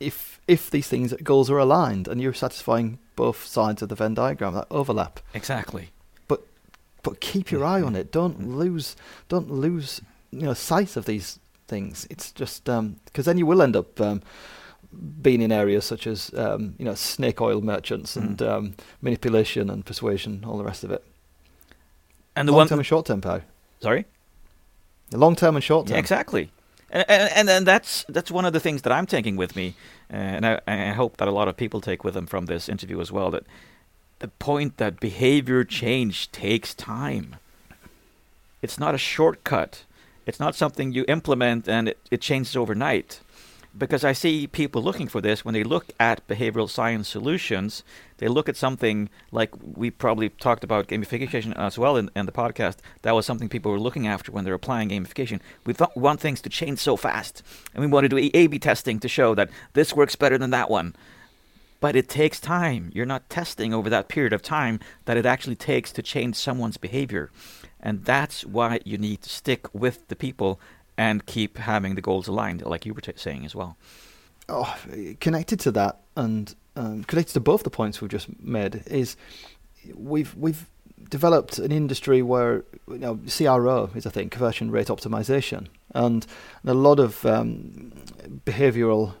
If 0.00 0.40
if 0.46 0.70
these 0.70 0.88
things 0.88 1.12
goals 1.22 1.50
are 1.50 1.58
aligned 1.58 2.06
and 2.08 2.20
you're 2.20 2.34
satisfying 2.34 2.98
both 3.16 3.46
sides 3.46 3.82
of 3.82 3.88
the 3.88 3.94
Venn 3.94 4.14
diagram 4.14 4.54
that 4.54 4.66
overlap. 4.70 5.20
Exactly. 5.34 5.90
But 6.28 6.42
but 7.02 7.20
keep 7.20 7.50
your 7.50 7.64
eye 7.64 7.82
on 7.82 7.96
it. 7.96 8.12
Don't 8.12 8.48
lose 8.56 8.94
don't 9.28 9.50
lose 9.50 10.00
you 10.30 10.42
know 10.42 10.54
sight 10.54 10.96
of 10.96 11.04
these 11.06 11.38
things. 11.68 12.06
It's 12.10 12.30
just 12.32 12.64
because 12.64 13.24
then 13.24 13.38
you 13.38 13.46
will 13.46 13.62
end 13.62 13.74
up 13.76 14.00
um, 14.00 14.22
being 15.22 15.40
in 15.42 15.50
areas 15.50 15.84
such 15.84 16.06
as 16.06 16.30
um, 16.36 16.74
you 16.78 16.84
know 16.84 16.94
snake 16.94 17.40
oil 17.40 17.60
merchants 17.60 18.16
and 18.16 18.38
Mm. 18.38 18.48
um, 18.48 18.74
manipulation 19.00 19.70
and 19.70 19.84
persuasion, 19.84 20.44
all 20.46 20.58
the 20.58 20.64
rest 20.64 20.84
of 20.84 20.90
it. 20.90 21.02
And 22.36 22.46
the 22.46 22.52
long 22.52 22.58
one, 22.58 22.68
term 22.68 22.78
and 22.80 22.86
short 22.86 23.06
term, 23.06 23.20
Pow. 23.22 23.40
sorry. 23.80 24.04
Long 25.12 25.34
term 25.36 25.54
and 25.56 25.64
short 25.64 25.86
Yeah, 25.88 25.94
term. 25.94 26.00
exactly. 26.00 26.50
And, 26.90 27.04
and 27.10 27.48
and 27.50 27.66
that's 27.66 28.04
that's 28.08 28.30
one 28.30 28.44
of 28.44 28.52
the 28.52 28.60
things 28.60 28.82
that 28.82 28.92
I'm 28.92 29.06
taking 29.06 29.36
with 29.36 29.56
me, 29.56 29.74
uh, 30.12 30.16
and 30.16 30.46
I, 30.46 30.60
I 30.68 30.92
hope 30.92 31.16
that 31.16 31.26
a 31.26 31.32
lot 31.32 31.48
of 31.48 31.56
people 31.56 31.80
take 31.80 32.04
with 32.04 32.14
them 32.14 32.26
from 32.26 32.46
this 32.46 32.68
interview 32.68 33.00
as 33.00 33.10
well. 33.10 33.30
That 33.32 33.44
the 34.20 34.28
point 34.28 34.76
that 34.76 35.00
behavior 35.00 35.64
change 35.64 36.30
takes 36.30 36.74
time. 36.74 37.36
It's 38.62 38.78
not 38.78 38.94
a 38.94 38.98
shortcut. 38.98 39.84
It's 40.26 40.40
not 40.40 40.54
something 40.54 40.92
you 40.92 41.04
implement 41.06 41.68
and 41.68 41.88
it, 41.88 41.98
it 42.10 42.20
changes 42.20 42.56
overnight. 42.56 43.20
Because 43.76 44.04
I 44.04 44.12
see 44.12 44.46
people 44.46 44.82
looking 44.82 45.06
for 45.06 45.20
this 45.20 45.44
when 45.44 45.52
they 45.52 45.62
look 45.62 45.86
at 46.00 46.26
behavioral 46.28 46.70
science 46.70 47.08
solutions, 47.08 47.82
they 48.16 48.26
look 48.26 48.48
at 48.48 48.56
something 48.56 49.10
like 49.32 49.50
we 49.60 49.90
probably 49.90 50.30
talked 50.30 50.64
about 50.64 50.88
gamification 50.88 51.54
as 51.56 51.76
well 51.76 51.98
in, 51.98 52.10
in 52.16 52.24
the 52.24 52.32
podcast. 52.32 52.76
That 53.02 53.14
was 53.14 53.26
something 53.26 53.50
people 53.50 53.70
were 53.70 53.78
looking 53.78 54.06
after 54.06 54.32
when 54.32 54.44
they're 54.44 54.54
applying 54.54 54.88
gamification. 54.88 55.40
We 55.66 55.74
we 55.94 56.00
want 56.00 56.20
things 56.20 56.40
to 56.42 56.48
change 56.48 56.78
so 56.78 56.96
fast, 56.96 57.42
and 57.74 57.82
we 57.82 57.90
want 57.90 58.04
to 58.04 58.08
do 58.08 58.30
A 58.32 58.46
B 58.46 58.58
testing 58.58 58.98
to 59.00 59.08
show 59.08 59.34
that 59.34 59.50
this 59.74 59.94
works 59.94 60.16
better 60.16 60.38
than 60.38 60.50
that 60.50 60.70
one. 60.70 60.96
But 61.78 61.96
it 61.96 62.08
takes 62.08 62.40
time. 62.40 62.90
You're 62.94 63.04
not 63.04 63.28
testing 63.28 63.74
over 63.74 63.90
that 63.90 64.08
period 64.08 64.32
of 64.32 64.40
time 64.40 64.80
that 65.04 65.18
it 65.18 65.26
actually 65.26 65.56
takes 65.56 65.92
to 65.92 66.02
change 66.02 66.36
someone's 66.36 66.78
behavior. 66.78 67.30
And 67.78 68.04
that's 68.04 68.44
why 68.46 68.80
you 68.84 68.96
need 68.96 69.20
to 69.22 69.28
stick 69.28 69.68
with 69.74 70.08
the 70.08 70.16
people 70.16 70.58
and 70.98 71.24
keep 71.26 71.58
having 71.58 71.94
the 71.94 72.00
goals 72.02 72.28
aligned, 72.28 72.62
like 72.62 72.86
you 72.86 72.94
were 72.94 73.00
t- 73.00 73.12
saying 73.16 73.44
as 73.44 73.54
well. 73.54 73.76
oh, 74.48 74.76
connected 75.20 75.58
to 75.60 75.70
that 75.72 76.00
and 76.16 76.54
um, 76.76 77.04
connected 77.04 77.32
to 77.34 77.40
both 77.40 77.62
the 77.64 77.70
points 77.70 78.00
we've 78.00 78.10
just 78.10 78.28
made 78.40 78.82
is 78.86 79.16
we've 79.94 80.34
we've 80.36 80.66
developed 81.10 81.58
an 81.58 81.70
industry 81.72 82.22
where 82.22 82.64
you 82.88 82.98
know 82.98 83.18
CRO 83.36 83.90
is 83.94 84.06
a 84.06 84.10
thing, 84.10 84.28
conversion 84.30 84.70
rate 84.70 84.88
optimization, 84.88 85.66
and, 85.94 86.26
and 86.62 86.70
a 86.70 86.74
lot 86.74 86.98
of 86.98 87.24
um, 87.26 87.92
behavioral 88.44 89.14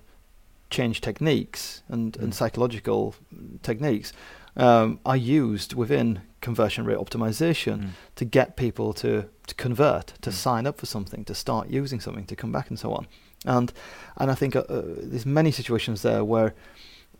change 0.70 1.00
techniques 1.00 1.82
and, 1.88 2.16
and 2.16 2.32
Mm. 2.32 2.34
psychological 2.34 3.14
techniques 3.62 4.12
um, 4.56 4.98
are 5.04 5.16
used 5.16 5.74
within 5.74 6.20
conversion 6.40 6.84
rate 6.86 6.98
optimization 6.98 7.78
Mm. 7.78 7.88
to 8.14 8.24
get 8.24 8.56
people 8.56 8.92
to, 8.94 9.24
to 9.46 9.54
convert, 9.56 10.06
to 10.22 10.30
Mm. 10.30 10.34
sign 10.34 10.66
up 10.66 10.78
for 10.78 10.86
something, 10.86 11.24
to 11.24 11.34
start 11.34 11.68
using 11.70 12.00
something, 12.00 12.24
to 12.26 12.36
come 12.36 12.52
back, 12.52 12.70
and 12.70 12.78
so 12.78 12.92
on. 12.92 13.06
And 13.44 13.72
and 14.16 14.30
I 14.30 14.34
think 14.34 14.56
uh, 14.56 14.60
uh, 14.60 14.82
there's 15.10 15.26
many 15.26 15.50
situations 15.52 16.02
there 16.02 16.24
where 16.24 16.54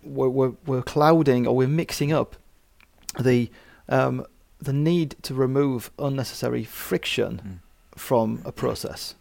we're, 0.02 0.28
we're, 0.30 0.52
we're 0.66 0.82
clouding 0.82 1.46
or 1.46 1.54
we're 1.56 1.68
mixing 1.68 2.12
up 2.12 2.36
the 3.20 3.50
um, 3.88 4.24
the 4.64 4.72
need 4.72 5.14
to 5.22 5.34
remove 5.34 5.90
unnecessary 5.98 6.64
friction 6.64 7.40
Mm. 7.44 7.58
from 7.98 8.40
a 8.44 8.52
process, 8.52 9.14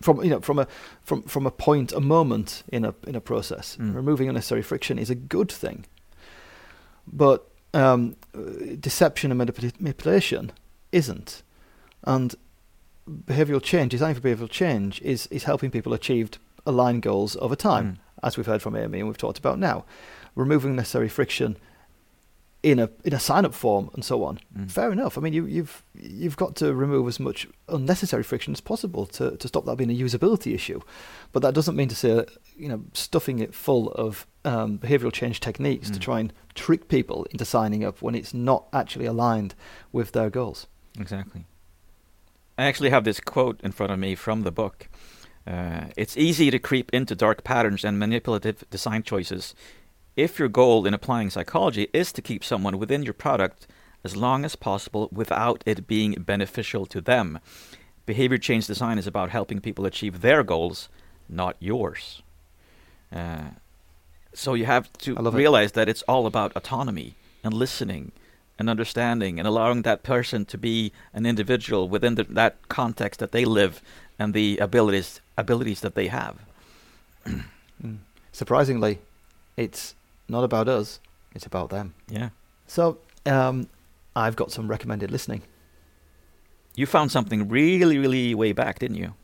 from 0.00 0.22
you 0.24 0.30
know 0.30 0.40
from 0.40 0.58
a 0.58 0.66
from 1.02 1.22
from 1.22 1.46
a 1.46 1.50
point, 1.50 1.92
a 1.92 2.00
moment 2.00 2.62
in 2.72 2.84
a 2.84 2.94
in 3.06 3.14
a 3.16 3.20
process. 3.20 3.76
Mm. 3.76 3.94
Removing 3.94 4.28
unnecessary 4.28 4.62
friction 4.62 4.98
is 4.98 5.10
a 5.10 5.14
good 5.14 5.52
thing, 5.52 5.84
but 7.06 7.49
um, 7.74 8.16
deception 8.78 9.30
and 9.32 9.40
manipula- 9.40 9.80
manipulation 9.80 10.52
isn't, 10.92 11.42
and 12.04 12.34
behavioral 13.08 13.62
change, 13.62 13.90
design 13.92 14.14
for 14.14 14.20
behavioral 14.20 14.50
change, 14.50 15.00
is 15.02 15.26
is 15.28 15.44
helping 15.44 15.70
people 15.70 15.92
achieve 15.92 16.30
aligned 16.66 17.02
goals 17.02 17.36
over 17.40 17.56
time, 17.56 17.86
Mm. 17.92 17.96
as 18.26 18.36
we've 18.36 18.46
heard 18.46 18.62
from 18.62 18.76
Amy 18.76 18.98
and 19.00 19.08
we've 19.08 19.16
talked 19.18 19.38
about 19.38 19.58
now. 19.58 19.84
Removing 20.36 20.76
necessary 20.76 21.08
friction 21.08 21.56
in 22.62 22.78
a 22.78 22.90
in 23.04 23.14
a 23.14 23.18
sign 23.18 23.44
up 23.46 23.54
form 23.54 23.88
and 23.94 24.04
so 24.04 24.22
on. 24.24 24.38
Mm. 24.56 24.70
Fair 24.70 24.92
enough. 24.92 25.16
I 25.16 25.20
mean, 25.22 25.32
you, 25.32 25.46
you've 25.46 25.82
you've 25.94 26.36
got 26.36 26.56
to 26.56 26.74
remove 26.74 27.08
as 27.08 27.18
much 27.18 27.46
unnecessary 27.68 28.22
friction 28.22 28.52
as 28.52 28.60
possible 28.60 29.06
to, 29.06 29.36
to 29.36 29.48
stop 29.48 29.64
that 29.64 29.76
being 29.76 29.90
a 29.90 29.94
usability 29.98 30.54
issue, 30.54 30.80
but 31.32 31.40
that 31.42 31.54
doesn't 31.54 31.76
mean 31.76 31.88
to 31.88 31.94
say 31.94 32.24
you 32.56 32.68
know 32.68 32.84
stuffing 32.92 33.38
it 33.38 33.54
full 33.54 33.90
of 33.92 34.26
um, 34.44 34.78
behavioral 34.78 35.12
change 35.12 35.40
techniques 35.40 35.88
to 35.90 35.98
Mm. 35.98 36.02
try 36.02 36.20
and 36.20 36.32
trick 36.54 36.88
people 36.88 37.26
into 37.30 37.44
signing 37.44 37.82
up 37.84 38.02
when 38.02 38.14
it's 38.14 38.34
not 38.34 38.66
actually 38.72 39.06
aligned 39.06 39.54
with 39.92 40.12
their 40.12 40.28
goals. 40.30 40.66
Exactly. 40.98 41.46
I 42.58 42.64
actually 42.64 42.90
have 42.90 43.04
this 43.04 43.20
quote 43.20 43.58
in 43.62 43.72
front 43.72 43.90
of 43.92 43.98
me 43.98 44.14
from 44.14 44.42
the 44.42 44.50
book. 44.52 44.88
Uh, 45.46 45.86
it's 45.96 46.16
easy 46.18 46.50
to 46.50 46.58
creep 46.58 46.90
into 46.92 47.14
dark 47.14 47.42
patterns 47.42 47.84
and 47.84 47.98
manipulative 47.98 48.64
design 48.70 49.02
choices 49.02 49.54
if 50.20 50.38
your 50.38 50.48
goal 50.48 50.86
in 50.86 50.94
applying 50.94 51.30
psychology 51.30 51.88
is 51.92 52.12
to 52.12 52.22
keep 52.22 52.44
someone 52.44 52.78
within 52.78 53.02
your 53.02 53.14
product 53.14 53.66
as 54.04 54.16
long 54.16 54.44
as 54.44 54.56
possible 54.56 55.08
without 55.12 55.62
it 55.66 55.86
being 55.86 56.12
beneficial 56.12 56.86
to 56.86 57.00
them. 57.00 57.38
Behavior 58.06 58.38
change 58.38 58.66
design 58.66 58.98
is 58.98 59.06
about 59.06 59.30
helping 59.30 59.60
people 59.60 59.86
achieve 59.86 60.20
their 60.20 60.42
goals, 60.42 60.88
not 61.28 61.56
yours. 61.58 62.22
Uh, 63.14 63.50
so 64.32 64.54
you 64.54 64.66
have 64.66 64.92
to 64.94 65.14
love 65.14 65.34
it. 65.34 65.38
realize 65.38 65.72
that 65.72 65.88
it's 65.88 66.02
all 66.02 66.26
about 66.26 66.56
autonomy 66.56 67.14
and 67.42 67.52
listening 67.52 68.12
and 68.58 68.68
understanding 68.68 69.38
and 69.38 69.48
allowing 69.48 69.82
that 69.82 70.02
person 70.02 70.44
to 70.44 70.58
be 70.58 70.92
an 71.12 71.24
individual 71.26 71.88
within 71.88 72.14
the, 72.14 72.24
that 72.24 72.56
context 72.68 73.20
that 73.20 73.32
they 73.32 73.44
live 73.44 73.82
and 74.18 74.34
the 74.34 74.58
abilities 74.58 75.20
abilities 75.36 75.80
that 75.80 75.94
they 75.94 76.08
have. 76.08 76.36
Mm. 77.82 77.96
Surprisingly, 78.30 78.98
it's 79.56 79.94
not 80.30 80.44
about 80.44 80.68
us; 80.68 81.00
it's 81.34 81.46
about 81.46 81.70
them. 81.70 81.94
Yeah. 82.08 82.30
So 82.66 82.98
um, 83.26 83.68
I've 84.14 84.36
got 84.36 84.52
some 84.52 84.68
recommended 84.68 85.10
listening. 85.10 85.42
You 86.76 86.86
found 86.86 87.10
something 87.10 87.48
really, 87.48 87.98
really 87.98 88.34
way 88.34 88.52
back, 88.52 88.78
didn't 88.78 88.96
you? 88.96 89.14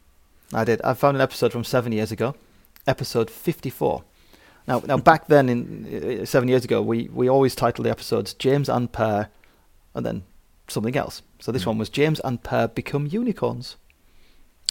I 0.53 0.65
did. 0.65 0.81
I 0.83 0.95
found 0.95 1.17
an 1.17 1.21
episode 1.21 1.53
from 1.53 1.65
seven 1.65 1.93
years 1.93 2.13
ago, 2.13 2.35
episode 2.87 3.31
fifty-four. 3.31 4.03
Now, 4.69 4.83
now 4.85 4.97
back 4.99 5.27
then, 5.29 5.49
in 5.49 6.21
uh, 6.23 6.25
seven 6.27 6.49
years 6.49 6.65
ago, 6.65 6.83
we, 6.83 7.09
we 7.13 7.29
always 7.29 7.55
titled 7.55 7.87
the 7.87 7.91
episodes 7.91 8.35
James 8.35 8.69
and 8.69 8.91
Per, 8.91 9.29
and 9.95 10.05
then 10.05 10.25
something 10.69 10.97
else. 10.97 11.23
So 11.39 11.53
this 11.53 11.63
Mm. 11.63 11.67
one 11.69 11.79
was 11.79 11.89
James 11.89 12.21
and 12.25 12.43
Per 12.43 12.67
become 12.69 13.07
unicorns. 13.07 13.77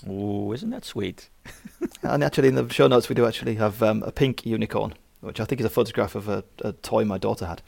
Oh, 0.07 0.51
isn't 0.51 0.69
that 0.71 0.83
sweet? 0.83 1.29
and 2.03 2.23
actually, 2.23 2.49
in 2.49 2.55
the 2.55 2.67
show 2.69 2.87
notes, 2.87 3.07
we 3.07 3.15
do 3.15 3.25
actually 3.25 3.55
have 3.55 3.81
um, 3.81 4.03
a 4.03 4.11
pink 4.11 4.45
unicorn, 4.45 4.93
which 5.25 5.39
I 5.39 5.45
think 5.45 5.59
is 5.59 5.65
a 5.65 5.69
photograph 5.69 6.15
of 6.15 6.29
a, 6.29 6.43
a 6.61 6.71
toy 6.73 7.03
my 7.05 7.17
daughter 7.17 7.45
had. 7.45 7.61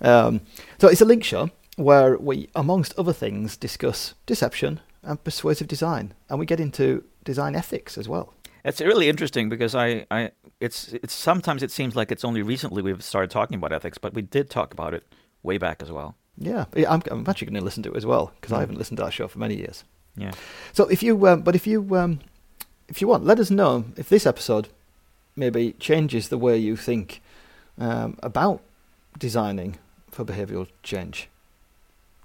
Um, 0.00 0.40
so 0.78 0.88
it's 0.88 1.00
a 1.00 1.04
link 1.04 1.24
show 1.24 1.50
where 1.76 2.16
we, 2.18 2.48
amongst 2.54 2.98
other 2.98 3.12
things, 3.12 3.56
discuss 3.56 4.14
deception 4.26 4.80
and 5.02 5.22
persuasive 5.24 5.68
design, 5.68 6.14
and 6.28 6.38
we 6.38 6.46
get 6.46 6.60
into 6.60 7.04
design 7.24 7.54
ethics 7.56 7.96
as 7.98 8.08
well. 8.08 8.34
It's 8.64 8.80
really 8.80 9.08
interesting 9.08 9.48
because 9.48 9.74
I, 9.74 10.06
I, 10.10 10.30
it's, 10.60 10.92
it's 10.92 11.14
sometimes 11.14 11.62
it 11.62 11.70
seems 11.72 11.96
like 11.96 12.12
it's 12.12 12.24
only 12.24 12.42
recently 12.42 12.82
we've 12.82 13.02
started 13.02 13.30
talking 13.30 13.56
about 13.56 13.72
ethics, 13.72 13.98
but 13.98 14.14
we 14.14 14.22
did 14.22 14.50
talk 14.50 14.72
about 14.72 14.94
it 14.94 15.04
way 15.42 15.58
back 15.58 15.82
as 15.82 15.90
well. 15.90 16.14
Yeah, 16.38 16.64
I'm, 16.88 17.02
I'm 17.10 17.24
actually 17.28 17.46
going 17.48 17.58
to 17.60 17.64
listen 17.64 17.82
to 17.84 17.92
it 17.92 17.96
as 17.96 18.06
well 18.06 18.32
because 18.40 18.52
I 18.52 18.56
Mm. 18.58 18.60
haven't 18.60 18.78
listened 18.78 18.98
to 18.98 19.04
that 19.04 19.12
show 19.12 19.28
for 19.28 19.38
many 19.38 19.56
years. 19.56 19.84
Yeah. 20.16 20.32
So 20.72 20.86
if 20.88 21.02
you, 21.02 21.26
um, 21.26 21.42
but 21.42 21.54
if 21.54 21.66
you, 21.66 21.96
um, 21.96 22.20
if 22.88 23.00
you 23.00 23.08
want, 23.08 23.24
let 23.24 23.40
us 23.40 23.50
know 23.50 23.84
if 23.96 24.08
this 24.08 24.26
episode 24.26 24.68
maybe 25.36 25.72
changes 25.78 26.28
the 26.28 26.38
way 26.38 26.56
you 26.56 26.76
think 26.76 27.22
um, 27.78 28.18
about 28.22 28.60
designing 29.18 29.78
for 30.10 30.24
behavioural 30.24 30.68
change. 30.82 31.28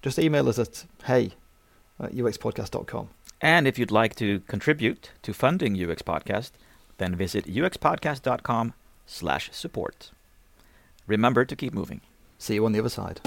Just 0.02 0.20
email 0.20 0.48
us 0.50 0.60
at 0.60 0.86
hey 1.06 1.32
at 2.00 2.14
uxpodcast.com. 2.14 3.10
And 3.42 3.68
if 3.68 3.78
you'd 3.78 3.92
like 3.92 4.16
to 4.16 4.40
contribute 4.42 5.12
to 5.22 5.34
funding 5.34 5.74
UX 5.76 6.02
Podcast, 6.02 6.52
then 6.98 7.16
visit 7.16 7.46
uxpodcast.com 7.46 8.74
slash 9.06 9.50
support. 9.52 10.12
Remember 11.06 11.46
to 11.46 11.56
keep 11.56 11.74
moving. 11.74 12.02
See 12.38 12.56
you 12.56 12.66
on 12.66 12.72
the 12.72 12.80
other 12.80 12.90
side. 12.90 13.22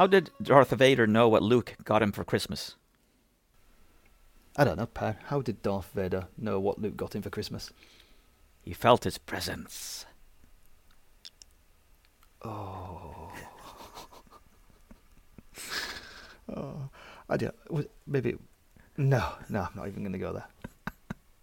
How 0.00 0.06
did 0.06 0.30
Darth 0.42 0.70
Vader 0.70 1.06
know 1.06 1.28
what 1.28 1.42
Luke 1.42 1.76
got 1.84 2.00
him 2.00 2.10
for 2.10 2.24
Christmas? 2.24 2.74
I 4.56 4.64
don't 4.64 4.78
know, 4.78 4.86
Per. 4.86 5.18
How 5.26 5.42
did 5.42 5.60
Darth 5.60 5.90
Vader 5.92 6.28
know 6.38 6.58
what 6.58 6.80
Luke 6.80 6.96
got 6.96 7.14
him 7.14 7.20
for 7.20 7.28
Christmas? 7.28 7.70
He 8.62 8.72
felt 8.72 9.04
his 9.04 9.18
presence. 9.18 10.06
Oh. 12.42 13.30
oh. 16.56 16.88
I 17.28 17.36
do, 17.36 17.50
maybe. 18.06 18.36
No, 18.96 19.34
no, 19.50 19.60
I'm 19.60 19.76
not 19.76 19.88
even 19.88 20.02
going 20.02 20.14
to 20.14 20.18
go 20.18 20.32
there. 20.32 20.46